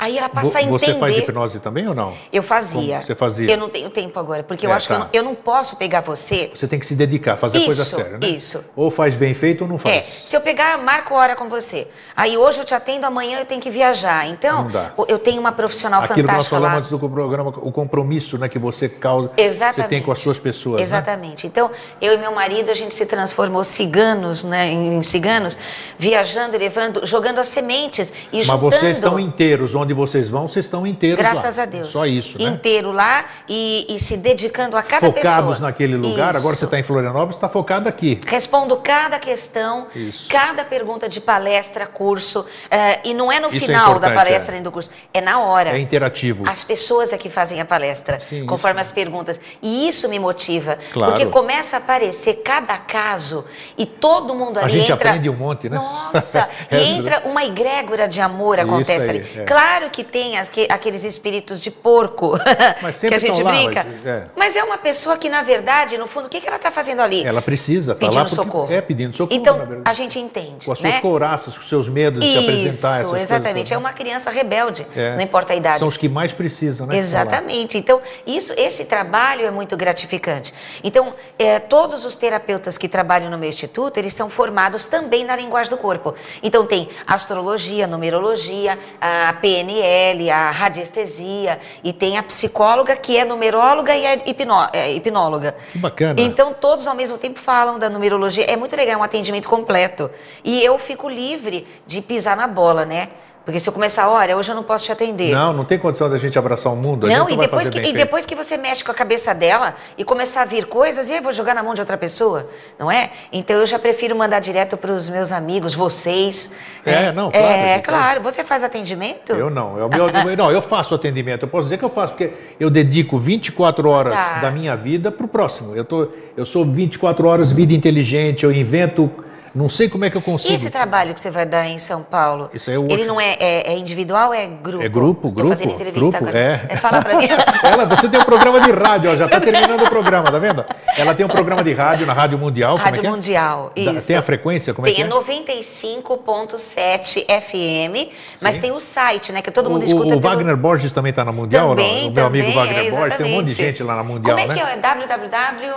Aí 0.00 0.16
ela 0.16 0.30
passa 0.30 0.58
a 0.58 0.62
entender. 0.62 0.78
Você 0.78 0.94
faz 0.94 1.14
hipnose 1.18 1.60
também 1.60 1.86
ou 1.86 1.94
não? 1.94 2.14
Eu 2.32 2.42
fazia. 2.42 2.94
Como 2.94 3.02
você 3.02 3.14
fazia? 3.14 3.50
Eu 3.50 3.58
não 3.58 3.68
tenho 3.68 3.90
tempo 3.90 4.18
agora, 4.18 4.42
porque 4.42 4.66
eu 4.66 4.70
É, 4.70 4.72
acho 4.72 4.86
que 4.86 4.94
eu 4.94 4.98
tá. 4.98 5.04
não, 5.04 5.10
eu 5.12 5.22
não 5.22 5.34
posso 5.34 5.76
pegar 5.76 6.00
você. 6.00 6.50
Você 6.54 6.66
tem 6.66 6.78
que 6.78 6.86
se 6.86 6.94
dedicar, 6.94 7.36
fazer 7.36 7.58
a 7.58 7.64
coisa 7.66 7.82
Isso, 7.82 7.96
séria, 7.96 8.18
né? 8.18 8.26
isso. 8.28 8.64
Ou 8.74 8.90
faz 8.90 9.14
bem 9.14 9.34
feito 9.34 9.60
ou 9.62 9.68
não 9.68 9.76
É, 9.76 9.78
faz. 9.78 10.04
se 10.26 10.34
eu 10.34 10.40
pegar, 10.40 10.78
marco 10.78 11.12
hora 11.14 11.36
com 11.36 11.50
você. 11.50 11.86
Aí 12.16 12.38
hoje 12.38 12.60
eu 12.60 12.64
te 12.64 12.72
atendo, 12.74 13.04
amanhã 13.04 13.40
eu 13.40 13.44
tenho 13.44 13.60
que 13.60 13.70
viajar. 13.70 14.26
Então, 14.26 14.62
Não 14.64 14.70
dá. 14.70 14.92
o- 14.96 15.04
eu 15.06 15.18
tenho 15.18 15.38
uma 15.38 15.52
profissional 15.52 16.00
Aquilo 16.02 16.14
que 16.14 16.22
nós 16.22 16.30
fantástica 16.30 16.56
falamos 16.56 16.72
lá. 16.72 16.78
antes 16.78 16.90
do 16.90 16.98
programa, 16.98 17.50
o 17.50 17.70
compromisso 17.70 18.38
né, 18.38 18.48
que 18.48 18.58
você, 18.58 18.88
causa, 18.88 19.30
Exatamente. 19.36 19.74
você 19.74 19.82
tem 19.82 20.02
com 20.02 20.10
as 20.12 20.18
suas 20.18 20.40
pessoas. 20.40 20.76
né? 20.76 20.82
Exatamente. 20.82 21.46
Então, 21.46 21.70
eu 22.00 22.14
e 22.14 22.16
meu 22.16 22.32
marido, 22.32 22.70
a 22.70 22.74
gente 22.74 22.94
se 22.94 23.04
transformou 23.04 23.62
ciganos, 23.64 24.44
né, 24.44 24.68
em 24.70 24.80
em 24.90 25.02
ciganos, 25.02 25.56
viajando, 25.98 26.56
levando, 26.56 27.04
jogando 27.06 27.38
as 27.38 27.48
sementes 27.48 28.12
e 28.32 28.38
Mas 28.38 28.46
juntando. 28.46 28.70
vocês 28.70 28.96
estão 28.96 29.18
inteiros, 29.18 29.74
onde 29.74 29.89
vocês 29.94 30.28
vão, 30.30 30.46
vocês 30.48 30.66
estão 30.66 30.86
inteiros 30.86 31.18
Graças 31.18 31.56
lá. 31.56 31.62
a 31.62 31.66
Deus. 31.66 31.88
Só 31.88 32.06
isso, 32.06 32.38
né? 32.38 32.44
Inteiro 32.50 32.92
lá 32.92 33.24
e, 33.48 33.86
e 33.88 33.98
se 34.00 34.16
dedicando 34.16 34.76
a 34.76 34.82
cada 34.82 35.06
Focados 35.06 35.50
pessoa. 35.54 35.68
naquele 35.68 35.96
lugar, 35.96 36.36
agora 36.36 36.52
Isso. 36.54 36.60
você 36.60 36.64
está 36.64 36.78
em 36.78 36.82
Florianópolis, 36.82 37.36
está 37.36 37.48
focado 37.48 37.88
aqui. 37.88 38.20
Respondo 38.26 38.76
cada 38.78 39.18
questão, 39.18 39.86
Isso. 39.94 40.28
cada 40.28 40.64
pergunta 40.64 41.08
de 41.08 41.20
palestra, 41.20 41.86
curso. 41.86 42.44
eh, 42.70 43.00
e 43.08 43.14
não 43.14 43.30
é 43.30 43.40
no 43.40 43.48
Isso 43.48 43.56
é 43.56 43.60
final 43.60 43.84
da 43.98 44.08
importante, 44.08 44.14
palestra 44.16 44.52
é. 44.52 44.54
nem 44.54 44.62
do 44.62 44.70
curso, 44.72 44.90
é 45.12 45.20
na 45.20 45.40
hora. 45.40 45.70
É 45.70 45.78
interativo. 45.78 46.44
As 46.48 46.64
pessoas 46.64 47.12
é 47.12 47.18
que 47.18 47.28
fazem 47.30 47.60
a 47.60 47.64
palestra, 47.64 48.20
Sim, 48.20 48.46
conforme 48.46 48.80
as 48.80 48.92
perguntas. 48.92 49.40
E 49.62 49.88
isso 49.88 50.08
me 50.08 50.18
motiva. 50.18 50.78
Claro. 50.92 51.12
Porque 51.12 51.26
começa 51.26 51.76
a 51.76 51.78
aparecer 51.78 52.42
cada 52.44 52.76
caso 52.78 53.44
e 53.76 53.86
todo 53.86 54.34
mundo 54.34 54.58
A 54.58 54.62
ali 54.64 54.72
gente 54.72 54.92
entra. 54.92 55.10
aprende 55.10 55.28
um 55.30 55.34
monte, 55.36 55.68
né? 55.68 55.76
Nossa! 55.76 56.48
É, 56.70 56.76
e 56.78 56.92
entra 56.98 57.22
uma 57.24 57.44
egrégora 57.44 58.08
de 58.08 58.20
amor 58.20 58.58
acontece 58.60 59.10
aí, 59.10 59.18
ali. 59.18 59.30
é. 59.36 59.44
Claro 59.44 59.69
Claro 59.70 59.88
que 59.90 60.02
tem 60.02 60.36
aque- 60.36 60.66
aqueles 60.68 61.04
espíritos 61.04 61.60
de 61.60 61.70
porco 61.70 62.36
que 63.00 63.14
a 63.14 63.18
gente 63.18 63.40
lá, 63.40 63.52
brinca. 63.52 63.86
mas, 63.88 64.06
é. 64.06 64.26
Mas 64.36 64.56
é 64.56 64.64
uma 64.64 64.76
pessoa 64.76 65.16
que, 65.16 65.28
na 65.28 65.42
verdade, 65.42 65.96
no 65.96 66.08
fundo, 66.08 66.26
o 66.26 66.28
que, 66.28 66.40
que 66.40 66.48
ela 66.48 66.56
está 66.56 66.72
fazendo 66.72 67.00
ali? 67.00 67.22
Ela 67.24 67.40
precisa, 67.40 67.94
tá 67.94 68.00
pedindo 68.00 68.28
socorro. 68.28 68.72
É, 68.72 68.80
pedindo 68.80 69.16
socorro, 69.16 69.38
Então, 69.40 69.82
a 69.84 69.92
gente 69.92 70.18
entende. 70.18 70.66
Com 70.66 70.72
as 70.72 70.78
suas 70.80 70.94
né? 70.94 71.00
couraças, 71.00 71.54
com 71.56 71.60
os 71.62 71.68
seus 71.68 71.88
medos 71.88 72.20
de 72.24 72.32
se 72.32 72.38
apresentar. 72.38 73.00
Isso, 73.04 73.14
exatamente. 73.16 73.72
É 73.72 73.78
uma 73.78 73.92
criança 73.92 74.28
rebelde, 74.28 74.84
É. 74.96 75.14
não 75.14 75.22
importa 75.22 75.52
a 75.52 75.56
idade. 75.56 75.78
São 75.78 75.86
os 75.86 75.96
que 75.96 76.08
mais 76.08 76.32
precisam, 76.32 76.88
né? 76.88 76.96
Exatamente. 76.96 77.78
Então, 77.78 78.00
isso, 78.26 78.52
esse 78.56 78.84
trabalho 78.84 79.46
é 79.46 79.50
muito 79.52 79.76
gratificante. 79.76 80.52
Então, 80.82 81.14
é, 81.38 81.60
todos 81.60 82.04
os 82.04 82.16
terapeutas 82.16 82.76
que 82.76 82.88
trabalham 82.88 83.30
no 83.30 83.38
meu 83.38 83.48
instituto, 83.48 83.98
eles 83.98 84.14
são 84.14 84.28
formados 84.28 84.86
também 84.86 85.22
na 85.24 85.36
linguagem 85.36 85.70
do 85.70 85.78
corpo. 85.78 86.12
Então, 86.42 86.66
tem 86.66 86.88
astrologia, 87.06 87.86
numerologia, 87.86 88.76
a 89.00 89.32
PNL, 89.64 90.30
a 90.30 90.50
radiestesia, 90.50 91.60
e 91.84 91.92
tem 91.92 92.16
a 92.16 92.22
psicóloga, 92.22 92.96
que 92.96 93.16
é 93.16 93.24
numeróloga 93.24 93.94
e 93.94 94.04
é, 94.06 94.14
hipnó- 94.26 94.68
é 94.72 94.92
hipnóloga. 94.92 95.54
Que 95.72 95.78
bacana. 95.78 96.20
Então, 96.20 96.54
todos 96.54 96.86
ao 96.86 96.94
mesmo 96.94 97.18
tempo 97.18 97.38
falam 97.38 97.78
da 97.78 97.88
numerologia. 97.90 98.44
É 98.44 98.56
muito 98.56 98.74
legal, 98.74 98.94
é 98.94 98.98
um 98.98 99.02
atendimento 99.02 99.48
completo. 99.48 100.10
E 100.44 100.62
eu 100.62 100.78
fico 100.78 101.08
livre 101.08 101.66
de 101.86 102.00
pisar 102.00 102.36
na 102.36 102.46
bola, 102.46 102.84
né? 102.84 103.08
Porque 103.44 103.58
se 103.58 103.68
eu 103.68 103.72
começar, 103.72 104.08
olha, 104.08 104.36
hoje 104.36 104.50
eu 104.50 104.54
não 104.54 104.62
posso 104.62 104.84
te 104.84 104.92
atender. 104.92 105.32
Não, 105.34 105.52
não 105.52 105.64
tem 105.64 105.78
condição 105.78 106.10
da 106.10 106.18
gente 106.18 106.38
abraçar 106.38 106.72
o 106.72 106.76
mundo. 106.76 107.06
Não, 107.08 107.26
gente 107.26 107.34
e 107.34 107.36
depois, 107.38 107.68
que, 107.68 107.78
e 107.78 107.82
feito. 107.82 107.96
depois 107.96 108.26
que 108.26 108.34
você 108.34 108.56
mexe 108.56 108.84
com 108.84 108.92
a 108.92 108.94
cabeça 108.94 109.34
dela 109.34 109.74
e 109.96 110.04
começar 110.04 110.42
a 110.42 110.44
vir 110.44 110.66
coisas, 110.66 111.08
e 111.08 111.12
aí 111.12 111.18
eu 111.18 111.22
vou 111.22 111.32
jogar 111.32 111.54
na 111.54 111.62
mão 111.62 111.72
de 111.72 111.80
outra 111.80 111.96
pessoa, 111.96 112.48
não 112.78 112.90
é? 112.90 113.10
Então 113.32 113.56
eu 113.56 113.66
já 113.66 113.78
prefiro 113.78 114.14
mandar 114.14 114.40
direto 114.40 114.76
para 114.76 114.92
os 114.92 115.08
meus 115.08 115.32
amigos, 115.32 115.74
vocês. 115.74 116.52
É, 116.84 116.90
né? 117.04 117.12
não, 117.12 117.30
claro, 117.30 117.46
É, 117.46 117.74
gente, 117.74 117.84
claro. 117.84 118.20
Você 118.22 118.44
faz 118.44 118.62
atendimento? 118.62 119.32
Eu 119.32 119.48
não. 119.48 119.78
Eu, 119.78 119.90
eu- 119.90 120.36
não, 120.36 120.52
eu 120.52 120.60
faço 120.62 120.94
atendimento. 120.94 121.44
Eu 121.44 121.48
posso 121.48 121.64
dizer 121.64 121.78
que 121.78 121.84
eu 121.84 121.90
faço, 121.90 122.12
porque 122.12 122.32
eu 122.60 122.68
dedico 122.68 123.18
24 123.18 123.88
horas 123.88 124.14
Tá. 124.14 124.40
da 124.40 124.50
minha 124.50 124.76
vida 124.76 125.10
para 125.10 125.24
o 125.24 125.28
próximo. 125.28 125.74
Eu, 125.74 125.84
tô, 125.84 126.08
eu 126.36 126.44
sou 126.44 126.64
24 126.64 127.26
horas 127.26 127.50
vida 127.50 127.72
inteligente, 127.72 128.44
eu 128.44 128.52
invento. 128.52 129.10
Não 129.54 129.68
sei 129.68 129.88
como 129.88 130.04
é 130.04 130.10
que 130.10 130.16
eu 130.16 130.20
E 130.20 130.24
consigo. 130.24 130.54
esse 130.54 130.70
trabalho 130.70 131.12
que 131.12 131.20
você 131.20 131.30
vai 131.30 131.44
dar 131.44 131.66
em 131.66 131.78
São 131.78 132.02
Paulo? 132.02 132.48
Isso 132.54 132.70
aí 132.70 132.76
é 132.76 132.78
o 132.78 132.86
Ele 132.90 133.04
não 133.04 133.20
é, 133.20 133.34
é, 133.40 133.72
é 133.72 133.76
individual 133.78 134.28
ou 134.28 134.34
é 134.34 134.46
grupo? 134.46 134.84
É 134.84 134.88
grupo, 134.88 135.28
Tô 135.28 135.34
grupo, 135.34 135.48
fazendo 135.50 135.72
entrevista 135.72 136.00
grupo, 136.00 136.16
agora. 136.18 136.38
é. 136.38 136.76
Fala 136.76 137.02
pra 137.02 137.16
mim. 137.16 137.26
Ela, 137.64 137.84
você 137.86 138.08
tem 138.08 138.20
um 138.20 138.24
programa 138.24 138.60
de 138.60 138.70
rádio, 138.70 139.10
ó, 139.12 139.16
já 139.16 139.24
está 139.26 139.40
terminando 139.40 139.82
o 139.82 139.88
programa, 139.88 140.30
tá 140.30 140.38
vendo? 140.38 140.64
Ela 140.96 141.14
tem 141.14 141.26
um 141.26 141.28
programa 141.28 141.64
de 141.64 141.72
rádio 141.72 142.06
na 142.06 142.12
Rádio 142.12 142.38
Mundial. 142.38 142.72
como 142.76 142.82
é 142.82 142.84
Rádio 142.86 143.00
que 143.00 143.06
é? 143.06 143.10
Mundial, 143.10 143.72
Da- 143.74 143.92
isso. 143.92 144.06
Tem 144.06 144.16
a 144.16 144.22
frequência, 144.22 144.72
como 144.72 144.86
é 144.86 144.90
tem 144.92 144.96
que 144.96 145.02
é? 145.02 145.06
a 145.06 145.08
95.7 145.08 147.24
FM, 147.26 148.12
mas 148.40 148.54
Sim. 148.54 148.60
tem 148.60 148.70
o 148.72 148.80
site, 148.80 149.32
né? 149.32 149.42
Que 149.42 149.50
todo 149.50 149.68
mundo 149.68 149.82
o, 149.82 149.84
escuta 149.84 150.06
o 150.06 150.08
pelo... 150.10 150.20
Wagner 150.20 150.56
Borges 150.56 150.92
também 150.92 151.10
está 151.10 151.24
na 151.24 151.32
Mundial? 151.32 151.70
Também, 151.70 152.08
O 152.08 152.12
meu 152.12 152.26
amigo 152.26 152.52
Wagner 152.52 152.86
é, 152.86 152.90
Borges, 152.90 153.16
tem 153.16 153.26
um 153.26 153.30
monte 153.36 153.46
de 153.48 153.54
gente 153.54 153.82
lá 153.82 153.96
na 153.96 154.04
Mundial, 154.04 154.38
Como 154.38 154.52
é 154.52 154.54
né? 154.56 154.62
que 154.62 154.70
é? 154.70 154.76
www. 154.76 155.74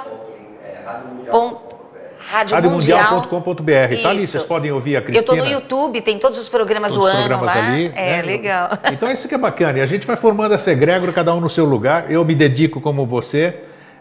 Ponto- 1.32 1.55
Rádio 1.61 1.72
Radiomundial.com.br. 2.30 4.01
Tá 4.01 4.09
ali, 4.09 4.26
vocês 4.28 4.43
podem 4.43 4.71
ouvir 4.71 4.95
a 4.95 4.99
Eu 4.99 5.03
Cristina. 5.03 5.26
tô 5.26 5.36
no 5.36 5.49
YouTube, 5.49 6.01
tem 6.01 6.17
todos 6.17 6.39
os 6.39 6.49
programas 6.49 6.91
todos 6.91 7.05
do 7.05 7.09
os 7.09 7.15
ano 7.15 7.28
programas 7.28 7.55
lá. 7.55 7.67
ali. 7.67 7.91
É, 7.95 8.17
né? 8.17 8.21
legal. 8.21 8.69
Então 8.91 9.11
isso 9.11 9.28
que 9.28 9.36
é 9.36 9.38
bacana. 9.38 9.80
E 9.80 9.82
a 9.82 9.86
gente 9.86 10.05
vai 10.07 10.15
formando 10.15 10.53
essa 10.53 10.71
egrégora, 10.71 11.11
cada 11.11 11.34
um 11.34 11.39
no 11.39 11.49
seu 11.49 11.65
lugar. 11.65 12.09
Eu 12.09 12.24
me 12.26 12.36
dedico 12.36 12.80
como 12.82 13.05
você. 13.05 13.55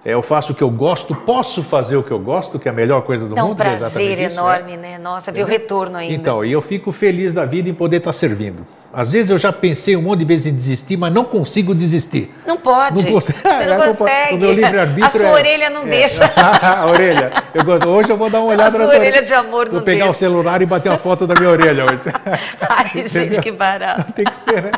É, 0.05 0.12
Eu 0.14 0.22
faço 0.22 0.53
o 0.53 0.55
que 0.57 0.62
eu 0.62 0.70
gosto, 0.70 1.14
posso 1.14 1.62
fazer 1.62 1.96
o 1.96 2.03
que 2.03 2.11
eu 2.11 2.18
gosto, 2.18 2.59
que 2.59 2.68
é 2.68 2.70
a 2.72 2.74
melhor 2.74 3.03
coisa 3.03 3.24
do 3.26 3.32
Então, 3.32 3.46
um 3.46 3.48
mundo. 3.50 3.62
é 3.62 3.74
exatamente 3.74 4.09
prazer 4.16 4.26
isso, 4.30 4.38
enorme, 4.40 4.76
né? 4.76 4.98
Nossa, 4.98 5.30
ver 5.30 5.44
o 5.44 5.46
retorno 5.46 5.96
ainda. 5.96 6.12
Então, 6.14 6.44
e 6.44 6.50
eu 6.50 6.61
fico 6.61 6.90
feliz 6.90 7.32
da 7.34 7.44
vida 7.44 7.68
em 7.68 7.74
poder 7.74 7.98
estar 7.98 8.12
servindo. 8.12 8.66
Às 8.92 9.12
vezes 9.12 9.30
eu 9.30 9.38
já 9.38 9.50
pensei 9.53 9.96
um 9.96 10.03
monte 10.03 10.18
de 10.18 10.24
vezes 10.26 10.44
em 10.46 10.55
desistir, 10.55 10.98
mas 10.98 11.11
não 11.14 11.24
consigo 11.24 11.74
desistir. 11.74 12.34
Não 12.46 12.59
pode. 12.59 13.05
Não. 13.07 13.12
Você 13.12 13.32
não 13.44 13.50
É, 13.82 13.86
consegue. 13.88 14.34
O 14.34 14.38
meu 14.38 14.53
livre-arbítrio 14.53 15.07
A 15.07 15.11
sua 15.11 15.28
é- 15.28 15.32
orelha 15.32 15.70
não 15.70 15.82
é. 15.84 15.86
deixa. 15.86 16.24
a 16.36 16.84
orelha. 16.86 17.30
Eu 17.55 17.64
gosto. 17.64 17.88
Hoje 17.88 18.11
eu 18.11 18.16
vou 18.18 18.28
dar 18.28 18.40
uma 18.40 18.48
olhada 18.53 18.70
sua 18.72 18.80
nessa 18.80 18.96
orelha 18.98 19.22
de 19.22 19.32
amor 19.32 19.66
Vou 19.70 19.78
não 19.78 19.84
pegar 19.84 20.05
o 20.05 20.09
deixa. 20.09 20.18
celular 20.18 20.61
e 20.61 20.66
bater 20.66 20.90
uma 20.90 20.98
foto 20.98 21.26
da 21.26 21.34
minha 21.38 21.48
orelha 21.48 21.84
hoje. 21.84 22.00
Ai, 22.68 23.07
gente, 23.07 23.40
que 23.40 23.50
barato. 23.50 24.12
Tem 24.12 24.26
que 24.26 24.36
ser, 24.36 24.62
né? 24.62 24.72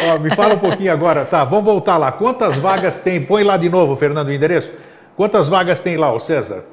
Ó, 0.00 0.18
me 0.18 0.34
fala 0.34 0.54
um 0.54 0.58
pouquinho 0.58 0.92
agora. 0.92 1.24
Tá, 1.24 1.44
vamos 1.44 1.64
voltar 1.64 1.96
lá. 1.96 2.12
Quantas 2.12 2.56
vagas 2.56 3.00
tem? 3.00 3.24
Põe 3.24 3.44
lá 3.44 3.56
de 3.56 3.68
novo, 3.68 3.96
Fernando, 3.96 4.28
o 4.28 4.32
endereço. 4.32 4.72
Quantas 5.16 5.48
vagas 5.48 5.80
tem 5.80 5.96
lá, 5.96 6.12
ô 6.12 6.20
César? 6.20 6.64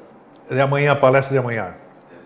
De 0.50 0.60
amanhã, 0.60 0.92
a 0.92 0.96
palestra 0.96 1.32
de 1.32 1.38
amanhã. 1.38 1.74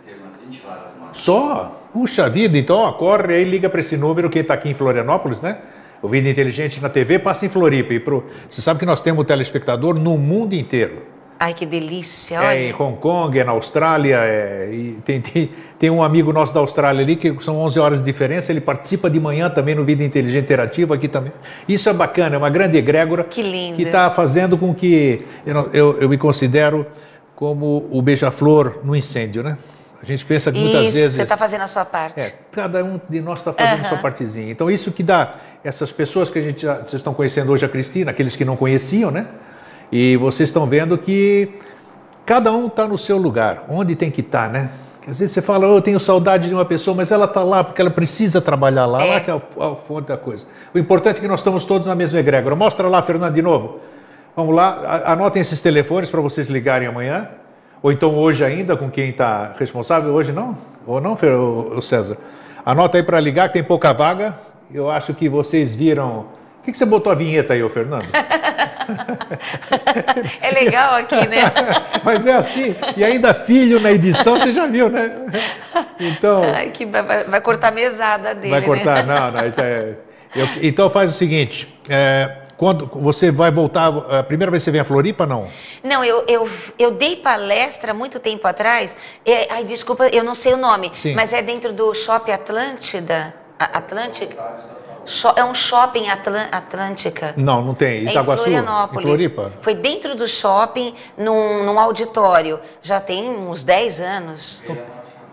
Deve 0.07 0.17
ter 0.17 0.23
umas 0.23 0.37
20 0.45 0.63
vagas. 0.67 0.83
Só? 1.13 1.75
Puxa 1.93 2.29
vida, 2.29 2.59
então 2.59 2.77
ó, 2.77 2.93
corre 2.93 3.35
aí, 3.35 3.45
liga 3.45 3.69
para 3.69 3.81
esse 3.81 3.97
número, 3.97 4.29
quem 4.29 4.43
está 4.43 4.55
aqui 4.55 4.69
em 4.69 4.75
Florianópolis, 4.75 5.41
né? 5.41 5.59
O 6.03 6.09
Vida 6.09 6.29
Inteligente 6.29 6.81
na 6.81 6.89
TV 6.89 7.19
passa 7.19 7.47
em 7.47 7.49
Floripa. 7.49 7.93
E 7.93 8.01
pro... 8.01 8.25
Você 8.49 8.61
sabe 8.61 8.79
que 8.79 8.87
nós 8.87 9.01
temos 9.01 9.27
telespectador 9.27 9.95
no 9.95 10.17
mundo 10.17 10.55
inteiro. 10.55 11.03
Ai, 11.41 11.55
que 11.55 11.65
delícia. 11.65 12.37
É 12.43 12.69
em 12.69 12.73
Olha. 12.73 12.83
Hong 12.83 12.99
Kong, 12.99 13.39
é 13.39 13.45
na 13.45 13.53
Austrália, 13.53 14.17
é... 14.17 14.95
tem, 15.05 15.21
tem, 15.21 15.51
tem 15.79 15.91
um 15.91 16.03
amigo 16.03 16.33
nosso 16.33 16.53
da 16.53 16.61
Austrália 16.61 17.03
ali, 17.03 17.15
que 17.15 17.37
são 17.41 17.59
11 17.59 17.79
horas 17.79 17.99
de 18.01 18.05
diferença, 18.05 18.51
ele 18.51 18.61
participa 18.61 19.09
de 19.09 19.21
manhã 19.21 19.49
também 19.49 19.75
no 19.75 19.85
Vida 19.85 20.03
Inteligente 20.03 20.45
Interativo 20.45 20.93
aqui 20.93 21.07
também. 21.07 21.33
Isso 21.69 21.89
é 21.89 21.93
bacana, 21.93 22.35
é 22.35 22.39
uma 22.39 22.51
grande 22.51 22.77
egrégora 22.77 23.25
Que 23.25 23.43
lindo. 23.43 23.77
que 23.77 23.83
está 23.83 24.11
fazendo 24.11 24.59
com 24.59 24.75
que 24.75 25.25
eu, 25.47 25.71
eu, 25.73 25.99
eu 26.01 26.09
me 26.09 26.19
considero 26.19 26.85
como 27.37 27.87
o 27.93 28.03
beija-flor 28.03 28.81
no 28.83 28.97
incêndio, 28.97 29.45
né? 29.45 29.57
A 30.03 30.07
gente 30.07 30.25
pensa 30.25 30.51
que 30.51 30.59
muitas 30.59 30.87
Isso, 30.87 30.93
vezes... 30.93 31.17
você 31.17 31.23
está 31.23 31.37
fazendo 31.37 31.63
a 31.63 31.67
sua 31.67 31.85
parte. 31.85 32.19
É, 32.21 32.33
cada 32.53 32.85
um 32.85 33.01
de 33.09 33.21
nós 33.21 33.41
está 33.41 33.53
fazendo 33.53 33.81
Aham. 33.81 33.89
sua 33.89 33.99
partezinha. 33.99 34.51
Então, 34.51 34.71
isso 34.71 34.91
que 34.93 35.03
dá 35.03 35.35
essas 35.63 35.93
pessoas 35.93 36.31
que 36.31 36.39
a 36.39 36.43
gente 36.43 36.63
já, 36.63 36.75
vocês 36.77 36.95
estão 36.95 37.13
conhecendo 37.13 37.51
hoje 37.53 37.65
a 37.65 37.69
Cristina, 37.69 38.13
aqueles 38.13 38.37
que 38.37 38.45
não 38.45 38.57
conheciam, 38.57 39.11
né? 39.11 39.27
E 39.91 40.17
vocês 40.17 40.49
estão 40.49 40.67
vendo 40.67 40.97
que 40.99 41.55
cada 42.27 42.53
um 42.53 42.67
está 42.67 42.87
no 42.87 42.99
seu 42.99 43.17
lugar, 43.17 43.65
onde 43.69 43.95
tem 43.97 44.11
que 44.11 44.21
estar, 44.21 44.51
né? 44.51 44.71
Que 45.01 45.11
às 45.11 45.19
vezes 45.19 45.33
você 45.33 45.41
fala, 45.41 45.67
"Oh, 45.67 45.77
eu 45.77 45.83
tenho 45.83 45.99
saudade 45.99 46.49
de 46.49 46.55
uma 46.55 46.65
pessoa, 46.65 46.95
mas 46.95 47.11
ela 47.11 47.25
está 47.25 47.43
lá 47.43 47.65
porque 47.65 47.81
ela 47.81 47.91
precisa 47.91 48.41
trabalhar 48.41 48.85
lá, 48.87 49.03
É. 49.03 49.15
lá 49.15 49.21
que 49.21 49.31
é 49.31 49.35
a, 49.35 49.75
fonte 49.77 50.09
da 50.09 50.17
coisa. 50.19 50.47
O 50.75 50.79
importante 50.79 51.17
é 51.19 51.21
que 51.21 51.29
nós 51.29 51.41
estamos 51.41 51.65
todos 51.65 51.87
na 51.87 51.95
mesma 51.95 52.19
egrégora. 52.19 52.55
Mostra 52.55 52.87
lá, 52.89 53.01
Fernando, 53.03 53.33
de 53.35 53.41
novo. 53.43 53.79
Vamos 54.37 54.55
lá, 54.55 55.03
anotem 55.07 55.41
esses 55.41 55.61
telefones 55.63 56.11
para 56.11 56.21
vocês 56.21 56.49
ligarem 56.49 56.87
amanhã. 56.87 57.29
Ou 57.83 57.91
então 57.91 58.15
hoje 58.15 58.45
ainda, 58.45 58.77
com 58.77 58.91
quem 58.91 59.09
está 59.11 59.55
responsável. 59.59 60.13
Hoje 60.13 60.33
não? 60.33 60.59
Ou 60.87 61.01
não, 61.01 61.17
Fer- 61.17 61.35
ô 61.35 61.81
César? 61.81 62.19
Anota 62.65 62.99
aí 62.99 63.03
para 63.03 63.19
ligar, 63.21 63.49
que 63.49 63.55
tem 63.55 63.65
pouca 63.65 63.93
vaga. 63.95 64.39
Eu 64.73 64.91
acho 64.91 65.15
que 65.15 65.29
vocês 65.29 65.75
viram. 65.75 66.27
Por 66.59 66.65
que, 66.65 66.73
que 66.73 66.79
você 66.79 66.85
botou 66.85 67.11
a 67.11 67.15
vinheta 67.15 67.55
aí, 67.55 67.63
ô 67.63 67.69
Fernando? 67.69 68.07
É 70.41 70.51
legal 70.51 70.95
aqui, 70.97 71.15
né? 71.15 71.43
Mas 72.03 72.27
é 72.27 72.33
assim. 72.35 72.75
E 72.97 73.05
ainda 73.05 73.35
filho 73.35 73.79
na 73.81 73.93
edição, 73.93 74.39
você 74.39 74.53
já 74.53 74.67
viu, 74.67 74.89
né? 74.89 75.11
Então. 76.01 76.43
Ai, 76.55 76.71
que 76.71 76.87
vai, 76.87 77.41
cortar 77.41 77.69
a 77.69 77.73
mesada 77.73 78.35
dele, 78.35 78.51
Vai 78.51 78.63
cortar? 78.63 79.05
né? 79.05 79.15
Não, 79.15 79.31
não. 79.31 79.47
Isso 79.47 79.61
é... 79.61 79.95
eu- 80.35 80.49
então 80.63 80.89
faz 80.89 81.11
o 81.11 81.15
seguinte. 81.15 81.69
é, 81.89 82.39
quando 82.57 82.87
você 82.95 83.31
vai 83.31 83.51
voltar. 83.51 83.89
A 84.19 84.23
primeira 84.23 84.51
vez 84.51 84.63
que 84.63 84.65
você 84.65 84.71
vem 84.73 84.81
a 84.81 84.85
Floripa, 84.85 85.27
não? 85.27 85.47
Não, 85.83 86.05
eu, 86.05 86.25
eu, 86.27 86.49
eu 86.79 86.91
dei 86.91 87.17
palestra 87.17 87.95
muito 87.95 88.19
tempo 88.19 88.47
atrás. 88.49 88.97
É, 89.25 89.47
ai, 89.53 89.65
desculpa, 89.65 90.09
eu 90.09 90.25
não 90.25 90.35
sei 90.35 90.55
o 90.55 90.57
nome, 90.57 90.91
Sim. 90.95 91.15
mas 91.15 91.33
é 91.33 91.41
dentro 91.43 91.73
do 91.73 91.95
Shopping 91.95 92.33
Atlântida. 92.33 93.35
Atlântica? 93.59 94.37
É 95.37 95.45
um 95.45 95.55
shopping 95.55 96.09
Atlân- 96.09 96.49
Atlântica. 96.53 97.35
Não, 97.37 97.63
não 97.63 97.75
tem. 97.75 98.07
É 98.07 98.11
Itaguaçu? 98.11 98.43
Em 98.43 98.53
Florianópolis. 98.53 99.05
Em 99.05 99.29
Floripa? 99.29 99.53
Foi 99.63 99.75
dentro 99.75 100.15
do 100.15 100.29
shopping, 100.29 100.95
num, 101.17 101.65
num 101.65 101.79
auditório. 101.79 102.61
Já 102.83 103.01
tem 103.01 103.29
uns 103.31 103.65
10 103.65 104.01
anos. 104.01 104.63